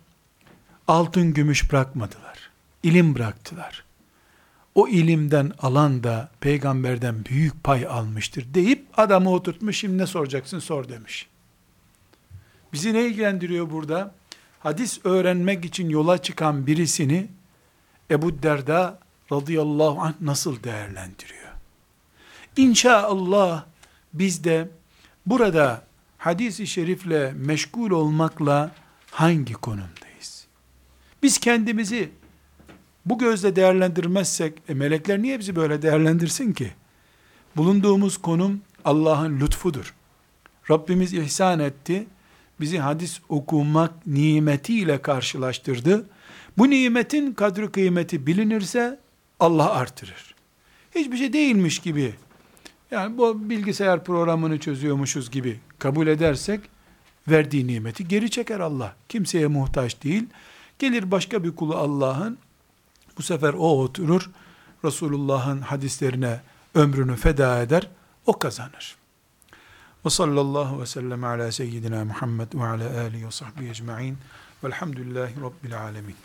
altın 0.89 1.35
gümüş 1.35 1.73
bırakmadılar. 1.73 2.51
İlim 2.83 3.15
bıraktılar. 3.15 3.85
O 4.75 4.89
ilimden 4.89 5.53
alan 5.59 6.05
da 6.05 6.31
peygamberden 6.41 7.25
büyük 7.25 7.65
pay 7.65 7.87
almıştır 7.87 8.55
deyip 8.55 8.87
adamı 8.97 9.31
oturtmuş. 9.31 9.79
Şimdi 9.79 9.99
ne 9.99 10.07
soracaksın 10.07 10.59
sor 10.59 10.89
demiş. 10.89 11.29
Bizi 12.73 12.95
ne 12.95 13.07
ilgilendiriyor 13.07 13.71
burada? 13.71 14.15
Hadis 14.61 15.01
öğrenmek 15.05 15.65
için 15.65 15.89
yola 15.89 16.19
çıkan 16.23 16.67
birisini 16.67 17.29
Ebu 18.11 18.43
Derda 18.43 18.99
radıyallahu 19.33 20.01
anh 20.01 20.15
nasıl 20.21 20.63
değerlendiriyor? 20.63 21.42
İnşallah 22.57 23.65
biz 24.13 24.45
de 24.45 24.69
burada 25.27 25.85
hadisi 26.19 26.67
şerifle 26.67 27.33
meşgul 27.37 27.91
olmakla 27.91 28.71
hangi 29.11 29.53
konumdayız? 29.53 30.47
Biz 31.23 31.39
kendimizi 31.39 32.11
bu 33.07 33.19
gözle 33.19 33.57
değerlendirmezsek, 33.57 34.63
e 34.69 34.75
melekler 34.75 35.23
niye 35.23 35.39
bizi 35.39 35.57
böyle 35.57 35.83
değerlendirsin 35.83 36.53
ki? 36.53 36.71
Bulunduğumuz 37.57 38.17
konum 38.19 38.61
Allah'ın 38.85 39.41
lütfudur. 39.41 39.95
Rabbimiz 40.71 41.13
ihsan 41.13 41.61
etti, 41.61 42.07
bizi 42.61 42.79
hadis 42.79 43.21
okumak 43.29 44.07
nimetiyle 44.07 45.03
karşılaştırdı. 45.03 46.07
Bu 46.59 46.71
nimetin 46.71 47.33
kadri 47.33 47.73
kıymeti 47.73 48.27
bilinirse 48.27 49.01
Allah 49.41 49.73
artırır. 49.73 50.35
Hiçbir 50.95 51.17
şey 51.17 51.33
değilmiş 51.33 51.79
gibi 51.79 52.15
Yani 52.93 53.19
bu 53.19 53.51
bilgisayar 53.51 54.05
programını 54.05 54.59
çözüyormuşuz 54.59 55.31
gibi 55.31 55.61
kabul 55.79 56.07
edersek 56.07 56.61
verdiği 57.29 57.67
nimeti 57.67 58.09
geri 58.09 58.31
çeker 58.31 58.61
Allah. 58.61 58.97
Kimseye 59.09 59.47
muhtaç 59.47 60.03
değil. 60.03 60.27
Gelir 60.79 61.11
başka 61.11 61.45
bir 61.45 61.57
kulu 61.57 61.77
Allah'ın 61.77 62.39
bu 63.19 63.23
sefer 63.23 63.55
o 63.55 63.83
oturur 63.83 64.31
Resulullah'ın 64.85 65.61
hadislerine 65.61 66.41
ömrünü 66.75 67.17
feda 67.17 67.63
eder. 67.63 67.89
O 68.27 68.39
kazanır. 68.39 68.97
Ve 70.07 70.11
sallallahu 70.11 70.81
ve 70.81 70.87
sellem 70.87 71.25
ala 71.25 71.53
seyyidina 71.53 72.05
Muhammed 72.05 72.55
ve 72.55 72.65
ala 72.65 73.01
alihi 73.01 73.27
ve 73.27 73.31
sahbihi 73.31 73.71
ecma'in 73.71 74.19
velhamdülillahi 74.65 75.35
rabbil 75.41 75.83
alemin. 75.83 76.17